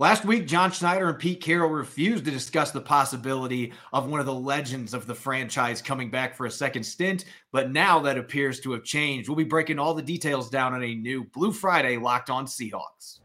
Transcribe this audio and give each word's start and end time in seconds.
Last 0.00 0.24
week, 0.24 0.46
John 0.46 0.72
Schneider 0.72 1.10
and 1.10 1.18
Pete 1.18 1.42
Carroll 1.42 1.68
refused 1.68 2.24
to 2.24 2.30
discuss 2.30 2.70
the 2.70 2.80
possibility 2.80 3.74
of 3.92 4.08
one 4.08 4.18
of 4.18 4.24
the 4.24 4.32
legends 4.32 4.94
of 4.94 5.06
the 5.06 5.14
franchise 5.14 5.82
coming 5.82 6.10
back 6.10 6.34
for 6.34 6.46
a 6.46 6.50
second 6.50 6.84
stint, 6.84 7.26
but 7.52 7.70
now 7.70 7.98
that 8.00 8.16
appears 8.16 8.60
to 8.60 8.72
have 8.72 8.82
changed. 8.82 9.28
We'll 9.28 9.36
be 9.36 9.44
breaking 9.44 9.78
all 9.78 9.92
the 9.92 10.00
details 10.00 10.48
down 10.48 10.72
on 10.72 10.82
a 10.82 10.94
new 10.94 11.24
Blue 11.24 11.52
Friday 11.52 11.98
Locked 11.98 12.30
On 12.30 12.46
Seahawks. 12.46 13.18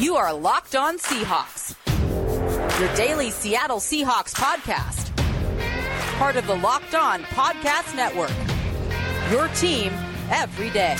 You 0.00 0.14
are 0.14 0.32
Locked 0.32 0.76
On 0.76 0.96
Seahawks, 0.96 1.74
your 2.78 2.94
daily 2.94 3.30
Seattle 3.30 3.80
Seahawks 3.80 4.32
podcast, 4.32 5.10
part 6.18 6.36
of 6.36 6.46
the 6.46 6.54
Locked 6.54 6.94
On 6.94 7.24
Podcast 7.24 7.96
Network. 7.96 8.30
Your 9.32 9.48
team 9.56 9.92
every 10.30 10.70
day. 10.70 10.96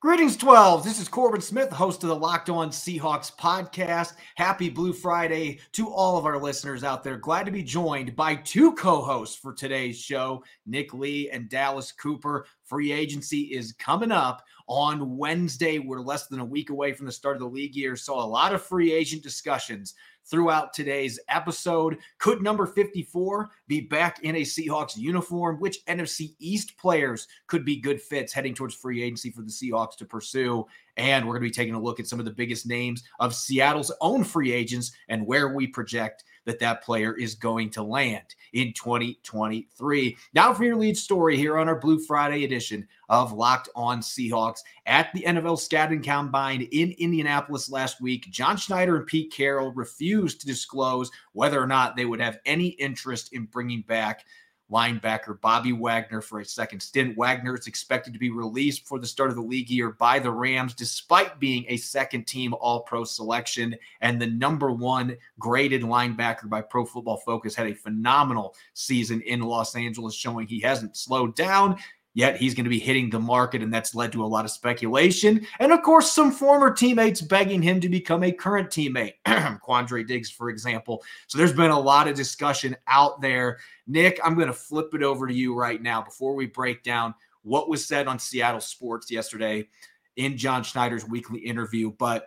Greetings, 0.00 0.38
12. 0.38 0.82
This 0.82 0.98
is 0.98 1.08
Corbin 1.08 1.42
Smith, 1.42 1.70
host 1.70 2.02
of 2.02 2.08
the 2.08 2.16
Locked 2.16 2.48
On 2.48 2.70
Seahawks 2.70 3.36
podcast. 3.36 4.14
Happy 4.34 4.70
Blue 4.70 4.94
Friday 4.94 5.60
to 5.72 5.90
all 5.90 6.16
of 6.16 6.24
our 6.24 6.38
listeners 6.38 6.82
out 6.82 7.04
there. 7.04 7.18
Glad 7.18 7.44
to 7.44 7.52
be 7.52 7.62
joined 7.62 8.16
by 8.16 8.36
two 8.36 8.72
co 8.72 9.02
hosts 9.02 9.36
for 9.36 9.52
today's 9.52 10.00
show, 10.00 10.42
Nick 10.64 10.94
Lee 10.94 11.28
and 11.28 11.50
Dallas 11.50 11.92
Cooper. 11.92 12.46
Free 12.64 12.92
agency 12.92 13.42
is 13.52 13.74
coming 13.74 14.10
up 14.10 14.42
on 14.70 15.16
Wednesday. 15.16 15.80
We're 15.80 16.00
less 16.00 16.28
than 16.28 16.38
a 16.38 16.44
week 16.44 16.70
away 16.70 16.92
from 16.92 17.06
the 17.06 17.12
start 17.12 17.34
of 17.34 17.40
the 17.40 17.48
league 17.48 17.74
year, 17.74 17.96
so 17.96 18.14
a 18.14 18.22
lot 18.22 18.54
of 18.54 18.62
free 18.62 18.92
agent 18.92 19.20
discussions 19.20 19.94
throughout 20.24 20.72
today's 20.72 21.18
episode. 21.28 21.98
Could 22.18 22.40
number 22.40 22.66
54 22.66 23.50
be 23.66 23.80
back 23.80 24.22
in 24.22 24.36
a 24.36 24.42
Seahawks 24.42 24.96
uniform? 24.96 25.58
Which 25.58 25.84
NFC 25.86 26.36
East 26.38 26.78
players 26.78 27.26
could 27.48 27.64
be 27.64 27.80
good 27.80 28.00
fits 28.00 28.32
heading 28.32 28.54
towards 28.54 28.76
free 28.76 29.02
agency 29.02 29.32
for 29.32 29.42
the 29.42 29.48
Seahawks 29.50 29.96
to 29.96 30.04
pursue? 30.04 30.64
And 30.96 31.26
we're 31.26 31.34
going 31.34 31.42
to 31.42 31.48
be 31.48 31.54
taking 31.54 31.74
a 31.74 31.82
look 31.82 31.98
at 31.98 32.06
some 32.06 32.20
of 32.20 32.24
the 32.24 32.30
biggest 32.30 32.64
names 32.64 33.02
of 33.18 33.34
Seattle's 33.34 33.92
own 34.00 34.22
free 34.22 34.52
agents 34.52 34.92
and 35.08 35.26
where 35.26 35.48
we 35.48 35.66
project 35.66 36.22
that 36.50 36.58
that 36.58 36.82
player 36.82 37.14
is 37.16 37.36
going 37.36 37.70
to 37.70 37.82
land 37.82 38.34
in 38.52 38.72
2023. 38.72 40.16
Now 40.34 40.52
for 40.52 40.64
your 40.64 40.74
lead 40.74 40.96
story 40.96 41.36
here 41.36 41.56
on 41.58 41.68
our 41.68 41.78
Blue 41.78 42.00
Friday 42.00 42.44
edition 42.44 42.88
of 43.08 43.32
Locked 43.32 43.68
On 43.76 44.00
Seahawks. 44.00 44.60
At 44.86 45.12
the 45.14 45.22
NFL 45.22 45.60
Scouting 45.60 46.02
Combine 46.02 46.62
in 46.72 46.90
Indianapolis 46.98 47.70
last 47.70 48.00
week, 48.00 48.28
John 48.30 48.56
Schneider 48.56 48.96
and 48.96 49.06
Pete 49.06 49.32
Carroll 49.32 49.72
refused 49.72 50.40
to 50.40 50.46
disclose 50.46 51.10
whether 51.32 51.62
or 51.62 51.68
not 51.68 51.94
they 51.94 52.04
would 52.04 52.20
have 52.20 52.40
any 52.44 52.68
interest 52.70 53.32
in 53.32 53.44
bringing 53.44 53.82
back 53.82 54.24
linebacker 54.70 55.40
Bobby 55.40 55.72
Wagner 55.72 56.20
for 56.20 56.40
a 56.40 56.44
second 56.44 56.80
stint. 56.80 57.16
Wagner 57.16 57.56
is 57.56 57.66
expected 57.66 58.12
to 58.12 58.18
be 58.18 58.30
released 58.30 58.86
for 58.86 58.98
the 58.98 59.06
start 59.06 59.30
of 59.30 59.36
the 59.36 59.42
league 59.42 59.70
year 59.70 59.90
by 59.90 60.18
the 60.18 60.30
Rams, 60.30 60.74
despite 60.74 61.38
being 61.40 61.64
a 61.68 61.76
second 61.76 62.26
team 62.26 62.54
All 62.54 62.80
Pro 62.80 63.04
selection 63.04 63.76
and 64.00 64.20
the 64.20 64.26
number 64.26 64.70
one 64.70 65.16
graded 65.38 65.82
linebacker 65.82 66.48
by 66.48 66.62
Pro 66.62 66.84
Football 66.84 67.18
Focus. 67.18 67.54
Had 67.54 67.66
a 67.66 67.74
phenomenal 67.74 68.54
season 68.74 69.20
in 69.22 69.40
Los 69.40 69.74
Angeles, 69.74 70.14
showing 70.14 70.46
he 70.46 70.60
hasn't 70.60 70.96
slowed 70.96 71.34
down. 71.34 71.76
Yet 72.12 72.36
he's 72.36 72.54
going 72.54 72.64
to 72.64 72.70
be 72.70 72.80
hitting 72.80 73.08
the 73.08 73.20
market, 73.20 73.62
and 73.62 73.72
that's 73.72 73.94
led 73.94 74.10
to 74.12 74.24
a 74.24 74.26
lot 74.26 74.44
of 74.44 74.50
speculation. 74.50 75.46
And 75.60 75.70
of 75.70 75.82
course, 75.82 76.12
some 76.12 76.32
former 76.32 76.72
teammates 76.72 77.20
begging 77.20 77.62
him 77.62 77.80
to 77.80 77.88
become 77.88 78.24
a 78.24 78.32
current 78.32 78.68
teammate. 78.68 79.14
Quandre 79.26 80.06
Diggs, 80.06 80.30
for 80.30 80.50
example. 80.50 81.04
So 81.28 81.38
there's 81.38 81.52
been 81.52 81.70
a 81.70 81.78
lot 81.78 82.08
of 82.08 82.16
discussion 82.16 82.76
out 82.88 83.20
there. 83.20 83.58
Nick, 83.86 84.18
I'm 84.24 84.34
going 84.34 84.48
to 84.48 84.52
flip 84.52 84.92
it 84.94 85.04
over 85.04 85.28
to 85.28 85.34
you 85.34 85.54
right 85.54 85.80
now 85.80 86.02
before 86.02 86.34
we 86.34 86.46
break 86.46 86.82
down 86.82 87.14
what 87.42 87.68
was 87.68 87.86
said 87.86 88.08
on 88.08 88.18
Seattle 88.18 88.60
Sports 88.60 89.10
yesterday 89.10 89.68
in 90.16 90.36
John 90.36 90.64
Schneider's 90.64 91.06
weekly 91.06 91.40
interview. 91.40 91.92
But 91.92 92.26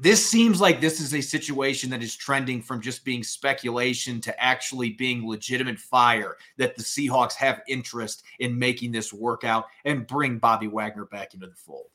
this 0.00 0.28
seems 0.28 0.60
like 0.60 0.80
this 0.80 1.00
is 1.00 1.14
a 1.14 1.20
situation 1.20 1.88
that 1.90 2.02
is 2.02 2.16
trending 2.16 2.60
from 2.60 2.80
just 2.80 3.04
being 3.04 3.22
speculation 3.22 4.20
to 4.22 4.42
actually 4.42 4.90
being 4.90 5.28
legitimate 5.28 5.78
fire 5.78 6.36
that 6.58 6.76
the 6.76 6.82
Seahawks 6.82 7.34
have 7.34 7.62
interest 7.68 8.24
in 8.40 8.58
making 8.58 8.90
this 8.90 9.12
work 9.12 9.44
out 9.44 9.66
and 9.84 10.06
bring 10.06 10.38
Bobby 10.38 10.66
Wagner 10.66 11.04
back 11.04 11.34
into 11.34 11.46
the 11.46 11.54
fold. 11.54 11.86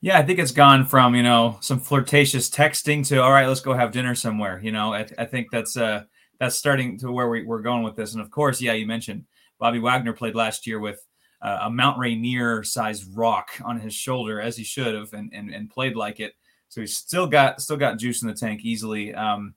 Yeah, 0.00 0.18
I 0.18 0.22
think 0.22 0.38
it's 0.38 0.52
gone 0.52 0.84
from, 0.84 1.14
you 1.14 1.22
know, 1.22 1.58
some 1.60 1.80
flirtatious 1.80 2.50
texting 2.50 3.06
to 3.08 3.22
all 3.22 3.32
right, 3.32 3.48
let's 3.48 3.60
go 3.60 3.72
have 3.72 3.90
dinner 3.90 4.14
somewhere. 4.14 4.60
You 4.62 4.70
know, 4.70 4.92
I, 4.92 5.06
I 5.18 5.24
think 5.24 5.50
that's 5.50 5.76
uh 5.76 6.04
that's 6.38 6.56
starting 6.56 6.98
to 6.98 7.10
where 7.10 7.28
we, 7.28 7.44
we're 7.44 7.62
going 7.62 7.82
with 7.82 7.96
this. 7.96 8.12
And 8.12 8.22
of 8.22 8.30
course, 8.30 8.60
yeah, 8.60 8.74
you 8.74 8.86
mentioned 8.86 9.24
Bobby 9.58 9.80
Wagner 9.80 10.12
played 10.12 10.36
last 10.36 10.66
year 10.66 10.78
with 10.78 11.04
uh, 11.42 11.60
a 11.62 11.70
Mount 11.70 11.98
Rainier 11.98 12.62
sized 12.62 13.16
rock 13.16 13.50
on 13.64 13.80
his 13.80 13.94
shoulder, 13.94 14.40
as 14.40 14.56
he 14.56 14.64
should 14.64 14.94
have, 14.94 15.12
and, 15.12 15.32
and, 15.32 15.50
and 15.52 15.70
played 15.70 15.96
like 15.96 16.20
it. 16.20 16.34
So 16.68 16.80
he's 16.80 16.96
still 16.96 17.26
got 17.26 17.60
still 17.60 17.76
got 17.76 17.98
juice 17.98 18.22
in 18.22 18.28
the 18.28 18.34
tank 18.34 18.64
easily. 18.64 19.14
Um, 19.14 19.54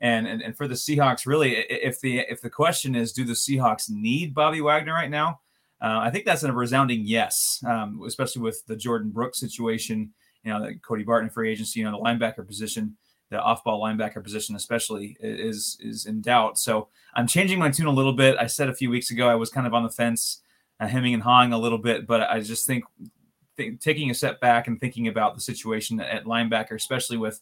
and, 0.00 0.26
and 0.26 0.42
and 0.42 0.56
for 0.56 0.66
the 0.66 0.74
Seahawks, 0.74 1.26
really, 1.26 1.56
if 1.56 2.00
the 2.00 2.20
if 2.20 2.40
the 2.40 2.50
question 2.50 2.94
is, 2.94 3.12
do 3.12 3.24
the 3.24 3.32
Seahawks 3.32 3.88
need 3.90 4.34
Bobby 4.34 4.60
Wagner 4.60 4.92
right 4.92 5.10
now? 5.10 5.40
Uh, 5.80 6.00
I 6.02 6.10
think 6.10 6.24
that's 6.24 6.42
a 6.42 6.52
resounding 6.52 7.02
yes, 7.04 7.62
um, 7.66 8.02
especially 8.06 8.42
with 8.42 8.64
the 8.66 8.76
Jordyn 8.76 9.12
Brooks 9.12 9.38
situation. 9.38 10.12
You 10.42 10.52
know, 10.52 10.66
the 10.66 10.74
Cody 10.76 11.04
Barton 11.04 11.30
free 11.30 11.50
agency. 11.50 11.80
You 11.80 11.86
know, 11.86 11.98
the 11.98 12.04
linebacker 12.04 12.46
position, 12.46 12.96
the 13.30 13.40
off-ball 13.40 13.82
linebacker 13.82 14.22
position, 14.22 14.56
especially, 14.56 15.16
is 15.20 15.76
is 15.80 16.06
in 16.06 16.20
doubt. 16.22 16.58
So 16.58 16.88
I'm 17.14 17.26
changing 17.26 17.58
my 17.58 17.70
tune 17.70 17.86
a 17.86 17.92
little 17.92 18.12
bit. 18.12 18.36
I 18.38 18.46
said 18.46 18.68
a 18.68 18.74
few 18.74 18.90
weeks 18.90 19.10
ago 19.10 19.28
I 19.28 19.34
was 19.34 19.50
kind 19.50 19.66
of 19.66 19.74
on 19.74 19.82
the 19.82 19.90
fence, 19.90 20.42
uh, 20.80 20.86
hemming 20.86 21.14
and 21.14 21.22
hawing 21.22 21.52
a 21.52 21.58
little 21.58 21.78
bit, 21.78 22.06
but 22.06 22.22
I 22.22 22.40
just 22.40 22.66
think 22.66 22.84
th- 23.56 23.80
taking 23.80 24.10
a 24.10 24.14
step 24.14 24.40
back 24.40 24.66
and 24.66 24.80
thinking 24.80 25.08
about 25.08 25.34
the 25.34 25.40
situation 25.40 26.00
at 26.00 26.24
linebacker, 26.24 26.74
especially 26.74 27.16
with 27.16 27.40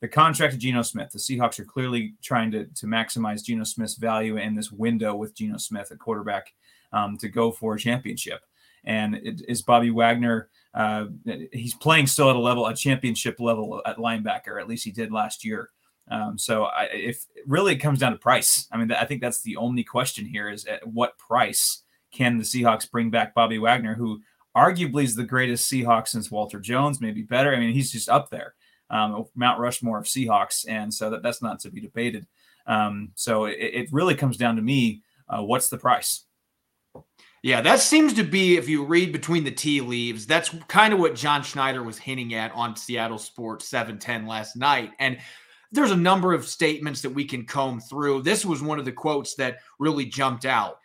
the 0.00 0.08
contract 0.08 0.54
of 0.54 0.60
Geno 0.60 0.82
Smith. 0.82 1.10
The 1.10 1.18
Seahawks 1.18 1.58
are 1.58 1.64
clearly 1.64 2.14
trying 2.22 2.50
to, 2.52 2.66
to 2.66 2.86
maximize 2.86 3.44
Geno 3.44 3.64
Smith's 3.64 3.94
value 3.94 4.36
in 4.36 4.54
this 4.54 4.70
window 4.70 5.14
with 5.14 5.34
Geno 5.34 5.56
Smith 5.56 5.90
at 5.90 5.98
quarterback 5.98 6.52
um, 6.92 7.16
to 7.18 7.28
go 7.28 7.50
for 7.50 7.74
a 7.74 7.78
championship. 7.78 8.40
And 8.84 9.14
it, 9.14 9.42
is 9.48 9.62
Bobby 9.62 9.90
Wagner, 9.90 10.50
uh, 10.74 11.06
he's 11.52 11.74
playing 11.74 12.06
still 12.06 12.30
at 12.30 12.36
a 12.36 12.40
level, 12.40 12.66
a 12.66 12.74
championship 12.74 13.40
level 13.40 13.80
at 13.86 13.96
linebacker, 13.96 14.60
at 14.60 14.68
least 14.68 14.84
he 14.84 14.90
did 14.90 15.12
last 15.12 15.44
year. 15.44 15.70
Um, 16.10 16.36
so 16.36 16.64
I, 16.64 16.84
if 16.92 17.24
really 17.46 17.72
it 17.72 17.78
comes 17.78 17.98
down 17.98 18.12
to 18.12 18.18
price, 18.18 18.68
I 18.70 18.76
mean, 18.76 18.92
I 18.92 19.06
think 19.06 19.22
that's 19.22 19.40
the 19.40 19.56
only 19.56 19.84
question 19.84 20.26
here 20.26 20.50
is 20.50 20.66
at 20.66 20.86
what 20.86 21.16
price 21.16 21.82
can 22.12 22.36
the 22.36 22.44
Seahawks 22.44 22.90
bring 22.90 23.10
back 23.10 23.34
Bobby 23.34 23.58
Wagner, 23.58 23.94
who 23.94 24.20
arguably 24.56 25.04
is 25.04 25.14
the 25.14 25.24
greatest 25.24 25.70
Seahawks 25.70 26.08
since 26.08 26.30
Walter 26.30 26.60
Jones, 26.60 27.00
maybe 27.00 27.22
better. 27.22 27.54
I 27.54 27.58
mean, 27.58 27.74
he's 27.74 27.92
just 27.92 28.08
up 28.08 28.30
there, 28.30 28.54
um, 28.90 29.26
Mount 29.34 29.58
Rushmore 29.58 29.98
of 29.98 30.04
Seahawks, 30.04 30.64
and 30.68 30.92
so 30.92 31.10
that, 31.10 31.22
that's 31.22 31.42
not 31.42 31.60
to 31.60 31.70
be 31.70 31.80
debated. 31.80 32.26
Um, 32.66 33.10
so 33.14 33.44
it, 33.44 33.58
it, 33.58 33.92
really 33.92 34.14
comes 34.14 34.36
down 34.36 34.56
to 34.56 34.62
me: 34.62 35.02
uh, 35.28 35.42
what's 35.42 35.68
the 35.68 35.78
price? 35.78 36.24
Yeah, 37.42 37.60
that 37.60 37.80
seems 37.80 38.14
to 38.14 38.22
be, 38.22 38.56
if 38.56 38.70
you 38.70 38.86
read 38.86 39.12
between 39.12 39.44
the 39.44 39.50
tea 39.50 39.82
leaves, 39.82 40.24
that's 40.26 40.48
kind 40.66 40.94
of 40.94 40.98
what 40.98 41.14
John 41.14 41.42
Schneider 41.42 41.82
was 41.82 41.98
hinting 41.98 42.32
at 42.32 42.50
on 42.52 42.74
Seattle 42.74 43.18
Sports 43.18 43.68
710 43.68 44.26
last 44.26 44.56
night. 44.56 44.92
And 44.98 45.18
there's 45.70 45.90
a 45.90 45.96
number 45.96 46.32
of 46.32 46.46
statements 46.46 47.02
that 47.02 47.10
we 47.10 47.26
can 47.26 47.44
comb 47.44 47.80
through. 47.80 48.22
This 48.22 48.46
was 48.46 48.62
one 48.62 48.78
of 48.78 48.86
the 48.86 48.92
quotes 48.92 49.34
that 49.34 49.58
really 49.78 50.06
jumped 50.06 50.46
out. 50.46 50.78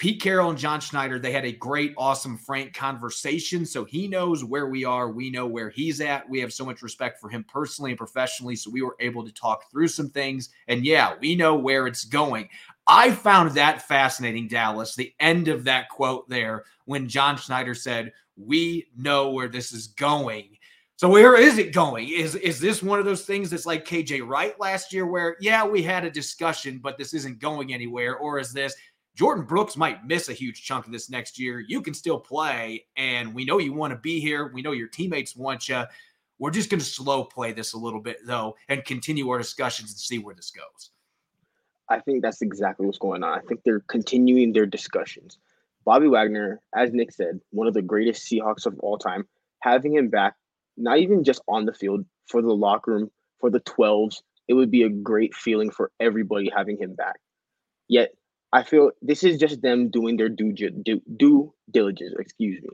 Pete 0.00 0.22
Carroll 0.22 0.48
and 0.48 0.58
John 0.58 0.80
Schneider, 0.80 1.18
they 1.18 1.30
had 1.30 1.44
a 1.44 1.52
great, 1.52 1.92
awesome, 1.98 2.38
frank 2.38 2.72
conversation. 2.72 3.66
So 3.66 3.84
he 3.84 4.08
knows 4.08 4.42
where 4.42 4.66
we 4.66 4.82
are. 4.82 5.10
We 5.10 5.28
know 5.28 5.46
where 5.46 5.68
he's 5.68 6.00
at. 6.00 6.26
We 6.26 6.40
have 6.40 6.54
so 6.54 6.64
much 6.64 6.80
respect 6.80 7.20
for 7.20 7.28
him 7.28 7.44
personally 7.46 7.90
and 7.90 7.98
professionally. 7.98 8.56
So 8.56 8.70
we 8.70 8.80
were 8.80 8.96
able 8.98 9.26
to 9.26 9.34
talk 9.34 9.70
through 9.70 9.88
some 9.88 10.08
things. 10.08 10.48
And 10.68 10.86
yeah, 10.86 11.16
we 11.20 11.36
know 11.36 11.54
where 11.54 11.86
it's 11.86 12.06
going. 12.06 12.48
I 12.86 13.10
found 13.10 13.50
that 13.50 13.86
fascinating, 13.86 14.48
Dallas, 14.48 14.94
the 14.94 15.12
end 15.20 15.48
of 15.48 15.64
that 15.64 15.90
quote 15.90 16.26
there 16.30 16.64
when 16.86 17.06
John 17.06 17.36
Schneider 17.36 17.74
said, 17.74 18.14
We 18.38 18.86
know 18.96 19.32
where 19.32 19.48
this 19.48 19.70
is 19.70 19.88
going. 19.88 20.56
So 21.00 21.08
where 21.08 21.34
is 21.34 21.56
it 21.56 21.72
going? 21.72 22.10
Is 22.10 22.34
is 22.34 22.60
this 22.60 22.82
one 22.82 22.98
of 22.98 23.06
those 23.06 23.24
things 23.24 23.48
that's 23.48 23.64
like 23.64 23.86
KJ 23.86 24.28
Wright 24.28 24.52
last 24.60 24.92
year 24.92 25.06
where 25.06 25.38
yeah, 25.40 25.66
we 25.66 25.82
had 25.82 26.04
a 26.04 26.10
discussion 26.10 26.78
but 26.78 26.98
this 26.98 27.14
isn't 27.14 27.38
going 27.38 27.72
anywhere 27.72 28.18
or 28.18 28.38
is 28.38 28.52
this 28.52 28.74
Jordyn 29.18 29.46
Brooks 29.46 29.76
might 29.76 30.06
miss 30.06 30.28
a 30.28 30.32
huge 30.32 30.62
chunk 30.62 30.86
of 30.86 30.92
this 30.92 31.10
next 31.10 31.38
year. 31.38 31.60
You 31.60 31.82
can 31.82 31.94
still 31.94 32.18
play, 32.18 32.86
and 32.96 33.34
we 33.34 33.44
know 33.44 33.58
you 33.58 33.72
want 33.72 33.92
to 33.92 33.98
be 33.98 34.20
here. 34.20 34.50
We 34.52 34.62
know 34.62 34.72
your 34.72 34.88
teammates 34.88 35.36
want 35.36 35.68
you. 35.68 35.82
We're 36.38 36.50
just 36.50 36.70
going 36.70 36.80
to 36.80 36.86
slow 36.86 37.24
play 37.24 37.52
this 37.52 37.74
a 37.74 37.78
little 37.78 38.00
bit, 38.00 38.18
though, 38.24 38.56
and 38.68 38.84
continue 38.84 39.28
our 39.28 39.38
discussions 39.38 39.90
and 39.90 39.98
see 39.98 40.18
where 40.18 40.34
this 40.34 40.50
goes. 40.50 40.90
I 41.88 41.98
think 41.98 42.22
that's 42.22 42.40
exactly 42.40 42.86
what's 42.86 42.98
going 42.98 43.22
on. 43.24 43.38
I 43.38 43.42
think 43.42 43.60
they're 43.64 43.84
continuing 43.88 44.52
their 44.52 44.64
discussions. 44.64 45.38
Bobby 45.84 46.06
Wagner, 46.06 46.60
as 46.74 46.92
Nick 46.92 47.12
said, 47.12 47.40
one 47.50 47.66
of 47.66 47.74
the 47.74 47.82
greatest 47.82 48.30
Seahawks 48.30 48.64
of 48.64 48.78
all 48.80 48.96
time, 48.96 49.26
having 49.58 49.94
him 49.94 50.08
back, 50.08 50.34
not 50.76 50.98
even 50.98 51.24
just 51.24 51.42
on 51.48 51.66
the 51.66 51.74
field, 51.74 52.04
for 52.26 52.40
the 52.40 52.54
locker 52.54 52.92
room, 52.92 53.10
for 53.40 53.50
the 53.50 53.60
12s, 53.60 54.22
it 54.46 54.54
would 54.54 54.70
be 54.70 54.84
a 54.84 54.88
great 54.88 55.34
feeling 55.34 55.70
for 55.70 55.90
everybody 55.98 56.50
having 56.54 56.78
him 56.78 56.94
back. 56.94 57.16
Yet 57.88 58.12
I 58.52 58.64
feel 58.64 58.90
this 59.00 59.22
is 59.22 59.38
just 59.38 59.62
them 59.62 59.90
doing 59.90 60.16
their 60.16 60.28
due 60.28 60.52
due, 60.52 61.02
due 61.16 61.54
diligence. 61.70 62.14
Excuse 62.18 62.60
me. 62.62 62.70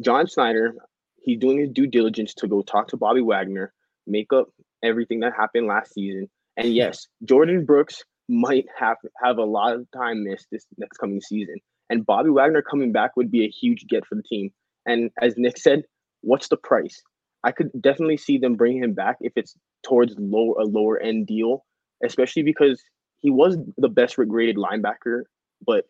John 0.00 0.26
Schneider, 0.26 0.74
he's 1.22 1.38
doing 1.38 1.58
his 1.58 1.70
due 1.70 1.86
diligence 1.86 2.34
to 2.34 2.48
go 2.48 2.62
talk 2.62 2.88
to 2.88 2.96
Bobby 2.96 3.22
Wagner, 3.22 3.72
make 4.06 4.32
up 4.32 4.48
everything 4.82 5.20
that 5.20 5.32
happened 5.34 5.66
last 5.66 5.94
season. 5.94 6.28
And 6.56 6.74
yes, 6.74 7.06
Jordyn 7.24 7.66
Brooks 7.66 8.02
might 8.28 8.66
have 8.78 8.98
have 9.22 9.38
a 9.38 9.44
lot 9.44 9.74
of 9.74 9.86
time 9.92 10.24
missed 10.24 10.46
this 10.50 10.66
next 10.76 10.98
coming 10.98 11.20
season. 11.20 11.56
And 11.90 12.06
Bobby 12.06 12.30
Wagner 12.30 12.62
coming 12.62 12.92
back 12.92 13.16
would 13.16 13.30
be 13.30 13.44
a 13.44 13.48
huge 13.48 13.86
get 13.88 14.06
for 14.06 14.14
the 14.14 14.22
team. 14.22 14.50
And 14.86 15.10
as 15.20 15.34
Nick 15.36 15.58
said, 15.58 15.82
what's 16.22 16.48
the 16.48 16.56
price? 16.56 17.02
I 17.42 17.52
could 17.52 17.70
definitely 17.80 18.16
see 18.16 18.38
them 18.38 18.56
bringing 18.56 18.82
him 18.82 18.94
back 18.94 19.16
if 19.20 19.32
it's 19.36 19.54
towards 19.82 20.14
lower 20.18 20.54
a 20.60 20.64
lower 20.64 20.98
end 20.98 21.26
deal, 21.26 21.64
especially 22.02 22.42
because 22.42 22.82
he 23.24 23.30
was 23.30 23.56
the 23.78 23.88
best 23.88 24.16
graded 24.16 24.56
linebacker, 24.56 25.22
but 25.66 25.86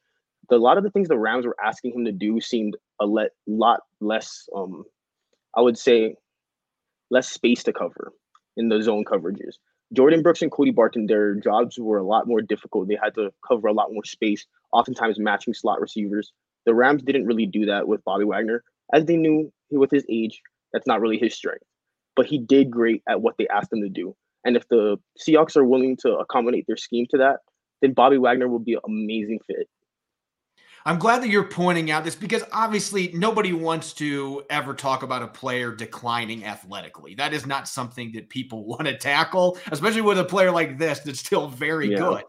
the, 0.48 0.54
a 0.54 0.56
lot 0.56 0.78
of 0.78 0.84
the 0.84 0.90
things 0.90 1.08
the 1.08 1.18
Rams 1.18 1.44
were 1.44 1.56
asking 1.62 1.92
him 1.92 2.04
to 2.04 2.12
do 2.12 2.40
seemed 2.40 2.76
a 3.00 3.06
let, 3.06 3.32
lot 3.48 3.80
less, 4.00 4.48
um, 4.54 4.84
I 5.56 5.60
would 5.60 5.76
say, 5.76 6.14
less 7.10 7.28
space 7.28 7.64
to 7.64 7.72
cover 7.72 8.12
in 8.56 8.68
the 8.68 8.80
zone 8.80 9.04
coverages. 9.04 9.56
Jordyn 9.92 10.22
Brooks 10.22 10.42
and 10.42 10.52
Cody 10.52 10.70
Barton, 10.70 11.06
their 11.06 11.34
jobs 11.34 11.76
were 11.76 11.98
a 11.98 12.06
lot 12.06 12.28
more 12.28 12.40
difficult. 12.40 12.86
They 12.86 12.98
had 13.02 13.16
to 13.16 13.32
cover 13.46 13.66
a 13.66 13.72
lot 13.72 13.92
more 13.92 14.04
space, 14.04 14.46
oftentimes 14.72 15.18
matching 15.18 15.54
slot 15.54 15.80
receivers. 15.80 16.32
The 16.66 16.74
Rams 16.74 17.02
didn't 17.02 17.26
really 17.26 17.46
do 17.46 17.66
that 17.66 17.88
with 17.88 18.04
Bobby 18.04 18.24
Wagner, 18.24 18.62
as 18.92 19.06
they 19.06 19.16
knew 19.16 19.52
with 19.72 19.90
his 19.90 20.06
age, 20.08 20.40
that's 20.72 20.86
not 20.86 21.00
really 21.00 21.18
his 21.18 21.34
strength. 21.34 21.64
But 22.14 22.26
he 22.26 22.38
did 22.38 22.70
great 22.70 23.02
at 23.08 23.22
what 23.22 23.34
they 23.38 23.48
asked 23.48 23.72
him 23.72 23.82
to 23.82 23.88
do. 23.88 24.14
And 24.44 24.56
if 24.56 24.68
the 24.68 24.98
Seahawks 25.18 25.56
are 25.56 25.64
willing 25.64 25.96
to 26.02 26.16
accommodate 26.16 26.66
their 26.66 26.76
scheme 26.76 27.06
to 27.10 27.18
that, 27.18 27.38
then 27.80 27.92
Bobby 27.92 28.18
Wagner 28.18 28.48
will 28.48 28.58
be 28.58 28.74
an 28.74 28.80
amazing 28.86 29.40
fit. 29.46 29.68
I'm 30.86 30.98
glad 30.98 31.22
that 31.22 31.28
you're 31.28 31.48
pointing 31.48 31.90
out 31.90 32.04
this 32.04 32.14
because 32.14 32.44
obviously 32.52 33.10
nobody 33.14 33.54
wants 33.54 33.94
to 33.94 34.44
ever 34.50 34.74
talk 34.74 35.02
about 35.02 35.22
a 35.22 35.28
player 35.28 35.74
declining 35.74 36.44
athletically. 36.44 37.14
That 37.14 37.32
is 37.32 37.46
not 37.46 37.68
something 37.68 38.12
that 38.12 38.28
people 38.28 38.64
want 38.66 38.84
to 38.84 38.96
tackle, 38.96 39.58
especially 39.72 40.02
with 40.02 40.18
a 40.18 40.24
player 40.24 40.50
like 40.50 40.76
this 40.76 41.00
that's 41.00 41.20
still 41.20 41.48
very 41.48 41.90
yeah. 41.90 41.98
good. 41.98 42.24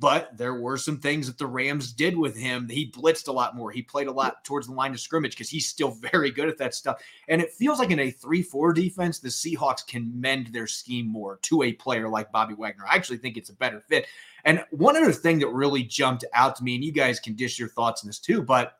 But 0.00 0.36
there 0.36 0.54
were 0.54 0.76
some 0.76 0.98
things 0.98 1.26
that 1.26 1.38
the 1.38 1.46
Rams 1.46 1.92
did 1.92 2.16
with 2.16 2.36
him. 2.36 2.68
He 2.68 2.90
blitzed 2.90 3.26
a 3.26 3.32
lot 3.32 3.56
more. 3.56 3.72
He 3.72 3.82
played 3.82 4.06
a 4.06 4.12
lot 4.12 4.44
towards 4.44 4.68
the 4.68 4.72
line 4.72 4.92
of 4.92 5.00
scrimmage 5.00 5.32
because 5.32 5.50
he's 5.50 5.68
still 5.68 5.90
very 6.12 6.30
good 6.30 6.48
at 6.48 6.58
that 6.58 6.74
stuff. 6.74 7.02
And 7.28 7.40
it 7.40 7.52
feels 7.52 7.80
like 7.80 7.90
in 7.90 7.98
a 7.98 8.10
3 8.10 8.42
4 8.42 8.72
defense, 8.72 9.18
the 9.18 9.28
Seahawks 9.28 9.86
can 9.86 10.12
mend 10.20 10.48
their 10.48 10.68
scheme 10.68 11.08
more 11.08 11.38
to 11.42 11.64
a 11.64 11.72
player 11.72 12.08
like 12.08 12.30
Bobby 12.30 12.54
Wagner. 12.54 12.86
I 12.86 12.94
actually 12.94 13.18
think 13.18 13.36
it's 13.36 13.50
a 13.50 13.54
better 13.54 13.80
fit. 13.80 14.06
And 14.44 14.64
one 14.70 14.96
other 14.96 15.12
thing 15.12 15.40
that 15.40 15.48
really 15.48 15.82
jumped 15.82 16.24
out 16.32 16.54
to 16.56 16.64
me, 16.64 16.76
and 16.76 16.84
you 16.84 16.92
guys 16.92 17.18
can 17.18 17.34
dish 17.34 17.58
your 17.58 17.68
thoughts 17.68 18.04
on 18.04 18.08
this 18.08 18.20
too, 18.20 18.40
but 18.42 18.78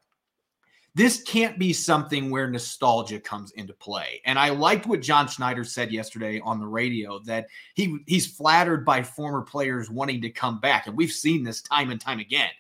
this 0.99 1.23
can't 1.23 1.61
be 1.61 1.73
something 1.73 2.29
where 2.29 2.51
nostalgia 2.51 3.21
comes 3.21 3.53
into 3.53 3.73
play. 3.73 4.21
And 4.25 4.37
I 4.37 4.49
liked 4.49 4.85
what 4.85 5.01
John 5.01 5.29
Schneider 5.29 5.63
said 5.63 5.93
yesterday 5.93 6.41
on 6.41 6.59
the 6.59 6.67
radio 6.67 7.21
that 7.21 7.47
he 7.75 7.99
he's 8.09 8.27
flattered 8.27 8.85
by 8.85 9.05
former 9.05 9.43
players 9.43 9.89
wanting 9.89 10.21
to 10.23 10.31
come 10.31 10.59
back. 10.59 10.89
And 10.89 10.97
we've 10.97 11.13
seen 11.13 11.45
this 11.45 11.63
time 11.63 11.93
and 11.93 12.01
time 12.01 12.19
again. 12.19 12.51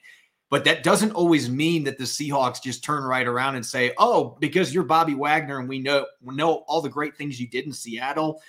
But 0.50 0.64
that 0.67 0.85
doesn't 0.85 1.11
always 1.11 1.50
mean 1.50 1.82
that 1.85 1.99
the 1.99 2.05
Seahawks 2.05 2.62
just 2.62 2.85
turn 2.85 3.02
right 3.02 3.26
around 3.26 3.56
and 3.56 3.67
say, 3.67 3.93
"Oh, 3.99 4.37
because 4.38 4.73
you're 4.73 4.84
Bobby 4.84 5.14
Wagner 5.14 5.58
and 5.58 5.69
we 5.69 5.81
know 5.81 6.06
we 6.23 6.37
know 6.37 6.58
all 6.69 6.81
the 6.81 6.88
great 6.88 7.17
things 7.17 7.41
you 7.41 7.49
did 7.49 7.67
in 7.67 7.73
Seattle." 7.73 8.41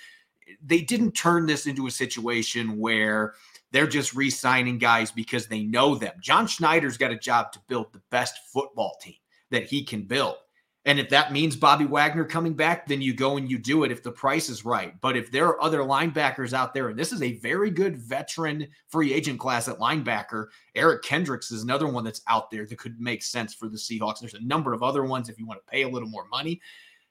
They 0.64 0.82
didn't 0.82 1.12
turn 1.12 1.46
this 1.46 1.66
into 1.66 1.88
a 1.88 1.90
situation 1.90 2.78
where 2.78 3.34
they're 3.72 3.88
just 3.88 4.14
re-signing 4.14 4.78
guys 4.78 5.10
because 5.10 5.48
they 5.48 5.64
know 5.64 5.96
them. 5.96 6.14
John 6.20 6.46
Schneider's 6.46 6.96
got 6.96 7.10
a 7.10 7.18
job 7.18 7.50
to 7.54 7.60
build 7.66 7.92
the 7.92 8.02
best 8.10 8.38
football 8.52 8.96
team 9.02 9.16
that 9.50 9.64
he 9.64 9.84
can 9.84 10.02
build. 10.02 10.36
And 10.86 10.98
if 10.98 11.10
that 11.10 11.30
means 11.30 11.56
Bobby 11.56 11.84
Wagner 11.84 12.24
coming 12.24 12.54
back, 12.54 12.86
then 12.86 13.02
you 13.02 13.12
go 13.12 13.36
and 13.36 13.50
you 13.50 13.58
do 13.58 13.84
it 13.84 13.92
if 13.92 14.02
the 14.02 14.10
price 14.10 14.48
is 14.48 14.64
right. 14.64 14.98
But 15.02 15.14
if 15.14 15.30
there 15.30 15.46
are 15.48 15.62
other 15.62 15.80
linebackers 15.80 16.54
out 16.54 16.72
there, 16.72 16.88
and 16.88 16.98
this 16.98 17.12
is 17.12 17.20
a 17.20 17.38
very 17.40 17.70
good 17.70 17.98
veteran 17.98 18.66
free 18.88 19.12
agent 19.12 19.38
class 19.38 19.68
at 19.68 19.78
linebacker, 19.78 20.46
Eric 20.74 21.02
Kendricks 21.02 21.50
is 21.50 21.62
another 21.62 21.86
one 21.86 22.02
that's 22.02 22.22
out 22.28 22.50
there 22.50 22.64
that 22.64 22.78
could 22.78 22.98
make 22.98 23.22
sense 23.22 23.52
for 23.52 23.68
the 23.68 23.76
Seahawks. 23.76 24.20
There's 24.20 24.32
a 24.32 24.40
number 24.40 24.72
of 24.72 24.82
other 24.82 25.04
ones 25.04 25.28
if 25.28 25.38
you 25.38 25.46
want 25.46 25.60
to 25.60 25.70
pay 25.70 25.82
a 25.82 25.88
little 25.88 26.08
more 26.08 26.26
money. 26.28 26.62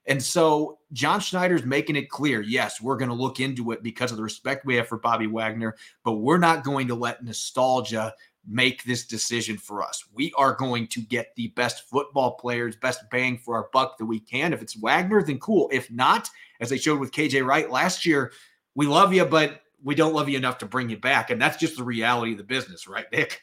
And 0.07 0.21
so 0.21 0.80
John 0.91 1.19
Schneider's 1.19 1.63
making 1.63 1.95
it 1.95 2.09
clear 2.09 2.41
yes, 2.41 2.81
we're 2.81 2.97
going 2.97 3.09
to 3.09 3.15
look 3.15 3.39
into 3.39 3.71
it 3.71 3.83
because 3.83 4.09
of 4.09 4.18
the 4.18 4.24
respect 4.24 4.65
we 4.65 4.75
have 4.75 4.88
for 4.88 4.97
Bobby 4.97 5.27
Wagner, 5.27 5.75
but 6.03 6.13
we're 6.13 6.39
not 6.39 6.63
going 6.63 6.88
to 6.88 6.95
let 6.95 7.24
nostalgia 7.24 8.15
make 8.47 8.83
this 8.83 9.06
decision 9.06 9.57
for 9.57 9.83
us. 9.83 10.03
We 10.13 10.33
are 10.38 10.53
going 10.53 10.88
to 10.88 11.01
get 11.01 11.36
the 11.36 11.47
best 11.50 11.88
football 11.89 12.31
players, 12.31 12.75
best 12.75 13.01
bang 13.12 13.38
for 13.38 13.56
our 13.56 13.69
buck 13.74 13.97
that 13.97 14.06
we 14.06 14.19
can. 14.19 14.53
If 14.53 14.62
it's 14.62 14.75
Wagner, 14.75 15.21
then 15.21 15.39
cool. 15.39 15.69
If 15.71 15.91
not, 15.91 16.30
as 16.59 16.69
they 16.69 16.77
showed 16.77 17.00
with 17.00 17.12
KJ 17.12 17.45
Wright 17.45 17.69
last 17.69 18.06
year, 18.06 18.31
we 18.75 18.88
love 18.88 19.13
you, 19.13 19.25
but 19.25 19.62
we 19.83 19.95
don't 19.95 20.13
love 20.13 20.30
you 20.30 20.38
enough 20.38 20.57
to 20.59 20.65
bring 20.65 20.89
you 20.89 20.97
back. 20.97 21.30
And 21.30 21.41
that's 21.41 21.57
just 21.57 21.77
the 21.77 21.83
reality 21.83 22.33
of 22.33 22.38
the 22.38 22.44
business, 22.44 22.88
right, 22.88 23.06
Nick? 23.12 23.41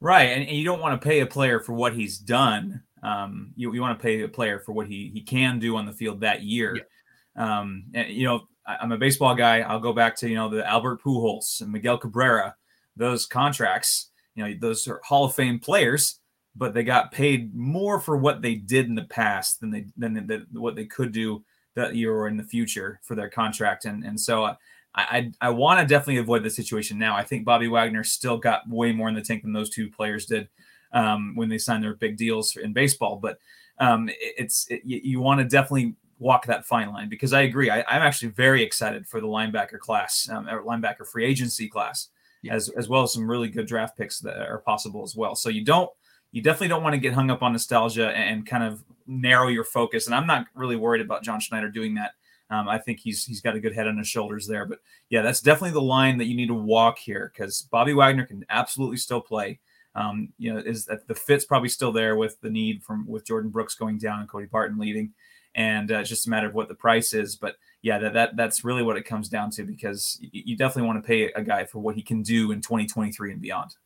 Right. 0.00 0.24
And, 0.24 0.48
you 0.48 0.64
don't 0.64 0.80
want 0.80 1.00
to 1.00 1.08
pay 1.08 1.20
a 1.20 1.26
player 1.26 1.60
for 1.60 1.72
what 1.72 1.94
he's 1.94 2.18
done. 2.18 2.82
Um, 3.02 3.52
you, 3.56 3.72
you 3.72 3.80
want 3.80 3.98
to 3.98 4.02
pay 4.02 4.20
a 4.20 4.28
player 4.28 4.58
for 4.58 4.72
what 4.72 4.86
he 4.86 5.10
he 5.12 5.20
can 5.20 5.58
do 5.58 5.76
on 5.76 5.86
the 5.86 5.92
field 5.92 6.20
that 6.20 6.42
year. 6.42 6.76
Yeah. 7.36 7.60
Um, 7.60 7.84
and, 7.94 8.08
you 8.08 8.24
know, 8.24 8.46
I, 8.66 8.76
I'm 8.80 8.92
a 8.92 8.98
baseball 8.98 9.34
guy. 9.34 9.60
I'll 9.60 9.80
go 9.80 9.92
back 9.92 10.16
to 10.16 10.28
you 10.28 10.34
know 10.34 10.48
the 10.48 10.66
Albert 10.68 11.02
Pujols 11.02 11.60
and 11.60 11.72
Miguel 11.72 11.98
Cabrera. 11.98 12.54
Those 12.96 13.26
contracts, 13.26 14.10
you 14.34 14.44
know, 14.44 14.54
those 14.60 14.86
are 14.88 15.00
Hall 15.04 15.24
of 15.24 15.34
Fame 15.34 15.58
players, 15.58 16.20
but 16.56 16.74
they 16.74 16.84
got 16.84 17.12
paid 17.12 17.54
more 17.54 18.00
for 18.00 18.16
what 18.16 18.42
they 18.42 18.54
did 18.54 18.86
in 18.86 18.94
the 18.94 19.04
past 19.04 19.60
than 19.60 19.70
they 19.70 19.86
than 19.96 20.46
what 20.52 20.76
they 20.76 20.86
could 20.86 21.12
do 21.12 21.44
that 21.74 21.96
year 21.96 22.14
or 22.14 22.28
in 22.28 22.36
the 22.36 22.44
future 22.44 23.00
for 23.02 23.14
their 23.14 23.30
contract. 23.30 23.84
And 23.84 24.04
and 24.04 24.18
so. 24.18 24.44
Uh, 24.44 24.54
I, 24.96 25.32
I, 25.40 25.48
I 25.48 25.50
want 25.50 25.80
to 25.80 25.86
definitely 25.86 26.18
avoid 26.18 26.44
the 26.44 26.50
situation 26.50 26.98
now. 26.98 27.16
I 27.16 27.24
think 27.24 27.44
Bobby 27.44 27.66
Wagner 27.66 28.04
still 28.04 28.38
got 28.38 28.68
way 28.68 28.92
more 28.92 29.08
in 29.08 29.16
the 29.16 29.22
tank 29.22 29.42
than 29.42 29.52
those 29.52 29.70
two 29.70 29.90
players 29.90 30.26
did 30.26 30.48
um, 30.92 31.32
when 31.34 31.48
they 31.48 31.58
signed 31.58 31.82
their 31.82 31.94
big 31.94 32.16
deals 32.16 32.56
in 32.56 32.72
baseball. 32.72 33.16
But 33.16 33.38
um, 33.78 34.08
it, 34.08 34.16
it's 34.20 34.66
it, 34.70 34.82
you, 34.84 35.00
you 35.02 35.20
want 35.20 35.40
to 35.40 35.44
definitely 35.44 35.96
walk 36.18 36.46
that 36.46 36.64
fine 36.64 36.90
line 36.90 37.08
because 37.08 37.32
I 37.32 37.42
agree. 37.42 37.70
I, 37.70 37.80
am 37.80 38.02
actually 38.02 38.28
very 38.28 38.62
excited 38.62 39.06
for 39.06 39.20
the 39.20 39.26
linebacker 39.26 39.78
class, 39.78 40.28
um, 40.30 40.48
or 40.48 40.62
linebacker 40.62 41.06
free 41.06 41.24
agency 41.24 41.68
class, 41.68 42.08
yeah. 42.44 42.54
as 42.54 42.68
as 42.70 42.88
well 42.88 43.02
as 43.02 43.12
some 43.12 43.28
really 43.28 43.48
good 43.48 43.66
draft 43.66 43.96
picks 43.96 44.20
that 44.20 44.36
are 44.36 44.58
possible 44.58 45.02
as 45.02 45.16
well. 45.16 45.34
So 45.34 45.48
you 45.48 45.64
don't 45.64 45.90
you 46.32 46.42
definitely 46.42 46.68
don't 46.68 46.82
want 46.82 46.94
to 46.94 47.00
get 47.00 47.14
hung 47.14 47.30
up 47.30 47.42
on 47.42 47.52
nostalgia 47.52 48.10
and 48.10 48.44
kind 48.44 48.64
of 48.64 48.82
narrow 49.06 49.48
your 49.48 49.64
focus. 49.64 50.06
And 50.06 50.14
I'm 50.14 50.26
not 50.26 50.46
really 50.54 50.76
worried 50.76 51.00
about 51.00 51.22
John 51.22 51.40
Schneider 51.40 51.70
doing 51.70 51.94
that. 51.94 52.12
Um, 52.50 52.68
I 52.68 52.78
think 52.78 53.00
he's 53.00 53.24
he's 53.24 53.40
got 53.40 53.54
a 53.54 53.60
good 53.60 53.74
head 53.74 53.86
on 53.86 53.96
his 53.96 54.08
shoulders 54.08 54.46
there. 54.46 54.66
But 54.66 54.80
yeah, 55.10 55.22
that's 55.22 55.40
definitely 55.40 55.72
the 55.72 55.82
line 55.82 56.18
that 56.18 56.26
you 56.26 56.36
need 56.36 56.48
to 56.48 56.54
walk 56.54 56.98
here 56.98 57.32
because 57.32 57.62
Bobby 57.70 57.94
Wagner 57.94 58.26
can 58.26 58.44
absolutely 58.50 58.98
still 58.98 59.20
play. 59.20 59.60
Um, 59.94 60.32
you 60.38 60.52
know, 60.52 60.58
is 60.58 60.84
that 60.86 61.06
the 61.06 61.14
fit's 61.14 61.44
probably 61.44 61.68
still 61.68 61.92
there 61.92 62.16
with 62.16 62.40
the 62.40 62.50
need 62.50 62.82
from 62.82 63.06
with 63.06 63.24
Jordyn 63.24 63.52
Brooks 63.52 63.76
going 63.76 63.98
down 63.98 64.20
and 64.20 64.28
Cody 64.28 64.46
Barton 64.46 64.78
leading, 64.78 65.12
and 65.54 65.90
uh, 65.92 65.98
it's 65.98 66.08
just 66.08 66.26
a 66.26 66.30
matter 66.30 66.48
of 66.48 66.54
what 66.54 66.68
the 66.68 66.74
price 66.74 67.14
is. 67.14 67.36
But 67.36 67.54
yeah, 67.84 67.98
that, 67.98 68.14
that 68.14 68.36
that's 68.36 68.64
really 68.64 68.82
what 68.82 68.96
it 68.96 69.04
comes 69.04 69.28
down 69.28 69.50
to 69.50 69.62
because 69.62 70.18
you 70.32 70.56
definitely 70.56 70.86
want 70.86 71.02
to 71.02 71.06
pay 71.06 71.30
a 71.32 71.42
guy 71.42 71.66
for 71.66 71.80
what 71.80 71.94
he 71.94 72.00
can 72.00 72.22
do 72.22 72.50
in 72.50 72.62
2023 72.62 73.32
and 73.32 73.42
beyond. 73.42 73.76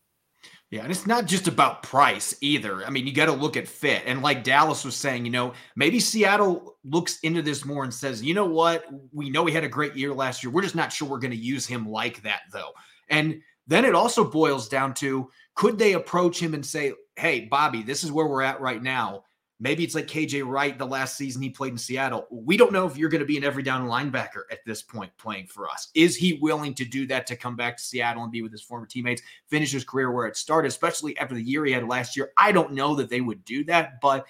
Yeah, 0.70 0.82
and 0.82 0.92
it's 0.92 1.04
not 1.04 1.26
just 1.26 1.48
about 1.48 1.82
price 1.82 2.32
either. 2.40 2.84
I 2.84 2.90
mean, 2.90 3.08
you 3.08 3.12
got 3.12 3.26
to 3.26 3.32
look 3.32 3.56
at 3.56 3.66
fit. 3.66 4.04
And 4.06 4.22
like 4.22 4.44
Dallas 4.44 4.84
was 4.84 4.94
saying, 4.94 5.24
you 5.24 5.32
know, 5.32 5.52
maybe 5.74 5.98
Seattle 5.98 6.76
looks 6.84 7.18
into 7.20 7.42
this 7.42 7.64
more 7.64 7.82
and 7.82 7.92
says, 7.92 8.22
you 8.22 8.34
know 8.34 8.46
what? 8.46 8.84
We 9.12 9.30
know 9.30 9.44
he 9.46 9.52
had 9.52 9.64
a 9.64 9.68
great 9.68 9.96
year 9.96 10.14
last 10.14 10.44
year. 10.44 10.52
We're 10.52 10.62
just 10.62 10.76
not 10.76 10.92
sure 10.92 11.08
we're 11.08 11.18
going 11.18 11.32
to 11.32 11.36
use 11.36 11.66
him 11.66 11.88
like 11.88 12.22
that, 12.22 12.42
though. 12.52 12.70
And 13.10 13.42
then 13.66 13.84
it 13.84 13.96
also 13.96 14.22
boils 14.22 14.68
down 14.68 14.94
to 14.94 15.28
could 15.56 15.76
they 15.76 15.94
approach 15.94 16.38
him 16.38 16.54
and 16.54 16.64
say, 16.64 16.92
hey, 17.16 17.48
Bobby, 17.50 17.82
this 17.82 18.04
is 18.04 18.12
where 18.12 18.26
we're 18.26 18.42
at 18.42 18.60
right 18.60 18.82
now. 18.82 19.24
Maybe 19.60 19.82
it's 19.82 19.94
like 19.94 20.06
KJ 20.06 20.46
Wright 20.46 20.78
the 20.78 20.86
last 20.86 21.16
season 21.16 21.42
he 21.42 21.50
played 21.50 21.72
in 21.72 21.78
Seattle. 21.78 22.28
We 22.30 22.56
don't 22.56 22.72
know 22.72 22.86
if 22.86 22.96
you're 22.96 23.08
going 23.08 23.20
to 23.20 23.26
be 23.26 23.36
an 23.36 23.44
every 23.44 23.64
down 23.64 23.88
linebacker 23.88 24.42
at 24.52 24.64
this 24.64 24.82
point 24.82 25.10
playing 25.18 25.48
for 25.48 25.68
us. 25.68 25.88
Is 25.94 26.14
he 26.14 26.34
willing 26.34 26.74
to 26.74 26.84
do 26.84 27.06
that 27.08 27.26
to 27.26 27.36
come 27.36 27.56
back 27.56 27.76
to 27.76 27.82
Seattle 27.82 28.22
and 28.22 28.30
be 28.30 28.42
with 28.42 28.52
his 28.52 28.62
former 28.62 28.86
teammates, 28.86 29.22
finish 29.48 29.72
his 29.72 29.84
career 29.84 30.12
where 30.12 30.26
it 30.26 30.36
started, 30.36 30.68
especially 30.68 31.18
after 31.18 31.34
the 31.34 31.42
year 31.42 31.64
he 31.64 31.72
had 31.72 31.88
last 31.88 32.16
year? 32.16 32.30
I 32.36 32.52
don't 32.52 32.72
know 32.72 32.94
that 32.94 33.10
they 33.10 33.20
would 33.20 33.44
do 33.44 33.64
that, 33.64 34.00
but 34.00 34.26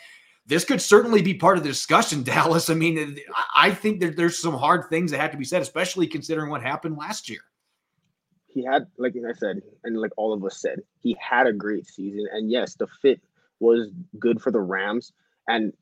this 0.46 0.64
could 0.64 0.80
certainly 0.80 1.20
be 1.20 1.34
part 1.34 1.58
of 1.58 1.62
the 1.62 1.68
discussion, 1.68 2.22
Dallas. 2.24 2.70
I 2.70 2.74
mean, 2.74 3.18
I 3.54 3.70
think 3.70 4.00
that 4.00 4.16
there's 4.16 4.38
some 4.38 4.54
hard 4.54 4.88
things 4.88 5.10
that 5.10 5.20
have 5.20 5.32
to 5.32 5.36
be 5.36 5.44
said, 5.44 5.60
especially 5.60 6.06
considering 6.06 6.50
what 6.50 6.62
happened 6.62 6.96
last 6.96 7.28
year 7.28 7.42
he 8.58 8.64
had, 8.64 8.86
like 8.96 9.14
I 9.16 9.32
said, 9.34 9.62
and 9.84 10.00
like 10.00 10.10
all 10.16 10.32
of 10.32 10.44
us 10.44 10.60
said, 10.60 10.80
he 11.00 11.16
had 11.20 11.46
a 11.46 11.52
great 11.52 11.86
season. 11.86 12.26
And 12.32 12.50
yes, 12.50 12.74
the 12.74 12.86
fit 13.00 13.20
was 13.60 13.88
good 14.18 14.40
for 14.40 14.50
the 14.50 14.60
Rams. 14.60 15.12
And 15.48 15.72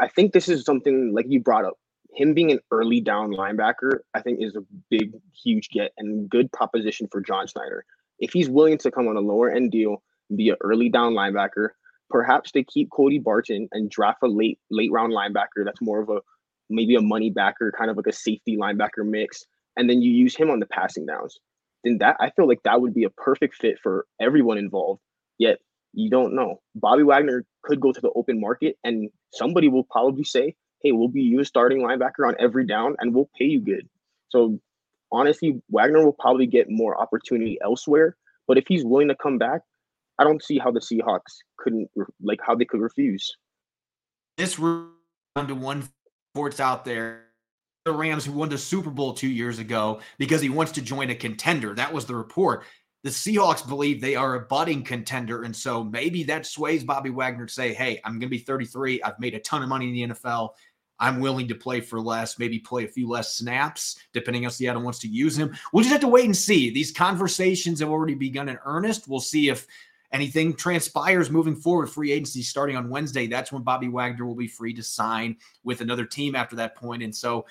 I 0.00 0.08
think 0.08 0.32
this 0.32 0.48
is 0.48 0.64
something 0.64 1.12
like 1.14 1.26
you 1.28 1.40
brought 1.40 1.64
up. 1.64 1.78
him 2.14 2.34
being 2.34 2.52
an 2.52 2.60
early 2.70 3.00
down 3.00 3.32
linebacker, 3.32 3.98
I 4.14 4.20
think 4.20 4.38
is 4.40 4.56
a 4.56 4.64
big, 4.90 5.12
huge 5.42 5.68
get 5.70 5.92
and 5.98 6.28
good 6.28 6.50
proposition 6.52 7.08
for 7.10 7.20
John 7.20 7.46
Schneider. 7.46 7.84
If 8.18 8.32
he's 8.32 8.48
willing 8.48 8.78
to 8.78 8.90
come 8.90 9.08
on 9.08 9.16
a 9.16 9.20
lower 9.20 9.50
end 9.50 9.72
deal 9.72 10.02
be 10.34 10.48
an 10.48 10.56
early 10.62 10.88
down 10.88 11.12
linebacker, 11.12 11.70
perhaps 12.08 12.52
they 12.52 12.64
keep 12.64 12.90
Cody 12.90 13.18
Barton 13.18 13.68
and 13.72 13.90
draft 13.90 14.18
a 14.22 14.28
late 14.28 14.58
late 14.70 14.90
round 14.92 15.12
linebacker 15.12 15.64
that's 15.64 15.82
more 15.82 16.00
of 16.00 16.08
a 16.08 16.20
maybe 16.70 16.94
a 16.94 17.00
money 17.00 17.30
backer, 17.30 17.72
kind 17.76 17.90
of 17.90 17.96
like 17.96 18.06
a 18.06 18.12
safety 18.12 18.56
linebacker 18.56 19.04
mix, 19.04 19.44
and 19.76 19.90
then 19.90 20.00
you 20.00 20.10
use 20.10 20.34
him 20.34 20.50
on 20.50 20.60
the 20.60 20.66
passing 20.66 21.06
downs. 21.06 21.38
Then 21.82 21.98
that 21.98 22.16
I 22.20 22.30
feel 22.30 22.48
like 22.48 22.62
that 22.64 22.80
would 22.80 22.94
be 22.94 23.04
a 23.04 23.10
perfect 23.10 23.56
fit 23.56 23.78
for 23.82 24.06
everyone 24.20 24.56
involved. 24.56 25.00
Yet 25.38 25.58
you 25.94 26.10
don't 26.10 26.34
know. 26.34 26.60
Bobby 26.74 27.02
Wagner 27.02 27.44
could 27.62 27.80
go 27.80 27.92
to 27.92 28.00
the 28.00 28.10
open 28.14 28.40
market 28.40 28.76
and 28.84 29.10
somebody 29.32 29.68
will 29.68 29.84
probably 29.84 30.24
say, 30.24 30.54
Hey, 30.82 30.92
we'll 30.92 31.08
be 31.08 31.22
you 31.22 31.44
starting 31.44 31.78
linebacker 31.78 32.26
on 32.26 32.34
every 32.38 32.66
down 32.66 32.96
and 32.98 33.14
we'll 33.14 33.30
pay 33.38 33.46
you 33.46 33.60
good. 33.60 33.88
So 34.28 34.60
honestly, 35.10 35.62
Wagner 35.70 36.04
will 36.04 36.12
probably 36.12 36.46
get 36.46 36.68
more 36.68 37.00
opportunity 37.00 37.58
elsewhere. 37.62 38.16
But 38.46 38.58
if 38.58 38.64
he's 38.68 38.84
willing 38.84 39.08
to 39.08 39.14
come 39.14 39.38
back, 39.38 39.62
I 40.18 40.24
don't 40.24 40.42
see 40.42 40.58
how 40.58 40.70
the 40.70 40.80
Seahawks 40.80 41.38
couldn't 41.56 41.90
like 42.22 42.40
how 42.44 42.54
they 42.54 42.64
could 42.64 42.80
refuse. 42.80 43.36
This 44.36 44.58
round 44.58 44.88
to 45.36 45.54
one 45.54 45.88
sports 46.34 46.60
out 46.60 46.84
there. 46.84 47.22
The 47.84 47.92
Rams 47.92 48.24
who 48.24 48.32
won 48.32 48.48
the 48.48 48.56
Super 48.56 48.88
Bowl 48.88 49.12
two 49.12 49.28
years 49.28 49.58
ago 49.58 50.00
because 50.18 50.40
he 50.40 50.48
wants 50.48 50.72
to 50.72 50.82
join 50.82 51.10
a 51.10 51.14
contender. 51.14 51.74
That 51.74 51.92
was 51.92 52.06
the 52.06 52.14
report. 52.14 52.64
The 53.04 53.10
Seahawks 53.10 53.66
believe 53.66 54.00
they 54.00 54.16
are 54.16 54.34
a 54.34 54.40
budding 54.40 54.82
contender. 54.82 55.44
And 55.44 55.54
so 55.54 55.84
maybe 55.84 56.24
that 56.24 56.46
sways 56.46 56.82
Bobby 56.82 57.10
Wagner 57.10 57.46
to 57.46 57.52
say, 57.52 57.72
hey, 57.72 58.00
I'm 58.04 58.14
going 58.14 58.22
to 58.22 58.28
be 58.28 58.38
33. 58.38 59.02
I've 59.02 59.20
made 59.20 59.34
a 59.34 59.40
ton 59.40 59.62
of 59.62 59.68
money 59.68 59.88
in 59.88 60.10
the 60.10 60.14
NFL. 60.14 60.50
I'm 60.98 61.20
willing 61.20 61.46
to 61.48 61.54
play 61.54 61.80
for 61.80 62.00
less, 62.00 62.38
maybe 62.38 62.58
play 62.58 62.84
a 62.84 62.88
few 62.88 63.08
less 63.08 63.34
snaps, 63.34 63.98
depending 64.12 64.46
on 64.46 64.50
Seattle 64.50 64.82
wants 64.82 65.00
to 65.00 65.08
use 65.08 65.36
him. 65.36 65.54
We'll 65.72 65.82
just 65.82 65.92
have 65.92 66.00
to 66.00 66.08
wait 66.08 66.24
and 66.24 66.36
see. 66.36 66.70
These 66.70 66.92
conversations 66.92 67.80
have 67.80 67.90
already 67.90 68.14
begun 68.14 68.48
in 68.48 68.58
earnest. 68.64 69.06
We'll 69.06 69.20
see 69.20 69.48
if 69.48 69.66
anything 70.14 70.54
transpires 70.54 71.30
moving 71.30 71.56
forward, 71.56 71.88
free 71.88 72.12
agency 72.12 72.40
starting 72.40 72.76
on 72.76 72.88
Wednesday, 72.88 73.26
that's 73.26 73.52
when 73.52 73.62
Bobby 73.62 73.88
Wagner 73.88 74.24
will 74.24 74.36
be 74.36 74.46
free 74.46 74.72
to 74.72 74.82
sign 74.82 75.36
with 75.64 75.80
another 75.80 76.06
team 76.06 76.36
after 76.36 76.56
that 76.56 76.76
point. 76.76 77.02
And 77.02 77.14
so 77.14 77.44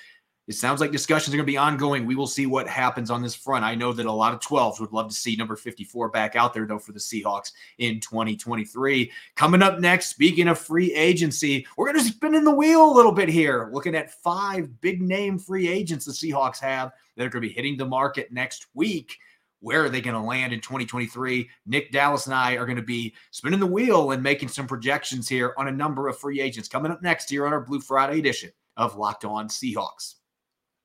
it 0.45 0.55
sounds 0.55 0.81
like 0.81 0.91
discussions 0.91 1.33
are 1.33 1.37
going 1.37 1.45
to 1.45 1.51
be 1.51 1.57
ongoing. 1.57 2.05
We 2.05 2.15
will 2.15 2.27
see 2.27 2.45
what 2.45 2.67
happens 2.67 3.09
on 3.09 3.21
this 3.21 3.33
front. 3.33 3.63
I 3.63 3.75
know 3.75 3.93
that 3.93 4.05
a 4.05 4.11
lot 4.11 4.33
of 4.33 4.41
12s 4.41 4.79
would 4.81 4.91
love 4.91 5.07
to 5.07 5.15
see 5.15 5.37
number 5.37 5.55
54 5.55 6.09
back 6.09 6.35
out 6.35 6.53
there, 6.53 6.65
though, 6.65 6.79
for 6.79 6.91
the 6.91 6.99
Seahawks 6.99 7.51
in 7.77 8.01
2023. 8.01 9.09
Coming 9.35 9.61
up 9.61 9.79
next, 9.79 10.09
speaking 10.09 10.49
of 10.49 10.59
free 10.59 10.93
agency, 10.93 11.65
we're 11.77 11.91
going 11.93 12.03
to 12.03 12.11
spin 12.11 12.35
in 12.35 12.43
the 12.43 12.51
wheel 12.51 12.91
a 12.91 12.93
little 12.93 13.13
bit 13.13 13.29
here, 13.29 13.69
looking 13.71 13.95
at 13.95 14.21
five 14.21 14.81
big 14.81 15.01
name 15.01 15.39
free 15.39 15.69
agents 15.69 16.05
the 16.05 16.11
Seahawks 16.11 16.59
have 16.59 16.91
that 17.15 17.25
are 17.25 17.29
going 17.29 17.41
to 17.41 17.47
be 17.47 17.53
hitting 17.53 17.77
the 17.77 17.85
market 17.85 18.31
next 18.31 18.67
week 18.73 19.17
where 19.63 19.85
are 19.85 19.89
they 19.89 20.01
going 20.01 20.13
to 20.13 20.19
land 20.19 20.51
in 20.51 20.59
2023? 20.59 21.49
Nick 21.67 21.89
Dallas 21.93 22.25
and 22.25 22.35
I 22.35 22.55
are 22.55 22.65
going 22.65 22.75
to 22.75 22.81
be 22.81 23.15
spinning 23.31 23.61
the 23.61 23.65
wheel 23.65 24.11
and 24.11 24.21
making 24.21 24.49
some 24.49 24.67
projections 24.67 25.29
here 25.29 25.53
on 25.57 25.69
a 25.69 25.71
number 25.71 26.09
of 26.09 26.19
free 26.19 26.41
agents 26.41 26.67
coming 26.67 26.91
up 26.91 27.01
next 27.01 27.29
here 27.29 27.45
on 27.45 27.53
our 27.53 27.61
Blue 27.61 27.79
Friday 27.79 28.19
edition 28.19 28.51
of 28.75 28.97
Locked 28.97 29.23
On 29.23 29.47
Seahawks. 29.47 30.15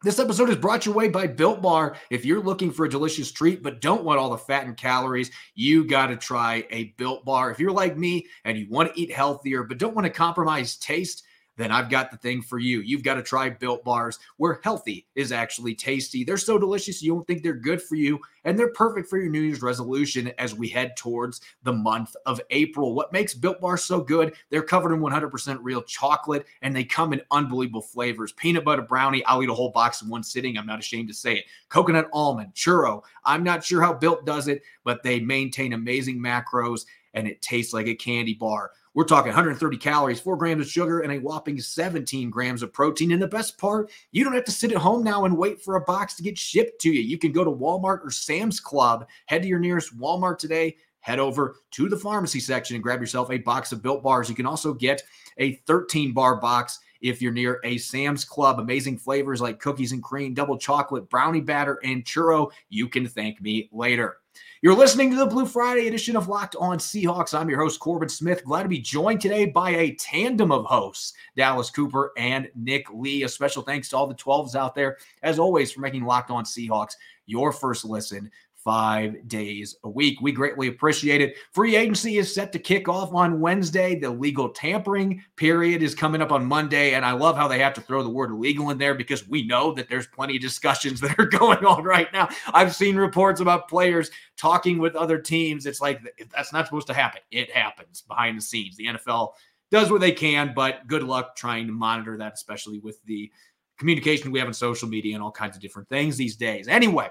This 0.01 0.21
episode 0.21 0.49
is 0.49 0.55
brought 0.55 0.87
your 0.87 0.95
way 0.95 1.09
by 1.09 1.27
Built 1.27 1.61
Bar. 1.61 1.97
If 2.09 2.25
you're 2.25 2.41
looking 2.41 2.71
for 2.71 2.85
a 2.85 2.89
delicious 2.89 3.33
treat 3.33 3.65
but 3.65 3.81
don't 3.81 4.05
want 4.05 4.21
all 4.21 4.31
the 4.31 4.39
fat 4.39 4.65
and 4.65 4.77
calories, 4.77 5.33
you 5.57 5.85
got 5.85 6.07
to 6.07 6.17
try 6.17 6.65
a 6.71 6.95
Built 6.99 7.25
Bar. 7.25 7.51
If 7.51 7.59
you're 7.59 7.73
like 7.73 7.99
me 7.99 8.29
and 8.45 8.57
you 8.57 8.69
want 8.71 8.95
to 8.95 9.01
eat 9.01 9.11
healthier 9.11 9.65
but 9.65 9.79
don't 9.79 9.97
want 9.97 10.05
to 10.05 10.11
compromise 10.11 10.77
taste, 10.77 11.25
then 11.59 11.73
I've 11.73 11.91
got 11.91 12.11
the 12.11 12.17
thing 12.17 12.41
for 12.41 12.59
you. 12.59 12.81
You've 12.81 13.03
got 13.03 13.15
to 13.15 13.23
try 13.23 13.51
Built 13.51 13.85
Bars, 13.85 14.19
where 14.37 14.61
healthy 14.63 15.07
is 15.17 15.33
actually 15.33 15.75
tasty. 15.75 16.25
They're 16.25 16.39
so 16.39 16.57
delicious, 16.57 17.03
you 17.03 17.13
don't 17.13 17.27
think 17.27 17.43
they're 17.43 17.53
good 17.53 17.83
for 17.83 17.97
you, 17.97 18.21
and 18.45 18.57
they're 18.57 18.73
perfect 18.73 19.11
for 19.11 19.19
your 19.19 19.29
New 19.29 19.41
Year's 19.41 19.61
resolution 19.61 20.33
as 20.39 20.55
we 20.55 20.69
head 20.69 20.97
towards 20.97 21.41
the 21.65 21.73
month 21.73 22.15
of 22.27 22.41
April. 22.51 22.95
What 22.95 23.13
makes 23.13 23.35
Built 23.35 23.61
Bars 23.61 23.83
so 23.83 24.01
good? 24.01 24.35
They're 24.51 24.63
covered 24.63 24.95
in 24.95 25.01
100% 25.01 25.59
real 25.61 25.83
chocolate, 25.83 26.47
and 26.63 26.75
they 26.75 26.85
come 26.85 27.13
in 27.13 27.21
unbelievable 27.33 27.83
flavors. 27.83 28.33
Peanut 28.33 28.65
butter 28.65 28.83
brownie, 28.83 29.25
I'll 29.25 29.43
eat 29.43 29.51
a 29.51 29.55
whole 29.55 29.73
box 29.73 30.01
in 30.01 30.09
one 30.09 30.23
sitting. 30.23 30.57
I'm 30.57 30.67
not 30.67 30.79
ashamed 30.79 31.09
to 31.09 31.15
say 31.15 31.39
it. 31.39 31.45
Coconut 31.69 32.09
almond, 32.13 32.55
churro. 32.55 33.03
I'm 33.25 33.43
not 33.43 33.65
sure 33.65 33.83
how 33.83 33.93
Built 33.93 34.25
does 34.25 34.47
it, 34.47 34.63
but 34.85 35.03
they 35.03 35.19
maintain 35.19 35.73
amazing 35.73 36.21
macros, 36.21 36.87
and 37.15 37.27
it 37.27 37.43
tastes 37.43 37.75
like 37.75 37.89
a 37.89 37.95
candy 37.97 38.35
bar. 38.35 38.71
We're 38.95 39.05
talking 39.05 39.29
130 39.29 39.77
calories, 39.77 40.21
four 40.21 40.37
grams 40.37 40.67
of 40.67 40.71
sugar, 40.71 41.01
and 41.01 41.13
a 41.13 41.19
whopping 41.19 41.61
17 41.61 42.31
grams 42.31 42.63
of 42.63 42.73
protein. 42.73 43.13
And 43.13 43.23
the 43.23 43.29
best 43.29 43.59
part, 43.59 43.91
you 44.13 44.25
don't 44.25 44.35
have 44.35 44.45
to 44.45 44.53
sit 44.53 44.73
at 44.73 44.79
home 44.79 45.05
now 45.05 45.25
and 45.25 45.37
wait 45.37 45.63
for 45.63 45.77
a 45.77 45.81
box 45.81 46.15
to 46.17 46.23
get 46.23 46.39
shipped 46.39 46.81
to 46.83 46.91
you. 46.91 47.01
You 47.01 47.19
can 47.19 47.33
go 47.33 47.45
to 47.45 47.51
Walmart 47.51 48.05
or 48.05 48.11
Sam's 48.11 48.61
Club, 48.61 49.07
head 49.27 49.43
to 49.43 49.49
your 49.49 49.59
nearest 49.59 49.97
Walmart 49.99 50.39
today, 50.39 50.77
head 51.01 51.19
over 51.19 51.57
to 51.73 51.89
the 51.89 51.97
pharmacy 51.97 52.41
section 52.41 52.77
and 52.77 52.83
grab 52.83 53.01
yourself 53.01 53.31
a 53.31 53.39
box 53.39 53.73
of 53.73 53.83
built 53.83 54.03
bars. 54.03 54.29
You 54.29 54.35
can 54.35 54.47
also 54.47 54.75
get 54.75 55.03
a 55.39 55.55
13 55.67 56.13
bar 56.13 56.37
box 56.37 56.81
if 57.01 57.23
you're 57.23 57.33
near 57.33 57.61
a 57.65 57.79
Sam's 57.79 58.25
Club. 58.25 58.59
Amazing 58.59 58.99
flavors 58.99 59.41
like 59.41 59.61
cookies 59.61 59.93
and 59.93 60.03
cream, 60.03 60.35
double 60.35 60.59
chocolate, 60.59 61.09
brownie 61.09 61.41
batter, 61.41 61.79
and 61.85 62.05
churro. 62.05 62.51
You 62.69 62.89
can 62.89 63.07
thank 63.07 63.41
me 63.41 63.69
later. 63.73 64.19
You're 64.61 64.75
listening 64.75 65.13
to 65.13 65.17
the 65.17 65.27
Blue 65.27 65.47
Friday 65.47 65.87
edition 65.87 66.17
of 66.17 66.27
Locked 66.27 66.57
On 66.57 66.79
Seahawks. 66.79 67.33
I'm 67.33 67.49
your 67.49 67.61
host, 67.61 67.79
Corbin 67.79 68.09
Smith. 68.09 68.43
Glad 68.43 68.65
to 68.65 68.69
be 68.69 68.81
joined 68.81 69.21
today 69.21 69.47
by 69.47 69.71
a 69.71 69.95
tandem 69.95 70.51
of 70.51 70.65
hosts, 70.65 71.13
Dallas 71.37 71.71
Cooper 71.71 72.11
and 72.17 72.51
Nick 72.57 72.91
Lee. 72.93 73.23
A 73.23 73.29
special 73.29 73.63
thanks 73.63 73.89
to 73.91 73.97
all 73.97 74.09
the 74.09 74.17
12s 74.17 74.57
out 74.57 74.75
there, 74.75 74.97
as 75.23 75.39
always, 75.39 75.71
for 75.71 75.81
making 75.81 76.05
Locked 76.05 76.33
On 76.33 76.43
Seahawks 76.43 76.95
your 77.27 77.53
first 77.53 77.85
listen 77.85 78.33
five 78.69 79.27
days 79.27 79.77
a 79.85 79.89
week. 79.89 80.21
We 80.21 80.31
greatly 80.31 80.69
appreciate 80.69 81.23
it. 81.23 81.37
Free 81.53 81.75
agency 81.75 82.19
is 82.19 82.35
set 82.35 82.53
to 82.53 82.59
kick 82.59 82.87
off 82.87 83.15
on 83.15 83.41
Wednesday. 83.41 83.99
The 83.99 84.11
legal 84.11 84.51
tampering 84.51 85.25
period 85.37 85.83
is 85.83 85.95
coming 85.95 86.21
up 86.21 86.33
on 86.33 86.45
Monday. 86.45 86.93
And 86.93 87.03
I 87.03 87.13
love 87.13 87.35
how 87.35 87.49
they 87.49 87.61
have 87.61 87.73
to 87.73 87.81
throw 87.81 88.03
the 88.03 88.11
word 88.11 88.31
legal 88.31 88.69
in 88.69 88.77
there 88.77 88.95
because 88.95 89.27
we 89.27 89.47
know 89.47 89.73
that 89.73 89.89
there's 89.89 90.07
plenty 90.09 90.37
of 90.37 90.43
discussions 90.43 91.01
that 91.01 91.19
are 91.19 91.25
going 91.25 91.65
on 91.65 91.83
right 91.83 92.13
now. 92.13 92.29
I've 92.53 92.77
seen 92.77 92.97
reports 92.97 93.41
about 93.41 93.71
players 93.71 94.11
talking 94.37 94.77
with 94.77 94.95
other 94.97 95.19
teams. 95.19 95.65
It's 95.65 95.81
like 95.81 96.03
that's 96.37 96.53
not 96.53 96.67
supposed 96.67 96.89
to 96.89 96.95
happen. 96.95 97.23
It 97.31 97.51
happens 97.51 98.03
behind 98.03 98.37
the 98.37 98.43
scenes. 98.43 98.77
The 98.77 98.89
NFL 98.89 99.31
does 99.71 99.91
what 99.91 100.03
they 100.03 100.13
can, 100.13 100.53
but 100.55 100.87
good 100.87 101.05
luck 101.05 101.37
trying 101.37 101.69
to 101.69 101.73
monitor 101.73 102.19
that, 102.19 102.35
especially 102.35 102.81
with 102.81 103.03
the 103.07 103.33
communication 103.79 104.31
we 104.31 104.41
have 104.41 104.49
on 104.49 104.53
social 104.53 104.91
media 104.91 105.15
and 105.15 105.25
all 105.25 105.33
kinds 105.33 105.57
of 105.57 105.63
different 105.63 105.89
things 105.89 106.19
these 106.19 106.37
days. 106.37 106.69
Anyway, 106.69 107.09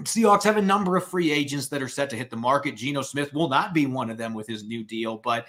Seahawks 0.00 0.44
have 0.44 0.56
a 0.56 0.62
number 0.62 0.96
of 0.96 1.06
free 1.06 1.30
agents 1.30 1.68
that 1.68 1.82
are 1.82 1.88
set 1.88 2.10
to 2.10 2.16
hit 2.16 2.30
the 2.30 2.36
market. 2.36 2.76
Geno 2.76 3.02
Smith 3.02 3.32
will 3.32 3.48
not 3.48 3.74
be 3.74 3.86
one 3.86 4.10
of 4.10 4.18
them 4.18 4.34
with 4.34 4.46
his 4.46 4.64
new 4.64 4.82
deal, 4.84 5.18
but 5.18 5.46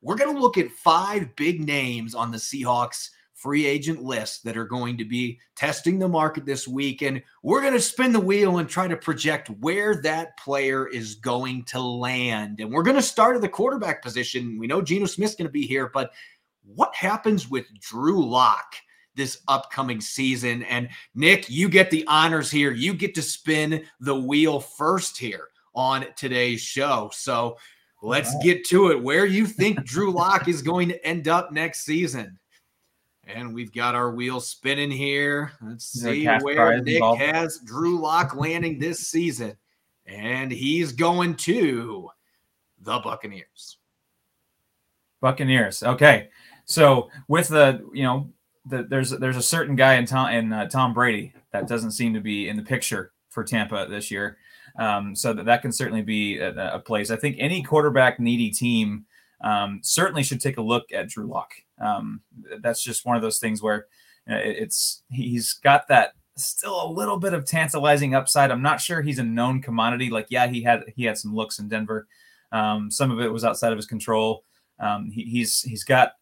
we're 0.00 0.16
going 0.16 0.34
to 0.34 0.40
look 0.40 0.58
at 0.58 0.70
five 0.70 1.34
big 1.36 1.64
names 1.64 2.14
on 2.14 2.30
the 2.30 2.38
Seahawks 2.38 3.10
free 3.34 3.66
agent 3.66 4.02
list 4.02 4.44
that 4.44 4.56
are 4.56 4.64
going 4.64 4.96
to 4.96 5.04
be 5.04 5.38
testing 5.56 5.98
the 5.98 6.08
market 6.08 6.46
this 6.46 6.66
week. 6.66 7.02
And 7.02 7.22
we're 7.42 7.60
going 7.60 7.74
to 7.74 7.80
spin 7.80 8.12
the 8.12 8.20
wheel 8.20 8.58
and 8.58 8.68
try 8.68 8.88
to 8.88 8.96
project 8.96 9.50
where 9.60 10.00
that 10.02 10.38
player 10.38 10.86
is 10.86 11.16
going 11.16 11.64
to 11.64 11.80
land. 11.80 12.60
And 12.60 12.72
we're 12.72 12.82
going 12.82 12.96
to 12.96 13.02
start 13.02 13.36
at 13.36 13.42
the 13.42 13.48
quarterback 13.48 14.02
position. 14.02 14.58
We 14.58 14.66
know 14.66 14.80
Geno 14.80 15.06
Smith's 15.06 15.34
going 15.34 15.48
to 15.48 15.52
be 15.52 15.66
here, 15.66 15.90
but 15.92 16.12
what 16.64 16.94
happens 16.94 17.50
with 17.50 17.66
Drew 17.80 18.24
Lock? 18.24 18.76
This 19.14 19.40
upcoming 19.48 20.00
season. 20.00 20.62
And 20.64 20.88
Nick, 21.14 21.48
you 21.48 21.68
get 21.68 21.90
the 21.90 22.06
honors 22.06 22.50
here. 22.50 22.72
You 22.72 22.94
get 22.94 23.14
to 23.14 23.22
spin 23.22 23.84
the 24.00 24.18
wheel 24.18 24.60
first 24.60 25.18
here 25.18 25.48
on 25.74 26.06
today's 26.16 26.60
show. 26.60 27.10
So 27.12 27.58
let's 28.02 28.34
get 28.42 28.64
to 28.66 28.90
it. 28.90 29.02
Where 29.02 29.26
you 29.26 29.46
think 29.46 29.84
Drew 29.84 30.10
Lock 30.10 30.48
is 30.48 30.62
going 30.62 30.88
to 30.88 31.06
end 31.06 31.28
up 31.28 31.52
next 31.52 31.84
season? 31.84 32.38
And 33.26 33.54
we've 33.54 33.72
got 33.72 33.94
our 33.94 34.10
wheel 34.10 34.38
spinning 34.40 34.90
here. 34.90 35.52
Let's 35.62 35.86
see 35.86 36.26
where 36.26 36.80
Nick 36.80 36.96
involved. 36.96 37.22
has 37.22 37.58
Drew 37.64 37.98
Lock 37.98 38.36
landing 38.36 38.78
this 38.78 39.08
season. 39.08 39.56
And 40.06 40.52
he's 40.52 40.92
going 40.92 41.36
to 41.36 42.10
the 42.82 42.98
Buccaneers. 42.98 43.78
Buccaneers. 45.22 45.82
Okay. 45.82 46.28
So 46.66 47.08
with 47.28 47.48
the, 47.48 47.82
you 47.94 48.02
know, 48.02 48.30
the, 48.66 48.84
there's 48.84 49.10
there's 49.10 49.36
a 49.36 49.42
certain 49.42 49.76
guy 49.76 49.94
in 49.94 50.06
Tom 50.06 50.30
in 50.30 50.52
uh, 50.52 50.68
Tom 50.68 50.94
Brady 50.94 51.32
that 51.52 51.68
doesn't 51.68 51.92
seem 51.92 52.14
to 52.14 52.20
be 52.20 52.48
in 52.48 52.56
the 52.56 52.62
picture 52.62 53.12
for 53.30 53.44
Tampa 53.44 53.86
this 53.88 54.10
year. 54.10 54.38
Um, 54.78 55.14
so 55.14 55.32
that, 55.32 55.46
that 55.46 55.62
can 55.62 55.72
certainly 55.72 56.02
be 56.02 56.38
a, 56.38 56.74
a, 56.74 56.80
place. 56.80 57.10
I 57.10 57.16
think 57.16 57.36
any 57.38 57.62
quarterback 57.62 58.18
needy 58.18 58.50
team 58.50 59.04
um, 59.40 59.80
certainly 59.84 60.24
should 60.24 60.40
take 60.40 60.56
a 60.56 60.62
look 60.62 60.90
at 60.92 61.08
Drew 61.08 61.26
Lock. 61.26 61.52
Um, 61.80 62.22
that's 62.60 62.82
just 62.82 63.06
one 63.06 63.14
of 63.14 63.22
those 63.22 63.38
things 63.38 63.62
where 63.62 63.86
it, 64.26 64.56
it's 64.58 65.02
he's 65.10 65.52
got 65.52 65.86
that 65.88 66.14
still 66.36 66.84
a 66.84 66.90
little 66.90 67.18
bit 67.18 67.34
of 67.34 67.44
tantalizing 67.44 68.14
upside. 68.14 68.50
I'm 68.50 68.62
not 68.62 68.80
sure 68.80 69.02
he's 69.02 69.18
a 69.18 69.24
known 69.24 69.62
commodity. 69.62 70.10
Like 70.10 70.26
yeah, 70.30 70.46
he 70.46 70.62
had 70.62 70.84
he 70.96 71.04
had 71.04 71.18
some 71.18 71.34
looks 71.34 71.58
in 71.58 71.68
Denver. 71.68 72.08
Um, 72.50 72.90
some 72.90 73.10
of 73.10 73.20
it 73.20 73.32
was 73.32 73.44
outside 73.44 73.72
of 73.72 73.78
his 73.78 73.86
control. 73.86 74.44
Um, 74.80 75.10
he, 75.10 75.22
he's 75.24 75.60
he's 75.62 75.84
got 75.84 76.12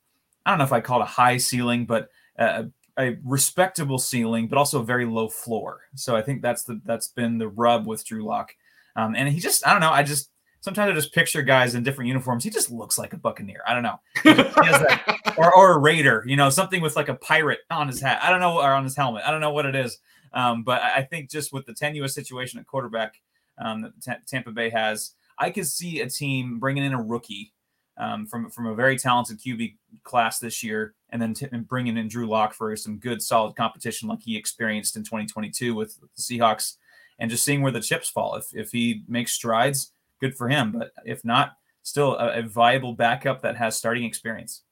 I 0.44 0.50
don't 0.50 0.58
know 0.58 0.64
if 0.64 0.72
I 0.72 0.80
call 0.80 1.00
it 1.00 1.04
a 1.04 1.06
high 1.06 1.36
ceiling, 1.36 1.86
but 1.86 2.08
uh, 2.38 2.64
a 2.98 3.16
respectable 3.24 3.98
ceiling, 3.98 4.48
but 4.48 4.58
also 4.58 4.80
a 4.80 4.84
very 4.84 5.06
low 5.06 5.28
floor. 5.28 5.82
So 5.94 6.14
I 6.14 6.22
think 6.22 6.42
that's 6.42 6.64
the 6.64 6.80
that's 6.84 7.08
been 7.08 7.38
the 7.38 7.48
rub 7.48 7.86
with 7.86 8.04
Drew 8.04 8.24
Lock. 8.24 8.54
Um, 8.96 9.14
and 9.16 9.28
he 9.28 9.40
just 9.40 9.66
I 9.66 9.72
don't 9.72 9.80
know. 9.80 9.90
I 9.90 10.02
just 10.02 10.30
sometimes 10.60 10.90
I 10.90 10.94
just 10.94 11.14
picture 11.14 11.42
guys 11.42 11.74
in 11.74 11.82
different 11.82 12.08
uniforms. 12.08 12.44
He 12.44 12.50
just 12.50 12.70
looks 12.70 12.98
like 12.98 13.12
a 13.12 13.16
Buccaneer. 13.16 13.62
I 13.66 13.74
don't 13.74 13.82
know, 13.82 14.00
that, 14.24 15.34
or 15.38 15.54
or 15.54 15.72
a 15.72 15.78
Raider. 15.78 16.24
You 16.26 16.36
know, 16.36 16.50
something 16.50 16.82
with 16.82 16.96
like 16.96 17.08
a 17.08 17.14
pirate 17.14 17.60
on 17.70 17.88
his 17.88 18.00
hat. 18.00 18.20
I 18.22 18.30
don't 18.30 18.40
know, 18.40 18.58
or 18.58 18.72
on 18.72 18.84
his 18.84 18.96
helmet. 18.96 19.22
I 19.26 19.30
don't 19.30 19.40
know 19.40 19.52
what 19.52 19.66
it 19.66 19.74
is. 19.74 19.98
Um, 20.34 20.62
but 20.62 20.80
I 20.82 21.02
think 21.02 21.30
just 21.30 21.52
with 21.52 21.66
the 21.66 21.74
tenuous 21.74 22.14
situation 22.14 22.58
at 22.58 22.66
quarterback 22.66 23.20
um, 23.58 23.82
that 23.82 24.00
T- 24.00 24.24
Tampa 24.26 24.50
Bay 24.50 24.70
has, 24.70 25.12
I 25.38 25.50
could 25.50 25.66
see 25.66 26.00
a 26.00 26.08
team 26.08 26.58
bringing 26.58 26.84
in 26.84 26.94
a 26.94 27.02
rookie 27.02 27.52
um, 27.98 28.26
from 28.26 28.50
from 28.50 28.66
a 28.66 28.74
very 28.74 28.98
talented 28.98 29.38
QB 29.38 29.76
class 30.02 30.38
this 30.38 30.62
year, 30.62 30.94
and 31.10 31.20
then 31.20 31.34
t- 31.34 31.48
and 31.52 31.66
bringing 31.66 31.96
in 31.96 32.08
Drew 32.08 32.26
Lock 32.26 32.54
for 32.54 32.74
some 32.76 32.98
good, 32.98 33.22
solid 33.22 33.56
competition 33.56 34.08
like 34.08 34.22
he 34.22 34.36
experienced 34.36 34.96
in 34.96 35.04
2022 35.04 35.74
with, 35.74 35.98
with 36.00 36.14
the 36.14 36.22
Seahawks, 36.22 36.76
and 37.18 37.30
just 37.30 37.44
seeing 37.44 37.62
where 37.62 37.72
the 37.72 37.80
chips 37.80 38.08
fall. 38.08 38.34
If 38.36 38.46
if 38.54 38.72
he 38.72 39.04
makes 39.08 39.32
strides, 39.32 39.92
good 40.20 40.36
for 40.36 40.48
him. 40.48 40.72
But 40.72 40.92
if 41.04 41.24
not, 41.24 41.52
still 41.82 42.14
a, 42.16 42.40
a 42.40 42.42
viable 42.42 42.94
backup 42.94 43.42
that 43.42 43.56
has 43.56 43.76
starting 43.76 44.04
experience. 44.04 44.62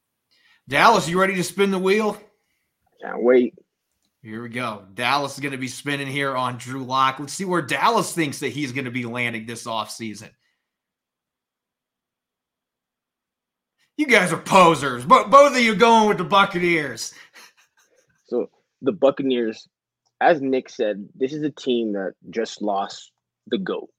Dallas, 0.69 1.09
you 1.09 1.21
ready 1.21 1.35
to 1.35 1.45
spin 1.45 1.71
the 1.71 1.79
wheel? 1.79 2.21
Can't 3.03 3.23
wait. 3.23 3.55
Here 4.23 4.43
we 4.43 4.51
go. 4.51 4.85
Dallas 4.95 5.35
is 5.35 5.41
going 5.41 5.53
to 5.53 5.59
be 5.59 5.69
spinning 5.69 6.07
here 6.07 6.37
on 6.37 6.59
Drew 6.59 6.85
Lock. 6.85 7.19
Let's 7.19 7.33
see 7.33 7.47
where 7.47 7.63
Dallas 7.63 8.13
thinks 8.13 8.39
that 8.41 8.51
he's 8.51 8.71
going 8.71 8.85
to 8.85 8.91
be 8.91 9.07
landing 9.07 9.47
this 9.47 9.65
offseason. 9.65 10.29
You 14.01 14.07
guys 14.07 14.33
are 14.33 14.39
posers, 14.39 15.05
but 15.05 15.29
both 15.29 15.55
of 15.55 15.61
you 15.61 15.75
going 15.75 16.09
with 16.09 16.17
the 16.17 16.25
Buccaneers. 16.25 17.13
So 18.29 18.49
the 18.81 18.93
Buccaneers, 18.93 19.69
as 20.23 20.41
Nick 20.41 20.71
said, 20.71 21.07
this 21.15 21.35
is 21.35 21.43
a 21.43 21.51
team 21.51 21.93
that 21.93 22.15
just 22.31 22.63
lost 22.63 23.13
the 23.49 23.59
GOAT. 23.59 23.91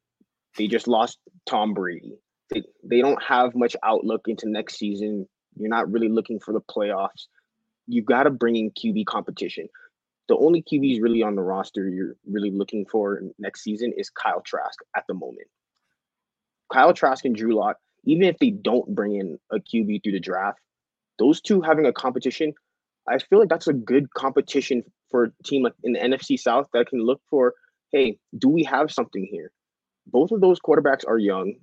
They 0.57 0.67
just 0.67 0.87
lost 0.87 1.19
Tom 1.45 1.75
Brady. 1.75 2.15
They, 2.49 2.63
they 2.83 3.01
don't 3.01 3.21
have 3.21 3.53
much 3.53 3.75
outlook 3.83 4.21
into 4.27 4.49
next 4.49 4.79
season. 4.79 5.27
You're 5.55 5.69
not 5.69 5.91
really 5.91 6.09
looking 6.09 6.39
for 6.39 6.53
the 6.53 6.61
playoffs. 6.61 7.27
You've 7.85 8.05
got 8.05 8.23
to 8.23 8.31
bring 8.31 8.55
in 8.55 8.71
QB 8.71 9.05
competition. 9.05 9.67
The 10.29 10.37
only 10.37 10.63
QBs 10.63 10.99
really 10.99 11.21
on 11.21 11.35
the 11.35 11.43
roster 11.43 11.87
you're 11.89 12.15
really 12.25 12.51
looking 12.51 12.85
for 12.85 13.21
next 13.37 13.63
season 13.63 13.93
is 13.95 14.09
Kyle 14.09 14.41
Trask 14.41 14.79
at 14.95 15.03
the 15.07 15.13
moment. 15.13 15.49
Kyle 16.73 16.93
Trask 16.93 17.23
and 17.25 17.35
Drew 17.35 17.55
Lock 17.55 17.77
even 18.05 18.23
if 18.23 18.37
they 18.39 18.49
don't 18.49 18.93
bring 18.93 19.15
in 19.15 19.37
a 19.51 19.57
QB 19.57 20.03
through 20.03 20.13
the 20.13 20.19
draft, 20.19 20.59
those 21.19 21.41
two 21.41 21.61
having 21.61 21.85
a 21.85 21.93
competition, 21.93 22.53
I 23.07 23.19
feel 23.19 23.39
like 23.39 23.49
that's 23.49 23.67
a 23.67 23.73
good 23.73 24.13
competition 24.13 24.83
for 25.09 25.25
a 25.25 25.43
team 25.43 25.63
like 25.63 25.73
in 25.83 25.93
the 25.93 25.99
NFC 25.99 26.39
South 26.39 26.67
that 26.73 26.87
can 26.87 27.03
look 27.05 27.21
for, 27.29 27.53
hey, 27.91 28.17
do 28.37 28.49
we 28.49 28.63
have 28.63 28.91
something 28.91 29.27
here? 29.29 29.51
Both 30.07 30.31
of 30.31 30.41
those 30.41 30.59
quarterbacks 30.59 31.07
are 31.07 31.17
young. 31.17 31.53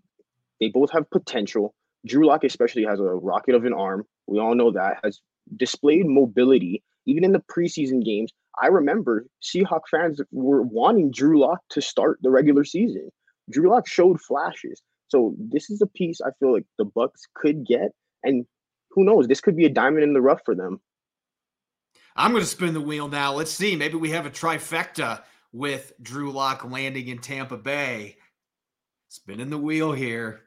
They 0.61 0.69
both 0.69 0.91
have 0.93 1.11
potential. 1.11 1.75
Drew 2.07 2.27
Lock 2.27 2.45
especially 2.45 2.85
has 2.85 3.01
a 3.01 3.05
rocket 3.05 3.55
of 3.55 3.65
an 3.65 3.73
arm. 3.73 4.05
We 4.27 4.39
all 4.39 4.55
know 4.55 4.73
that 4.73 4.99
has 5.03 5.21
displayed 5.57 6.07
mobility 6.07 6.83
even 7.07 7.25
in 7.25 7.33
the 7.33 7.43
preseason 7.51 8.05
games. 8.05 8.33
I 8.61 8.67
remember 8.67 9.27
Seahawk 9.43 9.83
fans 9.91 10.21
were 10.31 10.63
wanting 10.63 11.11
Drew 11.11 11.41
Lock 11.41 11.61
to 11.71 11.81
start 11.81 12.19
the 12.23 12.31
regular 12.31 12.65
season. 12.65 13.09
Drew 13.51 13.71
Lock 13.71 13.89
showed 13.89 14.21
flashes. 14.21 14.83
So 15.09 15.35
this 15.39 15.71
is 15.71 15.83
a 15.83 15.87
piece 15.87 16.21
I 16.21 16.31
feel 16.39 16.53
like 16.53 16.67
the 16.77 16.85
Bucks 16.85 17.27
could 17.35 17.67
get, 17.67 17.93
and 18.23 18.47
who 18.91 19.05
knows, 19.05 19.27
this 19.27 19.41
could 19.41 19.57
be 19.57 19.67
a 19.67 19.71
diamond 19.71 20.05
in 20.05 20.13
the 20.13 20.21
rough 20.21 20.43
for 20.45 20.55
them. 20.55 20.81
I'm 22.17 22.33
going 22.33 22.43
to 22.43 22.49
spin 22.49 22.75
the 22.75 22.81
wheel 22.81 23.09
now. 23.09 23.33
Let's 23.33 23.51
see. 23.51 23.77
Maybe 23.77 23.97
we 23.97 24.11
have 24.11 24.27
a 24.27 24.31
trifecta 24.31 25.23
with 25.53 25.93
Drew 26.03 26.33
Lock 26.33 26.69
landing 26.69 27.09
in 27.09 27.19
Tampa 27.19 27.57
Bay. 27.57 28.17
Spinning 29.09 29.51
the 29.51 29.59
wheel 29.59 29.93
here. 29.93 30.43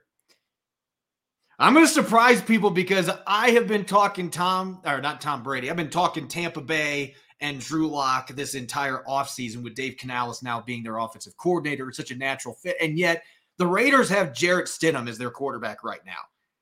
I'm 1.58 1.74
going 1.74 1.86
to 1.86 1.92
surprise 1.92 2.42
people 2.42 2.72
because 2.72 3.10
I 3.26 3.52
have 3.52 3.68
been 3.68 3.86
talking 3.86 4.30
Tom, 4.30 4.82
or 4.86 5.00
not 5.00 5.22
Tom 5.22 5.44
Brady. 5.44 5.70
I've 5.70 5.76
been 5.76 5.90
talking 5.90 6.28
Tampa 6.28 6.62
Bay 6.62 7.16
and 7.40 7.60
Drew 7.60 7.88
Lock 7.88 8.30
this 8.30 8.54
entire 8.54 9.04
offseason 9.08 9.64
with 9.64 9.76
Dave 9.76 9.98
Canales 9.98 10.44
now 10.44 10.62
being 10.62 10.84
their 10.84 10.98
offensive 10.98 11.38
coordinator. 11.38 11.88
It's 11.88 11.98
such 11.98 12.12
a 12.12 12.16
natural 12.16 12.54
fit. 12.56 12.78
And 12.82 12.98
yet, 12.98 13.24
the 13.62 13.68
Raiders 13.68 14.10
have 14.10 14.34
Jarrett 14.34 14.66
Stidham 14.66 15.08
as 15.08 15.20
their 15.20 15.30
quarterback 15.30 15.84
right 15.84 16.04
now. 16.04 16.18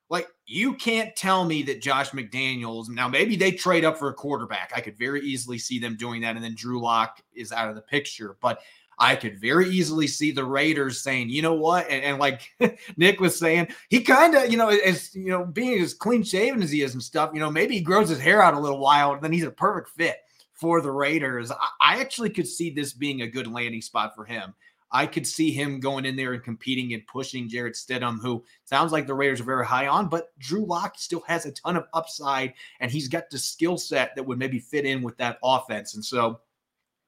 Like, 0.09 0.27
you 0.45 0.73
can't 0.73 1.15
tell 1.15 1.45
me 1.45 1.63
that 1.63 1.81
Josh 1.81 2.09
McDaniels, 2.09 2.89
now 2.89 3.07
maybe 3.07 3.37
they 3.37 3.51
trade 3.51 3.85
up 3.85 3.97
for 3.97 4.09
a 4.09 4.13
quarterback. 4.13 4.73
I 4.75 4.81
could 4.81 4.97
very 4.97 5.21
easily 5.21 5.57
see 5.57 5.79
them 5.79 5.95
doing 5.95 6.19
that. 6.23 6.35
And 6.35 6.43
then 6.43 6.55
Drew 6.55 6.81
Lock 6.81 7.21
is 7.33 7.53
out 7.53 7.69
of 7.69 7.75
the 7.75 7.81
picture. 7.81 8.35
But 8.41 8.59
I 8.97 9.15
could 9.15 9.39
very 9.39 9.69
easily 9.69 10.07
see 10.07 10.31
the 10.31 10.43
Raiders 10.43 11.01
saying, 11.01 11.29
you 11.29 11.41
know 11.41 11.53
what? 11.53 11.89
And, 11.89 12.03
and 12.03 12.19
like 12.19 12.51
Nick 12.97 13.21
was 13.21 13.39
saying, 13.39 13.69
he 13.87 14.01
kind 14.01 14.35
of, 14.35 14.51
you 14.51 14.57
know, 14.57 14.67
as 14.67 15.15
you 15.15 15.29
know, 15.29 15.45
being 15.45 15.81
as 15.81 15.93
clean 15.93 16.23
shaven 16.23 16.61
as 16.61 16.71
he 16.71 16.81
is 16.81 16.95
and 16.95 17.01
stuff, 17.01 17.31
you 17.33 17.39
know, 17.39 17.49
maybe 17.49 17.75
he 17.75 17.81
grows 17.81 18.09
his 18.09 18.19
hair 18.19 18.41
out 18.41 18.55
a 18.55 18.59
little 18.59 18.79
while 18.79 19.13
and 19.13 19.21
then 19.21 19.31
he's 19.31 19.45
a 19.45 19.51
perfect 19.51 19.95
fit 19.95 20.17
for 20.51 20.81
the 20.81 20.91
Raiders. 20.91 21.49
I, 21.49 21.55
I 21.79 22.01
actually 22.01 22.31
could 22.31 22.47
see 22.47 22.71
this 22.71 22.91
being 22.91 23.21
a 23.21 23.27
good 23.27 23.47
landing 23.47 23.81
spot 23.81 24.15
for 24.15 24.25
him. 24.25 24.53
I 24.91 25.05
could 25.05 25.27
see 25.27 25.51
him 25.51 25.79
going 25.79 26.05
in 26.05 26.15
there 26.15 26.33
and 26.33 26.43
competing 26.43 26.93
and 26.93 27.05
pushing 27.05 27.47
Jarrett 27.47 27.75
Stidham, 27.75 28.19
who 28.19 28.43
sounds 28.65 28.91
like 28.91 29.05
the 29.05 29.13
Raiders 29.13 29.41
are 29.41 29.45
very 29.45 29.65
high 29.65 29.87
on, 29.87 30.09
but 30.09 30.37
Drew 30.39 30.65
Lock 30.65 30.97
still 30.97 31.23
has 31.27 31.45
a 31.45 31.51
ton 31.51 31.77
of 31.77 31.85
upside 31.93 32.53
and 32.79 32.91
he's 32.91 33.07
got 33.07 33.29
the 33.29 33.37
skill 33.37 33.77
set 33.77 34.15
that 34.15 34.25
would 34.25 34.39
maybe 34.39 34.59
fit 34.59 34.85
in 34.85 35.01
with 35.01 35.17
that 35.17 35.37
offense. 35.43 35.95
And 35.95 36.03
so 36.03 36.39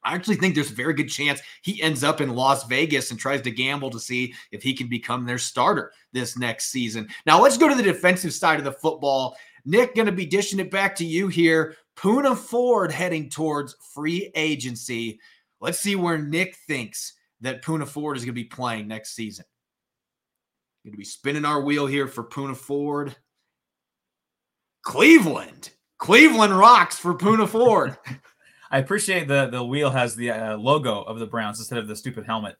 I 0.04 0.14
actually 0.14 0.36
think 0.36 0.54
there's 0.54 0.70
a 0.70 0.74
very 0.74 0.94
good 0.94 1.08
chance 1.08 1.40
he 1.62 1.82
ends 1.82 2.02
up 2.02 2.20
in 2.20 2.34
Las 2.34 2.64
Vegas 2.64 3.10
and 3.10 3.18
tries 3.18 3.42
to 3.42 3.50
gamble 3.50 3.90
to 3.90 4.00
see 4.00 4.34
if 4.50 4.62
he 4.62 4.74
can 4.74 4.88
become 4.88 5.24
their 5.24 5.38
starter 5.38 5.92
this 6.12 6.36
next 6.36 6.70
season. 6.70 7.08
Now, 7.26 7.40
let's 7.40 7.58
go 7.58 7.68
to 7.68 7.74
the 7.74 7.82
defensive 7.82 8.32
side 8.32 8.58
of 8.58 8.64
the 8.64 8.72
football. 8.72 9.36
Nick, 9.64 9.94
going 9.94 10.06
to 10.06 10.12
be 10.12 10.26
dishing 10.26 10.58
it 10.58 10.70
back 10.70 10.96
to 10.96 11.04
you 11.04 11.28
here. 11.28 11.76
Poona 11.96 12.36
Ford 12.36 12.90
heading 12.90 13.28
towards 13.28 13.76
free 13.94 14.32
agency. 14.34 15.20
Let's 15.60 15.78
see 15.78 15.94
where 15.94 16.18
Nick 16.18 16.56
thinks 16.66 17.12
that 17.42 17.62
Poona 17.62 17.86
Ford 17.86 18.16
is 18.16 18.24
going 18.24 18.34
to 18.34 18.40
be 18.40 18.44
playing 18.44 18.88
next 18.88 19.14
season. 19.14 19.44
Going 20.84 20.92
to 20.94 20.98
be 20.98 21.04
spinning 21.04 21.44
our 21.44 21.60
wheel 21.60 21.86
here 21.86 22.08
for 22.08 22.24
Poona 22.24 22.56
Ford. 22.56 23.14
Cleveland. 24.82 25.70
Cleveland 25.98 26.58
rocks 26.58 26.98
for 26.98 27.14
Poona 27.14 27.48
Ford. 27.48 27.96
I 28.72 28.78
appreciate 28.78 29.28
the 29.28 29.48
the 29.48 29.62
wheel 29.62 29.90
has 29.90 30.16
the 30.16 30.30
uh, 30.30 30.56
logo 30.56 31.02
of 31.02 31.18
the 31.18 31.26
Browns 31.26 31.58
instead 31.58 31.78
of 31.78 31.86
the 31.86 31.94
stupid 31.94 32.24
helmet. 32.24 32.56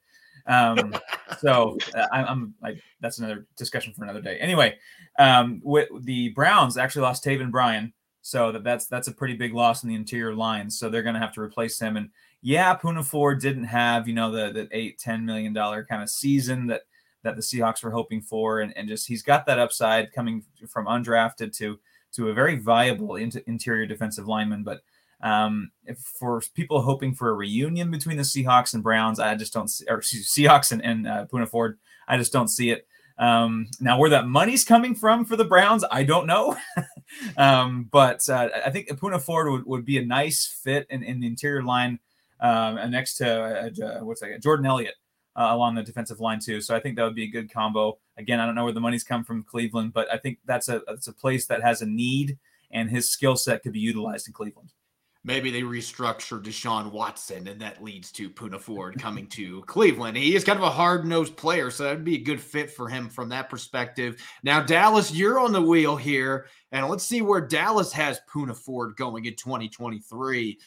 Um, 0.47 0.95
so 1.41 1.79
uh, 1.97 2.07
I, 2.13 2.31
am 2.31 2.55
like 2.63 2.81
that's 3.01 3.19
another 3.19 3.47
discussion 3.57 3.93
for 3.95 4.05
another 4.05 4.21
day. 4.21 4.39
Anyway, 4.39 4.77
um, 5.19 5.61
with 5.65 5.89
the 6.05 6.29
Browns 6.31 6.77
actually 6.77 7.03
lost 7.03 7.25
Taven 7.25 7.51
Bryan, 7.51 7.93
so 8.21 8.53
that 8.53 8.63
that's 8.63 8.87
that's 8.87 9.09
a 9.09 9.13
pretty 9.13 9.35
big 9.35 9.55
loss 9.55 9.83
in 9.83 9.89
the 9.89 9.95
interior 9.95 10.35
line. 10.35 10.71
So 10.71 10.89
they're 10.89 11.03
going 11.03 11.15
to 11.15 11.21
have 11.21 11.33
to 11.33 11.41
replace 11.41 11.81
him. 11.81 11.97
And 11.97 12.11
yeah, 12.43 12.77
Poona 12.77 13.05
Ford 13.05 13.41
didn't 13.41 13.65
have, 13.65 14.09
you 14.09 14.15
know, 14.15 14.31
the 14.33 14.53
the 14.53 14.69
eight, 14.73 14.99
ten 14.99 15.25
million 15.25 15.53
dollar 15.53 15.85
kind 15.85 16.03
of 16.03 16.11
season 16.11 16.67
that 16.67 16.83
that 17.23 17.37
the 17.37 17.43
Seahawks 17.43 17.83
were 17.85 17.93
hoping 17.93 18.21
for. 18.21 18.61
And, 18.61 18.77
and 18.77 18.89
just 18.89 19.07
he's 19.07 19.23
got 19.23 19.47
that 19.47 19.61
upside 19.61 20.13
coming 20.13 20.43
from 20.69 20.87
undrafted 20.87 21.57
to 21.59 21.79
to 22.13 22.29
a 22.29 22.35
very 22.35 22.57
viable 22.57 23.15
interior 23.17 23.87
defensive 23.87 24.27
lineman. 24.27 24.65
But 24.65 24.83
um, 25.23 25.71
for 26.19 26.43
people 26.55 26.83
hoping 26.83 27.15
for 27.15 27.31
a 27.31 27.35
reunion 27.35 27.91
between 27.91 28.17
the 28.17 28.25
Seahawks 28.25 28.75
and 28.75 28.83
Browns, 28.83 29.21
I 29.21 29.37
just 29.37 29.53
don't 29.53 29.69
see, 29.69 29.87
or 29.89 30.01
Seahawks 30.01 30.73
and, 30.73 30.85
and 30.85 31.07
uh, 31.07 31.27
Poona 31.27 31.49
Ford, 31.49 31.79
I 32.09 32.19
just 32.19 32.33
don't 32.33 32.49
see 32.49 32.71
it. 32.71 32.87
Um, 33.19 33.69
now, 33.81 33.99
where 33.99 34.11
that 34.11 34.27
money's 34.27 34.65
coming 34.65 34.97
from 34.97 35.25
for 35.25 35.37
the 35.37 35.45
Browns, 35.45 35.85
I 35.91 36.03
don't 36.03 36.27
know. 36.27 36.57
um, 37.37 37.89
but 37.91 38.29
uh, 38.29 38.49
I 38.67 38.71
think 38.71 38.89
Poona 38.89 39.23
Ford 39.23 39.49
would, 39.49 39.65
would 39.65 39.85
be 39.85 39.99
a 39.99 40.05
nice 40.05 40.45
fit 40.47 40.89
in, 40.91 41.05
in 41.05 41.21
the 41.21 41.29
interior 41.29 41.63
line 41.63 42.01
um, 42.43 42.77
and 42.77 42.93
next 42.93 43.15
to 43.15 43.31
uh, 43.31 44.05
what's 44.05 44.21
that? 44.21 44.43
Jordan 44.43 44.67
Elliott 44.67 44.95
uh, 45.37 45.49
along 45.51 45.77
the 45.77 45.83
defensive 45.83 46.21
line 46.21 46.41
too. 46.41 46.61
So 46.61 46.75
I 46.75 46.81
think 46.81 46.97
that 46.97 47.05
would 47.05 47.15
be 47.15 47.25
a 47.25 47.31
good 47.31 47.51
combo. 47.51 47.99
Again, 48.19 48.41
I 48.41 48.47
don't 48.47 48.55
know 48.55 48.65
where 48.65 48.73
the 48.73 48.81
money's 48.81 49.05
come 49.05 49.25
from 49.25 49.45
Cleveland, 49.45 49.93
but 49.95 50.13
I 50.13 50.19
think 50.19 50.39
that's 50.45 50.69
a 50.69 50.83
that's 50.87 51.09
a 51.09 51.13
place 51.13 51.47
that 51.47 51.63
has 51.63 51.81
a 51.81 51.87
need, 51.87 52.39
and 52.71 52.91
his 52.91 53.11
skill 53.11 53.37
set 53.37 53.63
could 53.63 53.73
be 53.73 53.81
utilized 53.81 54.27
in 54.27 54.35
Cleveland. 54.35 54.73
Maybe 55.25 55.53
they 55.53 55.63
restructure 55.63 56.43
Deshaun 56.43 56.91
Watson, 56.91 57.47
and 57.47 57.61
that 57.61 57.83
leads 57.83 58.11
to 58.13 58.29
Poona 58.29 58.61
Ford 58.61 58.99
coming 58.99 59.29
to 59.29 59.63
Cleveland. 59.63 60.17
He 60.17 60.35
is 60.35 60.43
kind 60.43 60.59
of 60.59 60.65
a 60.65 60.71
hard 60.71 61.07
nosed 61.07 61.37
player, 61.37 61.71
so 61.71 61.85
that'd 61.85 62.03
be 62.03 62.17
a 62.17 62.25
good 62.25 62.41
fit 62.41 62.73
for 62.73 62.89
him 62.89 63.09
from 63.09 63.29
that 63.29 63.49
perspective. 63.49 64.21
Now, 64.43 64.61
Dallas, 64.61 65.13
you're 65.13 65.39
on 65.39 65.53
the 65.53 65.63
wheel 65.63 65.95
here, 65.95 66.47
and 66.73 66.89
let's 66.89 67.05
see 67.05 67.23
where 67.23 67.41
Dallas 67.41 67.93
has 67.93 68.21
Poona 68.29 68.57
Ford 68.57 68.97
going 68.97 69.27
in 69.27 69.37
2023 69.37 70.59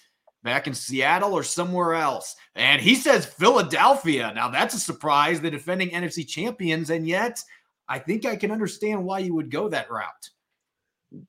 back 0.45 0.67
in 0.67 0.73
Seattle 0.73 1.34
or 1.34 1.43
somewhere 1.43 1.95
else. 1.95 2.36
And 2.55 2.81
he 2.81 2.95
says 2.95 3.25
Philadelphia. 3.25 4.31
Now, 4.34 4.47
that's 4.47 4.75
a 4.75 4.79
surprise, 4.79 5.41
the 5.41 5.51
defending 5.51 5.89
NFC 5.89 6.25
champions. 6.25 6.89
And 6.91 7.05
yet, 7.05 7.43
I 7.89 7.99
think 7.99 8.25
I 8.25 8.38
can 8.38 8.51
understand 8.51 9.03
why 9.03 9.19
you 9.19 9.34
would 9.36 9.51
go 9.51 9.67
that 9.67 9.91
route. 9.91 10.29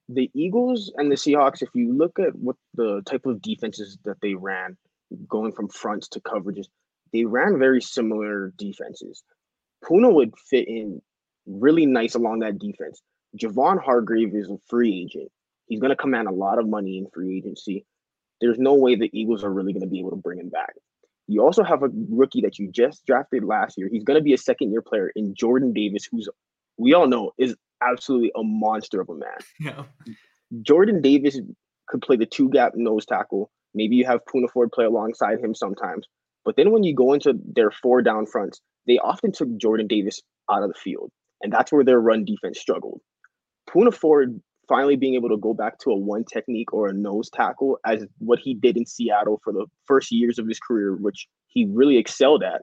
the 0.09 0.31
Eagles 0.35 0.93
and 0.97 1.11
the 1.11 1.17
Seahawks, 1.17 1.63
if 1.63 1.71
you 1.75 1.93
look 1.93 2.19
at 2.19 2.35
what 2.37 2.57
the 2.75 3.03
type 3.07 3.27
of 3.27 3.43
defenses 3.43 3.99
that 4.05 4.21
they 4.21 4.35
ran, 4.35 4.77
going 5.29 5.53
from 5.53 5.69
fronts 5.69 6.09
to 6.09 6.21
coverages, 6.21 6.67
they 7.13 7.25
ran 7.25 7.59
very 7.59 7.81
similar 7.81 8.53
defenses. 8.57 9.23
Poona 9.85 10.13
would 10.13 10.35
fit 10.51 10.67
in 10.69 11.01
really 11.47 11.87
nice 11.87 12.15
along 12.15 12.41
that 12.41 12.59
defense. 12.59 13.01
Javon 13.39 13.83
Hargrave 13.83 14.35
is 14.35 14.49
a 14.49 14.57
free 14.69 15.03
agent. 15.03 15.31
He's 15.67 15.81
going 15.81 15.91
to 15.91 15.97
command 15.97 16.29
a 16.29 16.33
lot 16.33 16.59
of 16.59 16.69
money 16.69 16.99
in 16.99 17.07
free 17.13 17.37
agency. 17.39 17.85
There's 18.41 18.59
no 18.59 18.75
way 18.75 18.97
the 18.97 19.11
Eagles 19.13 19.45
are 19.45 19.53
really 19.53 19.73
going 19.73 19.83
to 19.83 19.89
be 19.89 19.99
able 19.99 20.11
to 20.11 20.17
bring 20.17 20.39
him 20.39 20.49
back. 20.49 20.75
You 21.27 21.43
also 21.43 21.65
have 21.65 21.83
a 21.83 21.89
rookie 22.09 22.43
that 22.43 22.59
you 22.59 22.71
just 22.71 23.05
drafted 23.07 23.45
last 23.45 23.77
year. 23.77 23.89
He's 23.91 24.05
going 24.05 24.19
to 24.19 24.23
be 24.23 24.35
a 24.35 24.39
second 24.39 24.71
year 24.71 24.83
player 24.83 25.11
in 25.17 25.35
Jordan 25.35 25.73
Davis, 25.73 26.09
who's 26.11 26.29
we 26.79 26.95
all 26.95 27.09
know 27.09 27.33
is 27.39 27.57
absolutely 27.83 28.33
a 28.37 28.43
monster 28.43 29.01
of 29.01 29.09
a 29.09 29.15
man. 29.15 29.39
Yeah. 29.61 29.85
Jordan 30.63 31.03
Davis 31.03 31.41
could 31.89 32.03
play 32.03 32.17
the 32.17 32.27
two 32.27 32.49
gap 32.51 32.73
nose 32.77 33.05
tackle. 33.05 33.51
Maybe 33.75 33.97
you 33.97 34.07
have 34.07 34.21
Poona 34.25 34.51
Ford 34.51 34.71
play 34.73 34.85
alongside 34.85 35.41
him 35.41 35.55
sometimes. 35.55 36.07
But 36.45 36.57
then 36.57 36.71
when 36.71 36.85
you 36.85 36.95
go 36.95 37.13
into 37.13 37.35
their 37.45 37.71
four 37.71 38.03
down 38.03 38.27
fronts, 38.27 38.61
they 38.87 38.99
often 38.99 39.33
took 39.33 39.55
Jordan 39.57 39.89
Davis 39.89 40.23
out 40.51 40.63
of 40.63 40.69
the 40.69 40.79
field. 40.79 41.11
And 41.43 41.53
that's 41.53 41.73
where 41.73 41.85
their 41.85 42.01
run 42.01 42.25
defense 42.25 42.61
struggled. 42.61 43.01
Poona 43.69 43.93
Ford 43.93 44.41
finally 44.69 44.97
being 44.97 45.15
able 45.15 45.29
to 45.29 45.37
go 45.37 45.55
back 45.55 45.79
to 45.81 45.91
a 45.91 45.97
one 45.97 46.25
technique 46.25 46.73
or 46.73 46.89
a 46.89 46.93
nose 46.93 47.31
tackle 47.31 47.79
as 47.87 48.05
what 48.19 48.39
he 48.39 48.55
did 48.55 48.77
in 48.77 48.87
Seattle 48.87 49.41
for 49.43 49.53
the 49.53 49.67
first 49.85 50.11
years 50.13 50.39
of 50.39 50.47
his 50.47 50.59
career, 50.59 50.97
which 50.97 51.29
he 51.47 51.67
really 51.67 51.97
excelled 51.97 52.43
at. 52.43 52.63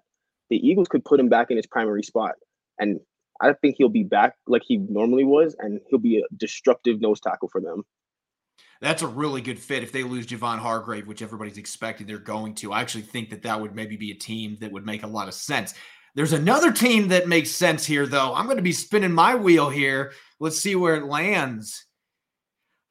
The 0.50 0.58
Eagles 0.58 0.88
could 0.88 1.06
put 1.06 1.20
him 1.20 1.30
back 1.30 1.50
in 1.50 1.58
his 1.58 1.68
primary 1.68 2.04
spot. 2.04 2.34
And 2.80 3.00
I 3.42 3.54
think 3.54 3.76
he'll 3.78 3.90
be 3.90 4.04
back 4.04 4.36
like 4.48 4.62
he 4.66 4.78
normally 4.78 5.24
was, 5.24 5.56
and 5.60 5.80
he'll 5.90 6.00
be 6.00 6.20
a 6.20 6.36
destructive 6.38 7.02
nose 7.02 7.20
tackle 7.20 7.50
for 7.50 7.62
them. 7.62 7.84
That's 8.82 9.02
a 9.02 9.08
really 9.08 9.42
good 9.42 9.60
fit 9.60 9.84
if 9.84 9.92
they 9.92 10.04
lose 10.04 10.28
Javon 10.28 10.60
Hargrave, 10.60 11.08
which 11.08 11.22
everybody's 11.22 11.58
expecting 11.58 12.06
they're 12.06 12.18
going 12.18 12.54
to. 12.56 12.74
I 12.74 12.82
actually 12.82 13.04
think 13.04 13.30
that 13.30 13.42
that 13.44 13.60
would 13.60 13.74
maybe 13.74 13.96
be 13.96 14.12
a 14.12 14.16
team 14.16 14.58
that 14.60 14.72
would 14.72 14.86
make 14.86 15.04
a 15.04 15.08
lot 15.08 15.28
of 15.28 15.34
sense. 15.34 15.74
There's 16.16 16.34
another 16.34 16.72
team 16.72 17.08
that 17.08 17.28
makes 17.28 17.50
sense 17.50 17.86
here, 17.86 18.06
though. 18.06 18.36
I'm 18.36 18.46
going 18.46 18.58
to 18.58 18.64
be 18.64 18.74
spinning 18.74 19.14
my 19.14 19.36
wheel 19.36 19.70
here. 19.70 20.12
Let's 20.40 20.60
see 20.60 20.76
where 20.76 20.96
it 20.96 21.06
lands. 21.06 21.86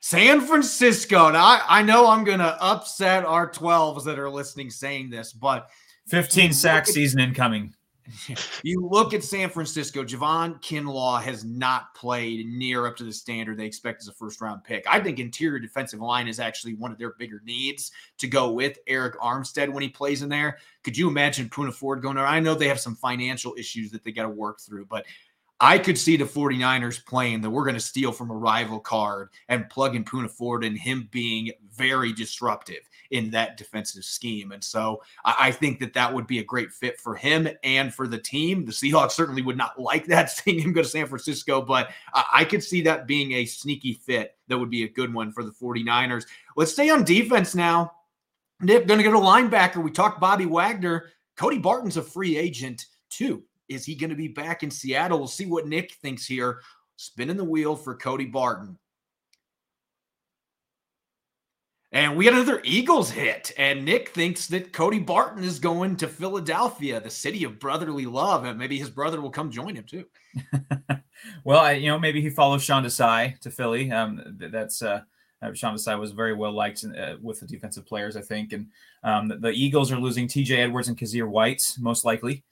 San 0.03 0.41
Francisco. 0.41 1.31
Now, 1.31 1.45
I, 1.45 1.63
I 1.69 1.83
know 1.83 2.09
I'm 2.09 2.25
going 2.25 2.41
to 2.41 2.61
upset 2.61 3.25
our 3.25 3.49
12s 3.49 4.05
that 4.05 4.19
are 4.19 4.29
listening 4.29 4.69
saying 4.69 5.11
this, 5.11 5.33
but 5.33 5.71
15 6.09 6.53
sack 6.53 6.89
season 6.89 7.21
incoming. 7.21 7.73
you 8.65 8.85
look 8.85 9.15
at 9.15 9.23
San 9.23 9.49
Francisco, 9.49 10.03
Javon 10.03 10.61
Kinlaw 10.61 11.23
has 11.23 11.45
not 11.45 11.95
played 11.95 12.49
near 12.49 12.85
up 12.89 12.97
to 12.97 13.05
the 13.05 13.13
standard 13.13 13.57
they 13.57 13.65
expect 13.65 14.03
as 14.03 14.09
a 14.09 14.13
first 14.13 14.41
round 14.41 14.65
pick. 14.65 14.85
I 14.91 14.99
think 14.99 15.21
interior 15.21 15.61
defensive 15.61 16.01
line 16.01 16.27
is 16.27 16.41
actually 16.41 16.75
one 16.75 16.91
of 16.91 16.99
their 16.99 17.13
bigger 17.13 17.41
needs 17.45 17.93
to 18.19 18.27
go 18.27 18.51
with 18.51 18.85
Arik 18.87 19.15
Armstead 19.19 19.69
when 19.69 19.85
he 19.85 19.89
plays 19.89 20.23
in 20.23 20.29
there. 20.29 20.59
Could 20.83 20.99
you 20.99 21.09
imagine 21.09 21.49
Poona 21.49 21.73
Ford 21.73 22.03
going 22.03 22.17
there? 22.17 22.27
I 22.27 22.41
know 22.41 22.57
they 22.57 22.67
have 22.67 22.81
some 22.81 22.97
financial 22.97 23.55
issues 23.57 23.93
that 23.93 24.03
they 24.03 24.11
got 24.11 24.25
to 24.25 24.31
work 24.31 24.61
through, 24.61 24.87
but 24.87 25.07
I 25.63 25.79
could 25.79 25.97
see 25.97 26.17
the 26.17 26.25
49ers 26.25 27.07
playing 27.07 27.41
that 27.43 27.51
we're 27.51 27.63
going 27.63 27.77
to 27.77 27.81
steal 27.81 28.11
from 28.11 28.33
a 28.33 28.35
rival 28.35 28.81
card 28.81 29.29
and 29.49 29.71
plug 29.71 29.95
in 29.95 30.05
Poona 30.05 30.29
Ford 30.29 30.65
and 30.65 30.77
him 30.77 31.09
being 31.13 31.53
very 31.71 32.13
disruptive 32.13 32.81
in 33.13 33.31
that 33.31 33.59
defensive 33.59 34.03
scheme. 34.03 34.51
And 34.51 34.63
so 34.63 35.03
I, 35.25 35.53
think 35.53 35.79
that 35.79 35.95
that 35.95 36.13
would 36.13 36.27
be 36.27 36.41
a 36.41 36.45
great 36.45 36.73
fit 36.73 37.01
for 37.01 37.15
him 37.15 37.49
and 37.63 37.95
for 37.95 38.09
the 38.09 38.19
team. 38.19 38.65
The 38.65 38.73
Seahawks 38.73 39.13
certainly 39.13 39.43
would 39.43 39.57
not 39.57 39.81
like 39.81 40.07
that, 40.07 40.31
seeing 40.31 40.59
him 40.59 40.73
go 40.73 40.83
to 40.83 40.89
San 40.89 41.07
Francisco, 41.07 41.63
but 41.63 41.91
I, 42.13 42.45
could 42.45 42.65
see 42.65 42.83
that 42.83 43.07
being 43.07 43.31
a 43.33 43.45
sneaky 43.45 43.93
fit 43.93 44.37
that 44.49 44.59
would 44.59 44.71
be 44.71 44.83
a 44.83 44.89
good 44.89 45.15
one 45.15 45.31
for 45.31 45.45
the 45.45 45.53
49ers. 45.53 46.25
Let's 46.57 46.73
stay 46.73 46.91
on 46.91 47.05
defense 47.05 47.55
now. 47.55 47.93
Nick, 48.61 48.89
going 48.89 48.99
to 48.99 49.05
go 49.05 49.13
to 49.13 49.19
linebacker. 49.19 49.81
We 49.81 49.93
talked 49.93 50.21
Bobby 50.21 50.47
Wagner. 50.47 51.11
Cody 51.37 51.59
Barton's 51.59 51.97
a 51.97 52.03
free 52.03 52.37
agent 52.37 52.87
too. 53.11 53.45
Is 53.75 53.85
he 53.85 53.95
going 53.95 54.11
to 54.11 54.17
be 54.17 54.29
back 54.29 54.63
in 54.63 54.71
Seattle? 54.71 55.19
We'll 55.19 55.29
see 55.29 55.47
what 55.47 55.67
Nick 55.67 55.93
thinks 55.95 56.27
here. 56.27 56.61
Spinning 56.97 57.37
the 57.37 57.45
wheel 57.45 57.75
for 57.75 57.97
Cody 57.97 58.27
Barton. 58.27 58.79
And 61.95 62.17
we 62.17 62.25
got 62.25 62.33
another 62.33 62.63
Eagles 62.65 63.11
hit. 63.11 63.53
And 63.59 63.85
Nick 63.85 64.09
thinks 64.11 64.47
that 64.49 64.73
Cody 64.73 64.99
Barton 64.99 65.45
is 65.45 65.59
going 65.59 65.97
to 65.97 66.09
Philadelphia, 66.09 67.01
the 67.01 67.11
city 67.11 67.45
of 67.45 67.59
brotherly 67.59 68.07
love. 68.07 68.45
And 68.45 68.59
maybe 68.59 68.79
his 68.79 68.89
brother 68.89 69.21
will 69.21 69.31
come 69.31 69.51
join 69.51 69.77
him 69.77 69.85
too. 69.85 70.07
well, 71.45 71.61
I, 71.61 71.73
you 71.73 71.89
know, 71.89 71.99
maybe 71.99 72.23
he 72.23 72.31
follows 72.31 72.65
Sean 72.65 72.83
Desai 72.83 73.39
to 73.41 73.51
Philly. 73.51 73.93
Um, 73.93 74.39
that's 74.39 74.81
uh, 74.81 75.03
uh, 75.43 75.53
Sean 75.53 75.75
Desai 75.75 75.99
was 75.99 76.13
very 76.13 76.33
well 76.33 76.53
liked 76.53 76.83
uh, 76.85 77.17
with 77.21 77.41
the 77.41 77.47
defensive 77.47 77.85
players, 77.85 78.17
I 78.17 78.23
think. 78.23 78.55
And 78.55 78.69
um, 79.05 79.41
the, 79.41 79.51
Eagles 79.51 79.93
are 79.93 80.01
losing 80.01 80.27
TJ 80.27 80.59
Edwards 80.59 80.89
and 80.89 80.97
Kyzir 80.97 81.29
White, 81.29 81.77
most 81.79 82.07
likely 82.07 82.43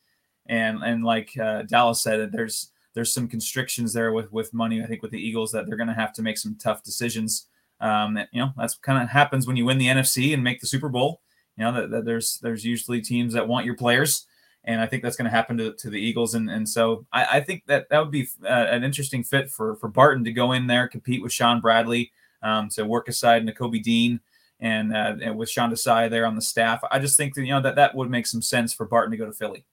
and 0.46 0.82
and 0.82 1.04
like 1.04 1.36
uh, 1.38 1.62
Dallas 1.62 2.02
said, 2.02 2.32
there's 2.32 2.70
there's 2.94 3.12
some 3.12 3.28
constrictions 3.28 3.92
there 3.92 4.12
with 4.12 4.32
with 4.32 4.52
money. 4.52 4.82
I 4.82 4.86
think 4.86 5.02
with 5.02 5.10
the 5.10 5.24
Eagles 5.24 5.52
that 5.52 5.66
they're 5.66 5.76
going 5.76 5.88
to 5.88 5.94
have 5.94 6.12
to 6.14 6.22
make 6.22 6.38
some 6.38 6.56
tough 6.56 6.82
decisions. 6.82 7.46
Um, 7.80 8.14
that, 8.14 8.28
you 8.32 8.40
know 8.40 8.50
that's 8.58 8.76
kind 8.76 9.02
of 9.02 9.08
happens 9.08 9.46
when 9.46 9.56
you 9.56 9.64
win 9.64 9.78
the 9.78 9.86
NFC 9.86 10.34
and 10.34 10.44
make 10.44 10.60
the 10.60 10.66
Super 10.66 10.88
Bowl. 10.88 11.22
You 11.56 11.64
know 11.64 11.72
that, 11.72 11.90
that 11.90 12.04
there's 12.04 12.38
there's 12.42 12.64
usually 12.64 13.00
teams 13.00 13.32
that 13.34 13.48
want 13.48 13.66
your 13.66 13.76
players, 13.76 14.26
and 14.64 14.80
I 14.80 14.86
think 14.86 15.02
that's 15.02 15.16
going 15.16 15.30
to 15.30 15.36
happen 15.36 15.56
to, 15.58 15.72
to 15.72 15.90
the 15.90 16.00
Eagles. 16.00 16.34
And 16.34 16.50
and 16.50 16.68
so 16.68 17.06
I, 17.12 17.38
I 17.38 17.40
think 17.40 17.64
that 17.66 17.88
that 17.90 18.00
would 18.00 18.10
be 18.10 18.28
uh, 18.44 18.48
an 18.48 18.84
interesting 18.84 19.22
fit 19.22 19.50
for 19.50 19.76
for 19.76 19.88
Barton 19.88 20.24
to 20.24 20.32
go 20.32 20.52
in 20.52 20.66
there, 20.66 20.88
compete 20.88 21.22
with 21.22 21.32
Shaun 21.32 21.60
Bradley, 21.60 22.12
um, 22.42 22.68
to 22.70 22.84
work 22.84 23.08
aside 23.08 23.46
Nakobe 23.46 23.82
Dean. 23.82 24.20
And, 24.62 24.94
uh, 24.94 25.14
and 25.22 25.38
with 25.38 25.48
Sean 25.48 25.70
Desai 25.70 26.10
there 26.10 26.26
on 26.26 26.36
the 26.36 26.42
staff, 26.42 26.82
I 26.90 26.98
just 26.98 27.16
think 27.16 27.34
that 27.34 27.44
you 27.44 27.54
know 27.54 27.62
that 27.62 27.76
that 27.76 27.94
would 27.94 28.10
make 28.10 28.26
some 28.26 28.42
sense 28.42 28.74
for 28.74 28.84
Barton 28.84 29.10
to 29.10 29.16
go 29.16 29.24
to 29.24 29.32
Philly. 29.32 29.64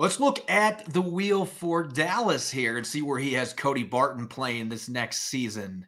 Let's 0.00 0.18
look 0.18 0.50
at 0.50 0.90
the 0.94 1.02
wheel 1.02 1.44
for 1.44 1.84
Dallas 1.84 2.50
here 2.50 2.78
and 2.78 2.86
see 2.86 3.02
where 3.02 3.18
he 3.18 3.34
has 3.34 3.52
Cody 3.52 3.82
Barton 3.82 4.28
playing 4.28 4.70
this 4.70 4.88
next 4.88 5.24
season. 5.24 5.86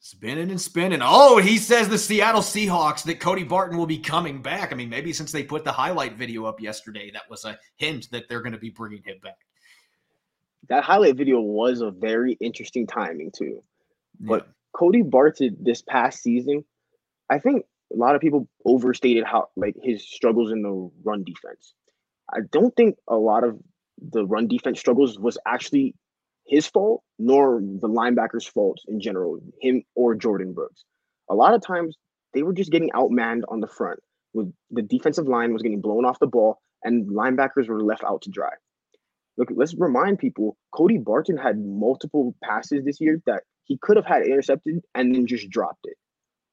Spinning 0.00 0.48
and 0.50 0.58
spinning. 0.58 1.00
Oh, 1.02 1.36
he 1.36 1.58
says 1.58 1.90
the 1.90 1.98
Seattle 1.98 2.40
Seahawks 2.40 3.04
that 3.04 3.20
Cody 3.20 3.44
Barton 3.44 3.76
will 3.76 3.84
be 3.84 3.98
coming 3.98 4.40
back. 4.40 4.72
I 4.72 4.74
mean, 4.74 4.88
maybe 4.88 5.12
since 5.12 5.30
they 5.30 5.42
put 5.42 5.64
the 5.64 5.70
highlight 5.70 6.16
video 6.16 6.46
up 6.46 6.62
yesterday, 6.62 7.10
that 7.10 7.28
was 7.28 7.44
a 7.44 7.58
hint 7.76 8.10
that 8.10 8.26
they're 8.26 8.40
going 8.40 8.54
to 8.54 8.58
be 8.58 8.70
bringing 8.70 9.02
him 9.02 9.18
back. 9.22 9.36
That 10.70 10.82
highlight 10.82 11.16
video 11.16 11.42
was 11.42 11.82
a 11.82 11.90
very 11.90 12.38
interesting 12.40 12.86
timing, 12.86 13.32
too. 13.36 13.62
But 14.18 14.46
yeah. 14.46 14.52
Cody 14.72 15.02
Barton 15.02 15.58
this 15.60 15.82
past 15.82 16.22
season, 16.22 16.64
I 17.28 17.38
think 17.38 17.66
a 17.92 17.96
lot 17.98 18.14
of 18.14 18.22
people 18.22 18.48
overstated 18.64 19.24
how 19.24 19.50
like 19.56 19.76
his 19.82 20.08
struggles 20.08 20.50
in 20.50 20.62
the 20.62 20.90
run 21.04 21.22
defense. 21.22 21.74
I 22.32 22.40
don't 22.50 22.74
think 22.76 22.96
a 23.08 23.16
lot 23.16 23.44
of 23.44 23.58
the 23.98 24.26
run 24.26 24.48
defense 24.48 24.80
struggles 24.80 25.18
was 25.18 25.38
actually 25.46 25.94
his 26.46 26.66
fault, 26.66 27.02
nor 27.18 27.60
the 27.60 27.88
linebackers' 27.88 28.48
fault 28.48 28.80
in 28.88 29.00
general, 29.00 29.38
him 29.60 29.82
or 29.94 30.16
Jordyn 30.16 30.54
Brooks. 30.54 30.84
A 31.30 31.34
lot 31.34 31.54
of 31.54 31.64
times 31.64 31.96
they 32.34 32.42
were 32.42 32.52
just 32.52 32.72
getting 32.72 32.90
outmanned 32.90 33.42
on 33.48 33.60
the 33.60 33.68
front. 33.68 34.00
With 34.34 34.52
the 34.70 34.82
defensive 34.82 35.28
line 35.28 35.52
was 35.52 35.62
getting 35.62 35.80
blown 35.80 36.04
off 36.04 36.18
the 36.18 36.26
ball, 36.26 36.60
and 36.82 37.06
linebackers 37.08 37.68
were 37.68 37.82
left 37.82 38.02
out 38.02 38.22
to 38.22 38.30
dry. 38.30 38.52
Look, 39.36 39.50
let's 39.54 39.74
remind 39.74 40.18
people: 40.18 40.56
Cody 40.74 40.98
Barton 40.98 41.36
had 41.36 41.58
multiple 41.58 42.34
passes 42.42 42.84
this 42.84 43.00
year 43.00 43.20
that 43.26 43.42
he 43.64 43.78
could 43.78 43.96
have 43.96 44.06
had 44.06 44.22
intercepted 44.22 44.80
and 44.94 45.14
then 45.14 45.26
just 45.26 45.50
dropped 45.50 45.84
it. 45.84 45.96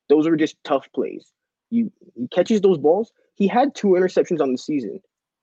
Those 0.10 0.28
were 0.28 0.36
just 0.36 0.58
tough 0.64 0.88
plays. 0.94 1.32
You 1.70 1.92
he 2.16 2.28
catches 2.28 2.62
those 2.62 2.78
balls. 2.78 3.12
He 3.36 3.48
had 3.48 3.76
two 3.76 3.90
interceptions 3.90 4.42
on 4.42 4.52
the 4.52 4.58
season 4.58 5.00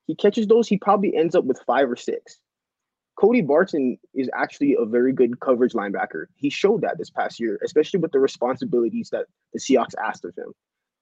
he 0.06 0.14
catches 0.14 0.46
those, 0.46 0.68
he 0.68 0.78
probably 0.78 1.16
ends 1.16 1.34
up 1.34 1.44
with 1.44 1.60
five 1.66 1.90
or 1.90 1.96
six. 1.96 2.38
Cody 3.18 3.40
Barton 3.40 3.98
is 4.14 4.28
actually 4.34 4.76
a 4.78 4.84
very 4.84 5.12
good 5.12 5.40
coverage 5.40 5.72
linebacker. 5.72 6.26
He 6.36 6.50
showed 6.50 6.82
that 6.82 6.98
this 6.98 7.10
past 7.10 7.40
year, 7.40 7.58
especially 7.64 8.00
with 8.00 8.12
the 8.12 8.18
responsibilities 8.18 9.08
that 9.10 9.26
the 9.52 9.58
Seahawks 9.58 9.94
asked 10.02 10.24
of 10.24 10.34
him. 10.36 10.52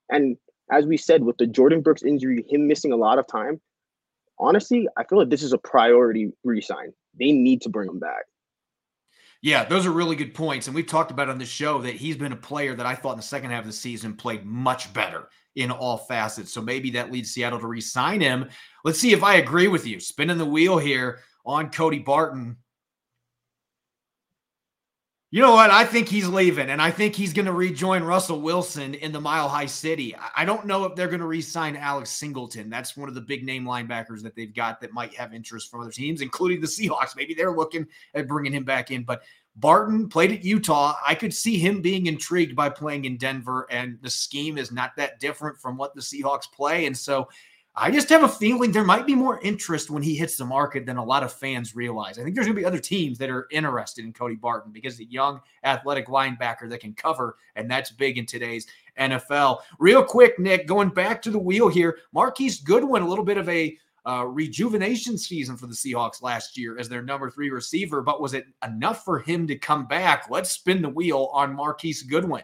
And 0.09 0.37
as 0.71 0.85
we 0.85 0.97
said, 0.97 1.23
with 1.23 1.37
the 1.37 1.45
Jordyn 1.45 1.83
Brooks 1.83 2.03
injury, 2.03 2.45
him 2.49 2.67
missing 2.67 2.93
a 2.93 2.95
lot 2.95 3.19
of 3.19 3.27
time, 3.27 3.59
honestly, 4.39 4.87
I 4.97 5.03
feel 5.03 5.19
like 5.19 5.29
this 5.29 5.43
is 5.43 5.53
a 5.53 5.57
priority 5.57 6.31
resign. 6.43 6.93
They 7.19 7.31
need 7.31 7.61
to 7.61 7.69
bring 7.69 7.89
him 7.89 7.99
back. 7.99 8.23
Yeah, 9.41 9.65
those 9.65 9.85
are 9.85 9.91
really 9.91 10.15
good 10.15 10.33
points. 10.33 10.67
And 10.67 10.75
we've 10.75 10.87
talked 10.87 11.11
about 11.11 11.29
on 11.29 11.37
the 11.37 11.45
show 11.45 11.79
that 11.81 11.95
he's 11.95 12.17
been 12.17 12.31
a 12.31 12.37
player 12.37 12.73
that 12.75 12.85
I 12.85 12.95
thought 12.95 13.11
in 13.11 13.17
the 13.17 13.23
second 13.23 13.51
half 13.51 13.61
of 13.61 13.67
the 13.67 13.73
season 13.73 14.15
played 14.15 14.45
much 14.45 14.91
better 14.93 15.29
in 15.55 15.71
all 15.71 15.97
facets. 15.97 16.51
So 16.51 16.61
maybe 16.61 16.91
that 16.91 17.11
leads 17.11 17.31
Seattle 17.31 17.59
to 17.59 17.67
re-sign 17.67 18.21
him. 18.21 18.49
Let's 18.83 18.99
see 18.99 19.13
if 19.13 19.23
I 19.23 19.35
agree 19.35 19.67
with 19.67 19.87
you. 19.87 19.99
Spinning 19.99 20.37
the 20.37 20.45
wheel 20.45 20.77
here 20.77 21.19
on 21.45 21.71
Cody 21.71 21.99
Barton. 21.99 22.57
You 25.31 25.41
know 25.41 25.53
what? 25.53 25.69
I 25.69 25.83
think 25.83 26.07
he's 26.07 26.29
leaving, 26.29 26.69
and 26.69 26.81
I 26.81 26.91
think 26.91 27.13
he's 27.13 27.33
going 27.33 27.47
to 27.47 27.51
rejoin 27.51 28.03
Russell 28.03 28.39
Wilson 28.39 28.93
in 28.93 29.11
the 29.11 29.19
Mile 29.19 29.49
High 29.49 29.65
City. 29.65 30.15
I 30.33 30.45
don't 30.45 30.65
know 30.65 30.85
if 30.85 30.95
they're 30.95 31.09
going 31.09 31.19
to 31.19 31.25
re-sign 31.25 31.75
Alex 31.75 32.11
Singleton. 32.11 32.69
That's 32.69 32.95
one 32.95 33.09
of 33.09 33.15
the 33.15 33.21
big 33.21 33.43
name 33.43 33.65
linebackers 33.65 34.21
that 34.21 34.33
they've 34.33 34.53
got 34.53 34.79
that 34.79 34.93
might 34.93 35.13
have 35.15 35.33
interest 35.33 35.69
from 35.69 35.81
other 35.81 35.91
teams, 35.91 36.21
including 36.21 36.61
the 36.61 36.67
Seahawks. 36.67 37.17
Maybe 37.17 37.33
they're 37.33 37.51
looking 37.51 37.85
at 38.13 38.29
bringing 38.29 38.53
him 38.53 38.63
back 38.63 38.91
in. 38.91 39.03
But 39.03 39.23
Barton 39.55 40.09
played 40.09 40.31
at 40.31 40.43
Utah. 40.43 40.95
I 41.05 41.15
could 41.15 41.33
see 41.33 41.57
him 41.57 41.81
being 41.81 42.07
intrigued 42.07 42.55
by 42.55 42.69
playing 42.69 43.05
in 43.05 43.17
Denver, 43.17 43.67
and 43.69 43.97
the 44.01 44.09
scheme 44.09 44.57
is 44.57 44.71
not 44.71 44.95
that 44.97 45.19
different 45.19 45.57
from 45.57 45.77
what 45.77 45.95
the 45.95 46.01
Seahawks 46.01 46.51
play. 46.51 46.85
And 46.85 46.97
so 46.97 47.29
I 47.77 47.91
just 47.91 48.07
have 48.07 48.23
a 48.23 48.29
feeling 48.29 48.71
there 48.71 48.85
might 48.85 49.05
be 49.05 49.15
more 49.15 49.41
interest 49.41 49.89
when 49.89 50.01
he 50.01 50.15
hits 50.15 50.37
the 50.37 50.45
market 50.45 50.85
than 50.85 50.95
a 50.95 51.03
lot 51.03 51.23
of 51.23 51.33
fans 51.33 51.75
realize. 51.75 52.17
I 52.17 52.23
think 52.23 52.33
there's 52.33 52.47
going 52.47 52.55
to 52.55 52.61
be 52.61 52.65
other 52.65 52.79
teams 52.79 53.17
that 53.17 53.29
are 53.29 53.47
interested 53.51 54.05
in 54.05 54.13
Cody 54.13 54.35
Barton 54.35 54.71
because 54.71 54.95
the 54.95 55.05
young 55.05 55.41
athletic 55.63 56.07
linebacker 56.07 56.69
that 56.69 56.79
can 56.79 56.93
cover, 56.93 57.35
and 57.57 57.69
that's 57.69 57.91
big 57.91 58.17
in 58.17 58.25
today's 58.25 58.65
NFL. 58.97 59.59
Real 59.77 60.03
quick, 60.03 60.39
Nick, 60.39 60.67
going 60.67 60.87
back 60.89 61.21
to 61.23 61.31
the 61.31 61.39
wheel 61.39 61.67
here, 61.67 61.97
Marquise 62.13 62.61
Goodwin, 62.61 63.03
a 63.03 63.07
little 63.09 63.25
bit 63.25 63.37
of 63.37 63.49
a 63.49 63.77
uh, 64.05 64.25
rejuvenation 64.25 65.17
season 65.17 65.57
for 65.57 65.67
the 65.67 65.73
Seahawks 65.73 66.21
last 66.21 66.57
year 66.57 66.77
as 66.77 66.87
their 66.87 67.01
number 67.01 67.29
three 67.29 67.49
receiver, 67.49 68.01
but 68.01 68.21
was 68.21 68.33
it 68.33 68.45
enough 68.63 69.03
for 69.03 69.19
him 69.19 69.47
to 69.47 69.57
come 69.57 69.87
back? 69.87 70.27
Let's 70.29 70.51
spin 70.51 70.81
the 70.81 70.89
wheel 70.89 71.29
on 71.33 71.55
Marquise 71.55 72.03
Goodwin. 72.03 72.43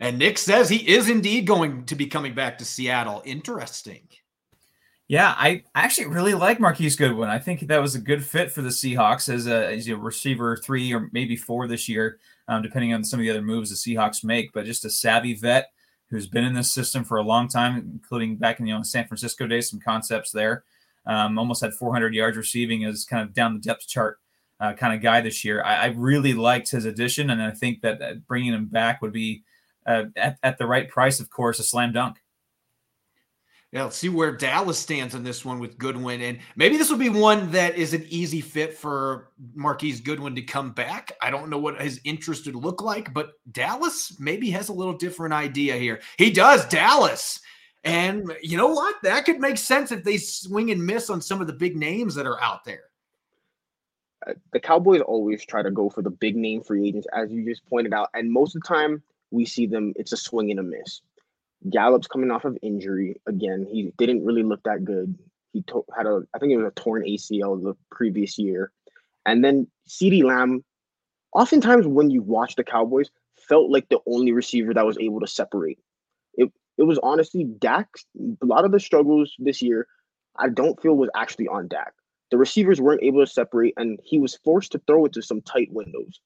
And 0.00 0.18
Nick 0.18 0.38
says 0.38 0.68
he 0.68 0.88
is 0.88 1.08
indeed 1.08 1.46
going 1.46 1.84
to 1.86 1.94
be 1.94 2.06
coming 2.06 2.34
back 2.34 2.58
to 2.58 2.64
Seattle. 2.64 3.22
Interesting. 3.24 4.08
Yeah, 5.06 5.34
I 5.36 5.62
actually 5.74 6.06
really 6.06 6.34
like 6.34 6.58
Marquise 6.58 6.96
Goodwin. 6.96 7.28
I 7.28 7.38
think 7.38 7.60
that 7.60 7.82
was 7.82 7.94
a 7.94 8.00
good 8.00 8.24
fit 8.24 8.50
for 8.50 8.62
the 8.62 8.70
Seahawks 8.70 9.32
as 9.32 9.46
a, 9.46 9.72
as 9.72 9.86
a 9.86 9.96
receiver 9.96 10.56
three 10.56 10.92
or 10.94 11.10
maybe 11.12 11.36
four 11.36 11.68
this 11.68 11.88
year, 11.88 12.18
um, 12.48 12.62
depending 12.62 12.94
on 12.94 13.04
some 13.04 13.20
of 13.20 13.24
the 13.24 13.30
other 13.30 13.42
moves 13.42 13.70
the 13.70 13.76
Seahawks 13.76 14.24
make. 14.24 14.52
But 14.54 14.64
just 14.64 14.86
a 14.86 14.90
savvy 14.90 15.34
vet 15.34 15.73
who's 16.14 16.28
been 16.28 16.44
in 16.44 16.54
this 16.54 16.72
system 16.72 17.02
for 17.02 17.16
a 17.16 17.24
long 17.24 17.48
time, 17.48 17.90
including 17.92 18.36
back 18.36 18.60
in 18.60 18.64
the 18.64 18.70
you 18.70 18.76
know, 18.76 18.84
San 18.84 19.04
Francisco 19.08 19.48
days, 19.48 19.68
some 19.68 19.80
concepts 19.80 20.30
there. 20.30 20.62
Um, 21.06 21.36
almost 21.38 21.60
had 21.60 21.74
400 21.74 22.14
yards 22.14 22.36
receiving 22.36 22.84
as 22.84 23.04
kind 23.04 23.22
of 23.22 23.34
down 23.34 23.54
the 23.54 23.60
depth 23.60 23.88
chart 23.88 24.20
uh, 24.60 24.74
kind 24.74 24.94
of 24.94 25.02
guy 25.02 25.20
this 25.20 25.44
year. 25.44 25.60
I, 25.62 25.74
I, 25.74 25.86
really 25.86 26.32
liked 26.32 26.70
his 26.70 26.84
addition, 26.84 27.30
and 27.30 27.42
I 27.42 27.50
think 27.50 27.82
that 27.82 28.26
bringing 28.28 28.54
him 28.54 28.66
back 28.66 29.02
would 29.02 29.12
be 29.12 29.42
uh, 29.86 30.04
at, 30.16 30.38
at 30.42 30.58
the 30.58 30.66
right 30.66 30.88
price, 30.88 31.18
of 31.18 31.30
course, 31.30 31.58
a 31.58 31.64
slam 31.64 31.92
dunk. 31.92 32.18
Yeah, 33.74 33.82
let's 33.82 33.96
see 33.96 34.08
where 34.08 34.30
Dallas 34.30 34.78
stands 34.78 35.16
on 35.16 35.24
this 35.24 35.44
one 35.44 35.58
with 35.58 35.78
Goodwin. 35.78 36.20
And 36.20 36.38
maybe 36.54 36.76
this 36.76 36.90
will 36.90 36.96
be 36.96 37.08
one 37.08 37.50
that 37.50 37.74
is 37.74 37.92
an 37.92 38.06
easy 38.08 38.40
fit 38.40 38.72
for 38.72 39.30
Marquise 39.52 40.00
Goodwin 40.00 40.36
to 40.36 40.42
come 40.42 40.70
back. 40.70 41.10
I 41.20 41.28
don't 41.28 41.50
know 41.50 41.58
what 41.58 41.82
his 41.82 42.00
interest 42.04 42.46
would 42.46 42.54
look 42.54 42.80
like, 42.80 43.12
but 43.12 43.32
Dallas 43.50 44.16
maybe 44.20 44.48
has 44.50 44.68
a 44.68 44.72
little 44.72 44.92
different 44.92 45.34
idea 45.34 45.74
here. 45.74 46.00
He 46.18 46.30
does, 46.30 46.64
Dallas. 46.66 47.40
And 47.82 48.32
you 48.40 48.56
know 48.56 48.68
what? 48.68 48.94
That 49.02 49.24
could 49.24 49.40
make 49.40 49.58
sense 49.58 49.90
if 49.90 50.04
they 50.04 50.18
swing 50.18 50.70
and 50.70 50.86
miss 50.86 51.10
on 51.10 51.20
some 51.20 51.40
of 51.40 51.48
the 51.48 51.52
big 51.52 51.76
names 51.76 52.14
that 52.14 52.26
are 52.26 52.40
out 52.40 52.64
there. 52.64 52.84
Uh, 54.24 54.34
the 54.52 54.60
Cowboys 54.60 55.00
always 55.00 55.44
try 55.44 55.62
to 55.62 55.72
go 55.72 55.90
for 55.90 56.00
the 56.00 56.10
big 56.10 56.36
name 56.36 56.62
free 56.62 56.86
agents, 56.86 57.08
as 57.12 57.32
you 57.32 57.44
just 57.44 57.66
pointed 57.66 57.92
out. 57.92 58.08
And 58.14 58.30
most 58.30 58.54
of 58.54 58.62
the 58.62 58.68
time, 58.68 59.02
we 59.32 59.44
see 59.44 59.66
them, 59.66 59.92
it's 59.96 60.12
a 60.12 60.16
swing 60.16 60.52
and 60.52 60.60
a 60.60 60.62
miss. 60.62 61.00
Gallup's 61.70 62.06
coming 62.06 62.30
off 62.30 62.44
of 62.44 62.58
injury 62.62 63.20
again. 63.26 63.66
He 63.70 63.92
didn't 63.98 64.24
really 64.24 64.42
look 64.42 64.62
that 64.64 64.84
good. 64.84 65.18
He 65.52 65.62
to- 65.62 65.86
had 65.96 66.06
a, 66.06 66.22
I 66.34 66.38
think 66.38 66.52
it 66.52 66.56
was 66.58 66.66
a 66.66 66.80
torn 66.80 67.04
ACL 67.04 67.62
the 67.62 67.74
previous 67.90 68.38
year. 68.38 68.70
And 69.26 69.44
then 69.44 69.66
CeeDee 69.88 70.24
Lamb, 70.24 70.64
oftentimes 71.32 71.86
when 71.86 72.10
you 72.10 72.22
watch 72.22 72.56
the 72.56 72.64
Cowboys, 72.64 73.10
felt 73.48 73.70
like 73.70 73.88
the 73.88 74.00
only 74.06 74.32
receiver 74.32 74.74
that 74.74 74.86
was 74.86 74.98
able 74.98 75.20
to 75.20 75.26
separate. 75.26 75.78
It 76.34 76.52
it 76.76 76.82
was 76.82 76.98
honestly 77.02 77.44
Dak. 77.44 77.88
A 78.42 78.46
lot 78.46 78.64
of 78.64 78.72
the 78.72 78.80
struggles 78.80 79.34
this 79.38 79.62
year, 79.62 79.86
I 80.38 80.48
don't 80.48 80.80
feel 80.80 80.96
was 80.96 81.10
actually 81.14 81.48
on 81.48 81.68
Dak. 81.68 81.92
The 82.30 82.38
receivers 82.38 82.80
weren't 82.80 83.02
able 83.02 83.24
to 83.24 83.30
separate, 83.30 83.74
and 83.76 84.00
he 84.02 84.18
was 84.18 84.36
forced 84.44 84.72
to 84.72 84.80
throw 84.86 85.04
it 85.04 85.12
to 85.12 85.22
some 85.22 85.40
tight 85.42 85.68
windows. 85.72 86.20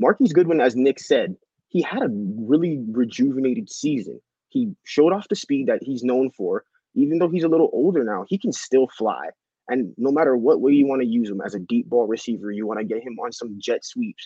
Marquise 0.00 0.32
Goodwin, 0.32 0.60
as 0.60 0.74
Nick 0.74 0.98
said, 0.98 1.36
he 1.68 1.82
had 1.82 2.02
a 2.02 2.08
really 2.10 2.82
rejuvenated 2.90 3.70
season. 3.70 4.20
He 4.54 4.72
showed 4.84 5.12
off 5.12 5.28
the 5.28 5.34
speed 5.34 5.66
that 5.66 5.82
he's 5.82 6.04
known 6.04 6.30
for. 6.30 6.64
Even 6.94 7.18
though 7.18 7.28
he's 7.28 7.42
a 7.42 7.48
little 7.48 7.70
older 7.72 8.04
now, 8.04 8.24
he 8.28 8.38
can 8.38 8.52
still 8.52 8.86
fly. 8.96 9.30
And 9.68 9.92
no 9.98 10.12
matter 10.12 10.36
what 10.36 10.60
way 10.60 10.72
you 10.72 10.86
want 10.86 11.02
to 11.02 11.08
use 11.08 11.28
him 11.28 11.40
as 11.44 11.56
a 11.56 11.58
deep 11.58 11.88
ball 11.88 12.06
receiver, 12.06 12.52
you 12.52 12.64
want 12.64 12.78
to 12.78 12.84
get 12.84 13.02
him 13.02 13.18
on 13.18 13.32
some 13.32 13.56
jet 13.58 13.84
sweeps. 13.84 14.24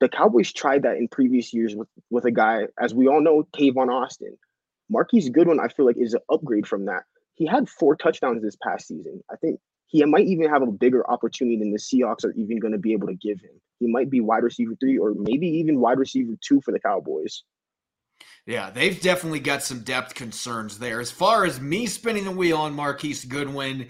The 0.00 0.08
Cowboys 0.08 0.50
tried 0.50 0.84
that 0.84 0.96
in 0.96 1.08
previous 1.08 1.52
years 1.52 1.76
with, 1.76 1.88
with 2.08 2.24
a 2.24 2.30
guy, 2.30 2.68
as 2.80 2.94
we 2.94 3.06
all 3.06 3.20
know, 3.20 3.46
Tavon 3.54 3.92
Austin. 3.92 4.38
Marquise 4.88 5.28
Goodwin, 5.28 5.60
I 5.60 5.68
feel 5.68 5.84
like, 5.84 5.98
is 5.98 6.14
an 6.14 6.20
upgrade 6.32 6.66
from 6.66 6.86
that. 6.86 7.02
He 7.34 7.44
had 7.44 7.68
four 7.68 7.96
touchdowns 7.96 8.42
this 8.42 8.56
past 8.62 8.88
season. 8.88 9.22
I 9.30 9.36
think 9.36 9.60
he 9.88 10.02
might 10.04 10.26
even 10.26 10.48
have 10.48 10.62
a 10.62 10.66
bigger 10.66 11.08
opportunity 11.10 11.58
than 11.58 11.70
the 11.70 11.78
Seahawks 11.78 12.24
are 12.24 12.32
even 12.32 12.60
going 12.60 12.72
to 12.72 12.78
be 12.78 12.94
able 12.94 13.08
to 13.08 13.14
give 13.14 13.40
him. 13.40 13.60
He 13.78 13.88
might 13.88 14.08
be 14.08 14.20
wide 14.20 14.42
receiver 14.42 14.74
three 14.80 14.96
or 14.96 15.12
maybe 15.14 15.46
even 15.48 15.80
wide 15.80 15.98
receiver 15.98 16.32
two 16.40 16.62
for 16.62 16.72
the 16.72 16.80
Cowboys. 16.80 17.42
Yeah, 18.46 18.70
they've 18.70 19.00
definitely 19.00 19.40
got 19.40 19.64
some 19.64 19.80
depth 19.80 20.14
concerns 20.14 20.78
there. 20.78 21.00
As 21.00 21.10
far 21.10 21.44
as 21.44 21.60
me 21.60 21.86
spinning 21.86 22.24
the 22.24 22.30
wheel 22.30 22.58
on 22.58 22.74
Marquise 22.74 23.24
Goodwin, 23.24 23.88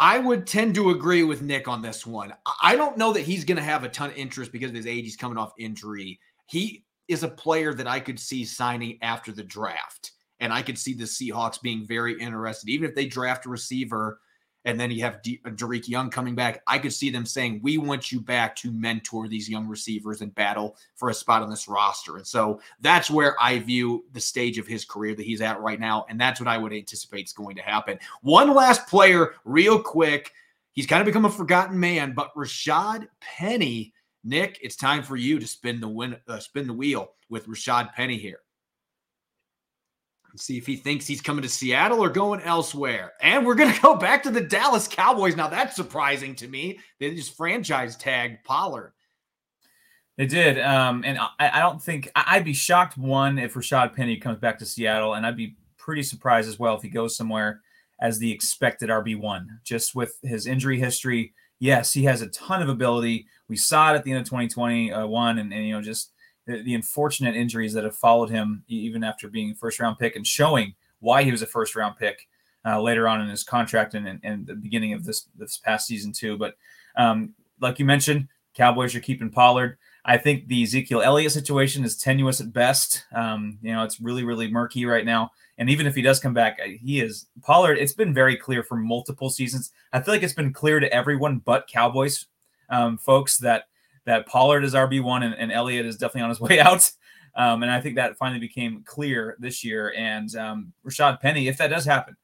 I 0.00 0.18
would 0.18 0.48
tend 0.48 0.74
to 0.74 0.90
agree 0.90 1.22
with 1.22 1.42
Nick 1.42 1.68
on 1.68 1.80
this 1.80 2.04
one. 2.04 2.34
I 2.60 2.74
don't 2.74 2.98
know 2.98 3.12
that 3.12 3.22
he's 3.22 3.44
going 3.44 3.58
to 3.58 3.62
have 3.62 3.84
a 3.84 3.88
ton 3.88 4.10
of 4.10 4.16
interest 4.16 4.50
because 4.50 4.70
of 4.70 4.76
his 4.76 4.88
age. 4.88 5.04
He's 5.04 5.16
coming 5.16 5.38
off 5.38 5.52
injury. 5.60 6.18
He 6.46 6.84
is 7.06 7.22
a 7.22 7.28
player 7.28 7.72
that 7.72 7.86
I 7.86 8.00
could 8.00 8.18
see 8.18 8.44
signing 8.44 8.98
after 9.00 9.30
the 9.30 9.44
draft. 9.44 10.10
And 10.40 10.52
I 10.52 10.62
could 10.62 10.76
see 10.76 10.94
the 10.94 11.04
Seahawks 11.04 11.62
being 11.62 11.86
very 11.86 12.20
interested, 12.20 12.68
even 12.68 12.88
if 12.88 12.96
they 12.96 13.06
draft 13.06 13.46
a 13.46 13.50
receiver 13.50 14.18
and 14.64 14.78
then 14.78 14.90
you 14.90 15.02
have 15.02 15.22
D- 15.22 15.40
uh, 15.44 15.50
Dareke 15.50 15.88
Young 15.88 16.10
coming 16.10 16.34
back. 16.34 16.62
I 16.66 16.78
could 16.78 16.92
see 16.92 17.10
them 17.10 17.26
saying, 17.26 17.60
"We 17.62 17.78
want 17.78 18.10
you 18.10 18.20
back 18.20 18.56
to 18.56 18.72
mentor 18.72 19.28
these 19.28 19.48
young 19.48 19.66
receivers 19.66 20.20
and 20.20 20.34
battle 20.34 20.76
for 20.94 21.10
a 21.10 21.14
spot 21.14 21.42
on 21.42 21.50
this 21.50 21.68
roster." 21.68 22.16
And 22.16 22.26
so 22.26 22.60
that's 22.80 23.10
where 23.10 23.36
I 23.42 23.58
view 23.58 24.04
the 24.12 24.20
stage 24.20 24.58
of 24.58 24.66
his 24.66 24.84
career 24.84 25.14
that 25.14 25.26
he's 25.26 25.40
at 25.40 25.60
right 25.60 25.80
now, 25.80 26.06
and 26.08 26.20
that's 26.20 26.40
what 26.40 26.48
I 26.48 26.58
would 26.58 26.72
anticipate 26.72 27.26
is 27.26 27.32
going 27.32 27.56
to 27.56 27.62
happen. 27.62 27.98
One 28.22 28.52
last 28.54 28.86
player, 28.88 29.34
real 29.44 29.80
quick. 29.80 30.32
He's 30.72 30.86
kind 30.86 31.00
of 31.00 31.06
become 31.06 31.24
a 31.24 31.30
forgotten 31.30 31.78
man, 31.78 32.14
but 32.14 32.34
Rashad 32.34 33.06
Penny, 33.20 33.94
Nick, 34.24 34.58
it's 34.60 34.74
time 34.74 35.04
for 35.04 35.14
you 35.14 35.38
to 35.38 35.46
spin 35.46 35.80
the 35.80 35.86
win, 35.86 36.16
uh, 36.26 36.40
spin 36.40 36.66
the 36.66 36.72
wheel 36.72 37.12
with 37.28 37.46
Rashad 37.46 37.92
Penny 37.92 38.18
here 38.18 38.40
see 40.36 40.58
if 40.58 40.66
he 40.66 40.76
thinks 40.76 41.06
he's 41.06 41.20
coming 41.20 41.42
to 41.42 41.48
Seattle 41.48 42.02
or 42.02 42.10
going 42.10 42.40
elsewhere. 42.40 43.12
And 43.20 43.46
we're 43.46 43.54
going 43.54 43.72
to 43.74 43.80
go 43.80 43.96
back 43.96 44.22
to 44.24 44.30
the 44.30 44.40
Dallas 44.40 44.88
Cowboys. 44.88 45.36
Now, 45.36 45.48
that's 45.48 45.76
surprising 45.76 46.34
to 46.36 46.48
me. 46.48 46.78
They 47.00 47.14
just 47.14 47.36
franchise 47.36 47.96
tagged 47.96 48.44
Pollard. 48.44 48.92
They 50.16 50.26
did. 50.26 50.60
Um, 50.60 51.02
and 51.04 51.18
I, 51.18 51.28
I, 51.38 51.60
don't 51.60 51.82
think 51.82 52.08
I'd 52.14 52.44
be 52.44 52.52
shocked, 52.52 52.96
one, 52.96 53.38
if 53.38 53.54
Rashad 53.54 53.94
Penny 53.96 54.16
comes 54.16 54.38
back 54.38 54.58
to 54.60 54.66
Seattle. 54.66 55.14
And 55.14 55.26
I'd 55.26 55.36
be 55.36 55.56
pretty 55.76 56.04
surprised 56.04 56.48
as 56.48 56.58
well 56.58 56.76
if 56.76 56.82
he 56.82 56.88
goes 56.88 57.16
somewhere 57.16 57.60
as 58.00 58.18
the 58.18 58.30
expected 58.30 58.90
RB1, 58.90 59.46
just 59.64 59.94
with 59.94 60.16
his 60.22 60.46
injury 60.46 60.78
history. 60.78 61.34
Yes, 61.58 61.92
he 61.92 62.04
has 62.04 62.22
a 62.22 62.28
ton 62.28 62.62
of 62.62 62.68
ability. 62.68 63.26
We 63.48 63.56
saw 63.56 63.92
it 63.92 63.96
at 63.96 64.04
the 64.04 64.12
end 64.12 64.20
of 64.20 64.26
2021, 64.26 65.38
and, 65.38 65.52
and 65.52 65.66
you 65.66 65.72
know, 65.72 65.80
just 65.80 66.12
the, 66.46 66.62
the 66.62 66.74
unfortunate 66.74 67.34
injuries 67.34 67.72
that 67.72 67.84
have 67.84 67.96
followed 67.96 68.30
him 68.30 68.64
even 68.68 69.02
after 69.04 69.28
being 69.28 69.50
a 69.50 69.54
first 69.54 69.80
round 69.80 69.98
pick 69.98 70.16
and 70.16 70.26
showing 70.26 70.74
why 71.00 71.22
he 71.22 71.30
was 71.30 71.42
a 71.42 71.46
first 71.46 71.74
round 71.74 71.96
pick 71.96 72.28
uh, 72.66 72.80
later 72.80 73.06
on 73.08 73.20
in 73.20 73.28
his 73.28 73.44
contract 73.44 73.94
and, 73.94 74.20
and, 74.22 74.46
the 74.46 74.54
beginning 74.54 74.94
of 74.94 75.04
this 75.04 75.28
this 75.36 75.58
past 75.58 75.86
season 75.86 76.12
too. 76.12 76.38
But 76.38 76.56
um, 76.96 77.34
like 77.60 77.78
you 77.78 77.84
mentioned, 77.84 78.28
Cowboys 78.54 78.94
are 78.94 79.00
keeping 79.00 79.30
Pollard. 79.30 79.78
I 80.06 80.18
think 80.18 80.48
the 80.48 80.62
Ezekiel 80.62 81.02
Elliott 81.02 81.32
situation 81.32 81.84
is 81.84 81.96
tenuous 81.96 82.40
at 82.40 82.52
best. 82.52 83.04
Um, 83.14 83.58
you 83.62 83.72
know, 83.72 83.84
it's 83.84 84.00
really, 84.00 84.22
really 84.22 84.50
murky 84.50 84.84
right 84.84 85.04
now. 85.04 85.30
And 85.56 85.70
even 85.70 85.86
if 85.86 85.94
he 85.94 86.02
does 86.02 86.20
come 86.20 86.34
back, 86.34 86.60
he 86.60 87.00
is 87.00 87.26
Pollard. 87.42 87.78
It's 87.78 87.92
been 87.92 88.12
very 88.12 88.36
clear 88.36 88.62
for 88.62 88.76
multiple 88.76 89.30
seasons. 89.30 89.72
I 89.92 90.00
feel 90.00 90.12
like 90.12 90.22
it's 90.22 90.34
been 90.34 90.52
clear 90.52 90.80
to 90.80 90.92
everyone 90.92 91.38
but 91.38 91.68
Cowboys 91.68 92.26
um, 92.68 92.98
folks 92.98 93.38
that 93.38 93.64
that 94.06 94.26
Pollard 94.26 94.64
is 94.64 94.74
RB 94.74 95.02
one 95.02 95.22
and, 95.22 95.34
and 95.34 95.52
Elliott 95.52 95.86
is 95.86 95.96
definitely 95.96 96.22
on 96.22 96.28
his 96.30 96.40
way 96.40 96.60
out. 96.60 96.90
Um, 97.36 97.62
and 97.62 97.72
I 97.72 97.80
think 97.80 97.96
that 97.96 98.16
finally 98.16 98.40
became 98.40 98.82
clear 98.84 99.36
this 99.38 99.64
year. 99.64 99.92
And 99.96 100.34
um, 100.36 100.72
Rashad 100.86 101.20
Penny, 101.20 101.48
if 101.48 101.58
that 101.58 101.68
does 101.68 101.84
happen, 101.84 102.16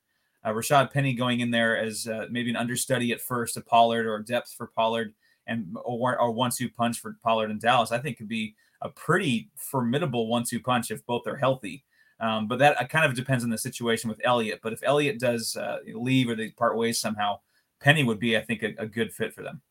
uh, 0.44 0.50
Rashad 0.50 0.92
Penny 0.92 1.14
going 1.14 1.40
in 1.40 1.50
there 1.50 1.76
as 1.76 2.06
uh, 2.06 2.26
maybe 2.30 2.50
an 2.50 2.56
understudy 2.56 3.12
at 3.12 3.20
first 3.20 3.54
to 3.54 3.60
Pollard 3.60 4.06
or 4.06 4.18
depth 4.20 4.54
for 4.56 4.68
Pollard 4.68 5.12
and 5.46 5.76
or, 5.84 6.18
or 6.18 6.30
one-two 6.30 6.68
punch 6.70 7.00
for 7.00 7.16
Pollard 7.22 7.50
and 7.50 7.60
Dallas, 7.60 7.92
I 7.92 7.98
think 7.98 8.18
could 8.18 8.28
be 8.28 8.54
a 8.82 8.88
pretty 8.88 9.50
formidable 9.56 10.28
one-two 10.28 10.60
punch 10.60 10.90
if 10.90 11.04
both 11.06 11.26
are 11.26 11.36
healthy. 11.36 11.84
Um, 12.20 12.46
but 12.46 12.58
that 12.58 12.80
uh, 12.80 12.86
kind 12.86 13.04
of 13.04 13.14
depends 13.14 13.44
on 13.44 13.50
the 13.50 13.58
situation 13.58 14.08
with 14.08 14.20
Elliott. 14.22 14.60
But 14.62 14.72
if 14.72 14.82
Elliott 14.82 15.18
does 15.18 15.56
uh, 15.56 15.78
leave 15.94 16.28
or 16.28 16.34
they 16.34 16.50
part 16.50 16.76
ways 16.76 17.00
somehow, 17.00 17.40
Penny 17.80 18.04
would 18.04 18.20
be, 18.20 18.36
I 18.36 18.42
think, 18.42 18.62
a, 18.62 18.74
a 18.78 18.86
good 18.86 19.12
fit 19.12 19.34
for 19.34 19.42
them. 19.42 19.62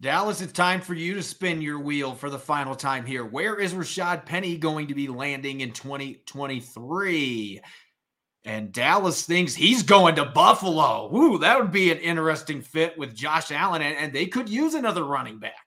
Dallas, 0.00 0.40
it's 0.40 0.52
time 0.52 0.80
for 0.80 0.94
you 0.94 1.14
to 1.14 1.22
spin 1.24 1.60
your 1.60 1.80
wheel 1.80 2.14
for 2.14 2.30
the 2.30 2.38
final 2.38 2.76
time 2.76 3.04
here. 3.04 3.24
Where 3.24 3.56
is 3.56 3.74
Rashad 3.74 4.26
Penny 4.26 4.56
going 4.56 4.86
to 4.86 4.94
be 4.94 5.08
landing 5.08 5.60
in 5.60 5.72
2023? 5.72 7.60
And 8.44 8.70
Dallas 8.70 9.26
thinks 9.26 9.56
he's 9.56 9.82
going 9.82 10.14
to 10.14 10.24
Buffalo. 10.24 11.08
Woo, 11.10 11.38
that 11.38 11.58
would 11.58 11.72
be 11.72 11.90
an 11.90 11.98
interesting 11.98 12.62
fit 12.62 12.96
with 12.96 13.12
Josh 13.12 13.50
Allen, 13.50 13.82
and, 13.82 13.96
and 13.96 14.12
they 14.12 14.26
could 14.26 14.48
use 14.48 14.74
another 14.74 15.02
running 15.02 15.40
back. 15.40 15.66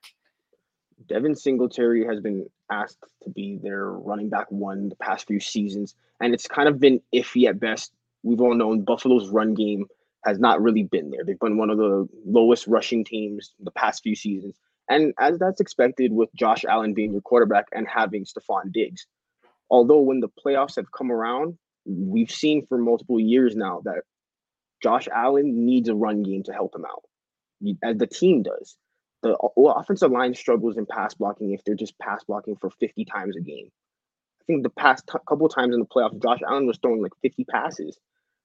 Devin 1.06 1.34
Singletary 1.34 2.06
has 2.06 2.20
been 2.20 2.46
asked 2.70 3.04
to 3.24 3.30
be 3.30 3.58
their 3.62 3.90
running 3.90 4.30
back 4.30 4.50
one 4.50 4.88
the 4.88 4.96
past 4.96 5.26
few 5.26 5.40
seasons, 5.40 5.94
and 6.20 6.32
it's 6.32 6.48
kind 6.48 6.70
of 6.70 6.80
been 6.80 7.02
iffy 7.14 7.50
at 7.50 7.60
best. 7.60 7.92
We've 8.22 8.40
all 8.40 8.54
known 8.54 8.82
Buffalo's 8.82 9.28
run 9.28 9.52
game 9.52 9.84
has 10.24 10.38
not 10.38 10.62
really 10.62 10.84
been 10.84 11.10
there. 11.10 11.24
They've 11.24 11.38
been 11.38 11.56
one 11.56 11.70
of 11.70 11.78
the 11.78 12.08
lowest 12.24 12.66
rushing 12.66 13.04
teams 13.04 13.54
the 13.60 13.70
past 13.72 14.02
few 14.02 14.14
seasons. 14.14 14.58
And 14.88 15.14
as 15.18 15.38
that's 15.38 15.60
expected 15.60 16.12
with 16.12 16.28
Josh 16.34 16.64
Allen 16.64 16.94
being 16.94 17.12
your 17.12 17.22
quarterback 17.22 17.66
and 17.72 17.86
having 17.88 18.24
Stefon 18.24 18.72
Diggs. 18.72 19.06
Although 19.70 20.00
when 20.00 20.20
the 20.20 20.28
playoffs 20.28 20.76
have 20.76 20.92
come 20.92 21.10
around, 21.10 21.56
we've 21.84 22.30
seen 22.30 22.66
for 22.66 22.78
multiple 22.78 23.18
years 23.18 23.56
now 23.56 23.80
that 23.84 24.02
Josh 24.82 25.08
Allen 25.12 25.64
needs 25.64 25.88
a 25.88 25.94
run 25.94 26.22
game 26.22 26.42
to 26.44 26.52
help 26.52 26.74
him 26.74 26.84
out, 26.84 27.04
as 27.82 27.96
the 27.96 28.06
team 28.06 28.42
does. 28.42 28.76
The 29.22 29.36
offensive 29.56 30.10
line 30.10 30.34
struggles 30.34 30.76
in 30.76 30.84
pass 30.84 31.14
blocking 31.14 31.52
if 31.52 31.62
they're 31.64 31.76
just 31.76 31.96
pass 32.00 32.24
blocking 32.24 32.56
for 32.56 32.70
50 32.70 33.04
times 33.04 33.36
a 33.36 33.40
game. 33.40 33.68
I 34.40 34.44
think 34.46 34.64
the 34.64 34.70
past 34.70 35.04
t- 35.10 35.18
couple 35.28 35.48
times 35.48 35.72
in 35.72 35.80
the 35.80 35.86
playoffs, 35.86 36.20
Josh 36.20 36.40
Allen 36.46 36.66
was 36.66 36.78
throwing 36.82 37.00
like 37.00 37.12
50 37.22 37.44
passes 37.44 37.96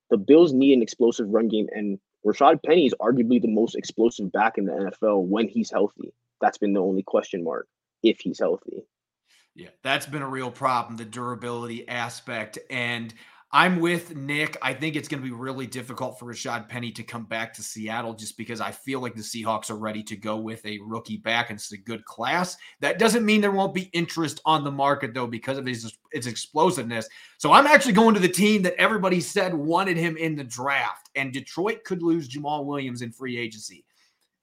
the 0.09 0.17
Bills 0.17 0.53
need 0.53 0.73
an 0.73 0.81
explosive 0.81 1.27
run 1.29 1.47
game, 1.47 1.67
and 1.73 1.99
Rashad 2.25 2.63
Penny 2.63 2.85
is 2.85 2.95
arguably 2.99 3.41
the 3.41 3.47
most 3.47 3.75
explosive 3.75 4.31
back 4.31 4.57
in 4.57 4.65
the 4.65 4.71
NFL 4.71 5.25
when 5.25 5.47
he's 5.47 5.71
healthy. 5.71 6.13
That's 6.41 6.57
been 6.57 6.73
the 6.73 6.81
only 6.81 7.03
question 7.03 7.43
mark 7.43 7.67
if 8.03 8.19
he's 8.19 8.39
healthy. 8.39 8.85
Yeah, 9.55 9.69
that's 9.81 10.05
been 10.05 10.21
a 10.21 10.29
real 10.29 10.51
problem, 10.51 10.97
the 10.97 11.05
durability 11.05 11.87
aspect. 11.87 12.59
And 12.69 13.13
I'm 13.51 13.79
with 13.79 14.13
Nick. 14.13 14.57
I 14.61 14.73
think 14.73 14.97
it's 14.97 15.07
going 15.07 15.23
to 15.23 15.27
be 15.27 15.33
really 15.33 15.67
difficult 15.67 16.19
for 16.19 16.25
Rashad 16.25 16.67
Penny 16.67 16.91
to 16.91 17.01
come 17.01 17.23
back 17.23 17.53
to 17.53 17.63
Seattle 17.63 18.13
just 18.13 18.37
because 18.37 18.59
I 18.59 18.71
feel 18.71 18.99
like 18.99 19.15
the 19.15 19.21
Seahawks 19.21 19.69
are 19.69 19.77
ready 19.77 20.03
to 20.03 20.17
go 20.17 20.35
with 20.35 20.65
a 20.65 20.79
rookie 20.79 21.15
back 21.15 21.49
and 21.49 21.57
it's 21.57 21.71
a 21.71 21.77
good 21.77 22.03
class. 22.03 22.57
That 22.81 22.99
doesn't 22.99 23.25
mean 23.25 23.39
there 23.39 23.51
won't 23.51 23.73
be 23.73 23.89
interest 23.93 24.41
on 24.43 24.65
the 24.65 24.71
market 24.71 25.13
though 25.13 25.27
because 25.27 25.57
of 25.57 25.65
his 25.65 25.97
its 26.11 26.27
explosiveness. 26.27 27.07
So 27.37 27.53
I'm 27.53 27.67
actually 27.67 27.93
going 27.93 28.15
to 28.15 28.19
the 28.19 28.27
team 28.27 28.63
that 28.63 28.75
everybody 28.75 29.21
said 29.21 29.53
wanted 29.53 29.95
him 29.95 30.17
in 30.17 30.35
the 30.35 30.43
draft 30.43 31.09
and 31.15 31.31
Detroit 31.31 31.85
could 31.85 32.03
lose 32.03 32.27
Jamaal 32.27 32.65
Williams 32.65 33.01
in 33.01 33.13
free 33.13 33.37
agency. 33.37 33.85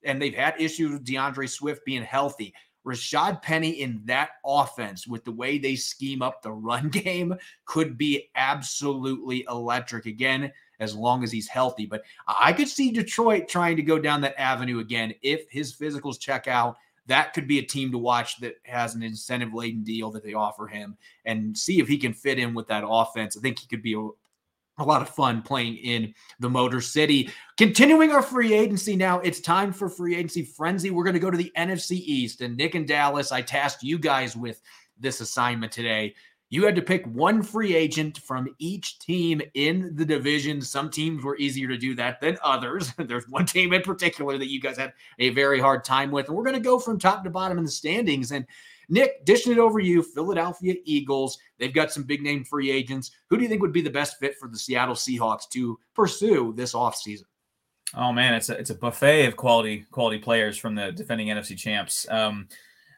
And 0.03 0.21
they've 0.21 0.35
had 0.35 0.59
issues 0.59 0.93
with 0.93 1.05
D'Andre 1.05 1.47
Swift 1.47 1.85
being 1.85 2.03
healthy. 2.03 2.55
Rashad 2.87 3.43
Penny 3.43 3.71
in 3.71 4.03
that 4.05 4.31
offense 4.45 5.07
with 5.07 5.25
the 5.25 5.33
way 5.33 5.59
they 5.59 5.77
scheme 5.77 6.23
up 6.23 6.43
the 6.43 6.53
run 6.53 6.89
game 6.91 7.35
could 7.65 7.97
be 7.97 8.31
absolutely 8.35 9.45
electric 9.49 10.07
again 10.07 10.53
as 10.81 10.95
long 10.95 11.23
as 11.25 11.33
he's 11.33 11.49
healthy. 11.49 11.87
But 11.87 12.03
I 12.27 12.53
could 12.53 12.69
see 12.69 12.91
Detroit 12.91 13.49
trying 13.49 13.77
to 13.77 13.83
go 13.83 13.99
down 13.99 14.21
that 14.23 14.39
avenue 14.39 14.81
again 14.81 15.15
if 15.23 15.49
his 15.51 15.75
physicals 15.75 16.19
check 16.19 16.49
out. 16.49 16.77
That 17.07 17.35
could 17.35 17.47
be 17.47 17.59
a 17.59 17.63
team 17.63 17.93
to 17.93 17.99
watch 17.99 18.41
that 18.41 18.55
has 18.63 18.95
an 18.95 19.03
incentive 19.03 19.53
laden 19.53 19.83
deal 19.83 20.11
that 20.13 20.25
they 20.25 20.33
offer 20.33 20.67
him 20.67 20.97
and 21.27 21.57
see 21.57 21.79
if 21.79 21.87
he 21.87 21.99
can 21.99 22.15
fit 22.15 22.39
in 22.39 22.55
with 22.55 22.67
that 22.69 22.83
offense. 22.87 23.37
I 23.37 23.41
think 23.41 23.59
he 23.59 23.67
could 23.67 23.83
be 23.83 23.95
a, 23.95 24.09
a 24.79 24.85
lot 24.85 25.03
of 25.03 25.09
fun 25.09 25.43
playing 25.43 25.77
in 25.77 26.15
the 26.41 26.51
Motor 26.51 26.81
City. 26.81 27.31
Continuing 27.57 28.11
our 28.11 28.23
free 28.23 28.53
agency 28.53 28.97
now, 28.97 29.21
it's 29.21 29.41
time 29.41 29.73
for 29.73 29.89
free 29.89 30.17
agency 30.17 30.43
frenzy. 30.43 30.91
We're 30.91 31.05
going 31.05 31.15
to 31.15 31.21
go 31.21 31.31
to 31.31 31.37
the 31.37 31.53
NFC 31.57 31.93
East. 31.93 32.41
And 32.41 32.57
Nick 32.57 32.75
and 32.75 32.87
Dallas, 32.87 33.33
I 33.33 33.43
tasked 33.43 33.83
you 33.83 33.99
guys 33.99 34.37
with 34.37 34.61
this 34.99 35.21
assignment 35.21 35.73
today. 35.73 36.15
You 36.51 36.65
had 36.65 36.77
to 36.77 36.83
pick 36.83 37.05
one 37.07 37.43
free 37.43 37.75
agent 37.75 38.19
from 38.19 38.55
each 38.59 38.99
team 38.99 39.41
in 39.55 39.95
the 39.97 40.05
division. 40.05 40.61
Some 40.61 40.91
teams 40.91 41.25
were 41.25 41.37
easier 41.37 41.67
to 41.69 41.77
do 41.77 41.95
that 41.97 42.21
than 42.21 42.39
others. 42.45 42.93
There's 42.99 43.29
one 43.29 43.47
team 43.47 43.73
in 43.73 43.83
particular 43.83 44.39
that 44.39 44.51
you 44.51 44.61
guys 44.61 44.77
had 44.77 44.93
a 45.19 45.31
very 45.31 45.59
hard 45.59 45.85
time 45.85 46.11
with. 46.11 46.29
And 46.29 46.37
we're 46.37 46.45
going 46.45 46.55
to 46.55 46.61
go 46.61 46.79
from 46.79 46.99
top 46.99 47.25
to 47.25 47.31
bottom 47.31 47.59
in 47.59 47.65
the 47.65 47.71
standings. 47.71 48.31
And 48.31 48.47
Nick, 48.89 49.25
dishing 49.25 49.53
it 49.53 49.59
over 49.59 49.81
you, 49.81 50.03
Philadelphia 50.03 50.75
Eagles. 50.85 51.39
They've 51.59 51.73
got 51.73 51.93
some 51.93 52.03
big 52.03 52.23
name 52.23 52.45
free 52.45 52.71
agents. 52.71 53.11
Who 53.31 53.37
do 53.37 53.43
you 53.43 53.49
think 53.49 53.63
would 53.63 53.73
be 53.73 53.83
the 53.83 53.91
best 53.91 54.19
fit 54.19 54.37
for 54.39 54.49
the 54.49 54.59
Seattle 54.59 54.95
Seahawks 54.95 55.49
to 55.53 55.79
pursue 55.95 56.53
this 56.57 56.75
offseason? 56.75 57.25
Oh 57.97 58.13
man, 58.13 58.35
it's 58.35 58.49
a 58.49 58.59
it's 58.59 58.71
a 58.71 58.75
buffet 58.75 59.27
of 59.27 59.37
quality 59.37 59.87
quality 59.91 60.19
players 60.19 60.59
from 60.59 60.75
the 60.75 60.91
defending 60.91 61.29
NFC 61.29 61.57
champs. 61.57 62.09
Um, 62.09 62.49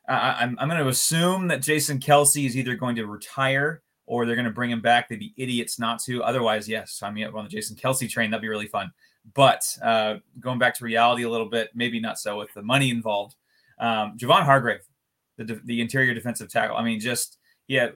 I, 0.08 0.42
am 0.42 0.50
I'm, 0.50 0.58
I'm 0.60 0.68
going 0.68 0.82
to 0.82 0.88
assume 0.88 1.48
that 1.48 1.62
Jason 1.62 1.98
Kelce 1.98 2.46
is 2.46 2.56
either 2.56 2.76
going 2.76 2.96
to 2.96 3.06
retire 3.06 3.82
or 4.06 4.24
they're 4.24 4.36
going 4.36 4.46
to 4.46 4.52
bring 4.52 4.70
him 4.70 4.80
back. 4.80 5.08
They'd 5.08 5.18
be 5.18 5.34
idiots 5.36 5.78
not 5.78 6.00
to. 6.04 6.22
Otherwise, 6.22 6.68
yes, 6.68 7.02
up 7.02 7.12
on 7.12 7.44
the 7.44 7.50
Jason 7.50 7.76
Kelce 7.76 8.08
train. 8.08 8.30
That'd 8.30 8.42
be 8.42 8.48
really 8.48 8.68
fun. 8.68 8.92
But 9.34 9.64
uh, 9.82 10.16
going 10.38 10.58
back 10.58 10.74
to 10.76 10.84
reality 10.84 11.24
a 11.24 11.30
little 11.30 11.48
bit, 11.48 11.70
maybe 11.74 11.98
not 11.98 12.18
so 12.18 12.38
with 12.38 12.54
the 12.54 12.62
money 12.62 12.90
involved. 12.90 13.34
Um, 13.78 14.16
Javon 14.16 14.44
Hargrave, 14.44 14.82
the 15.36 15.60
the 15.64 15.80
interior 15.80 16.14
defensive 16.14 16.48
tackle. 16.50 16.76
I 16.76 16.84
mean, 16.84 17.00
just 17.00 17.38
yeah, 17.68 17.88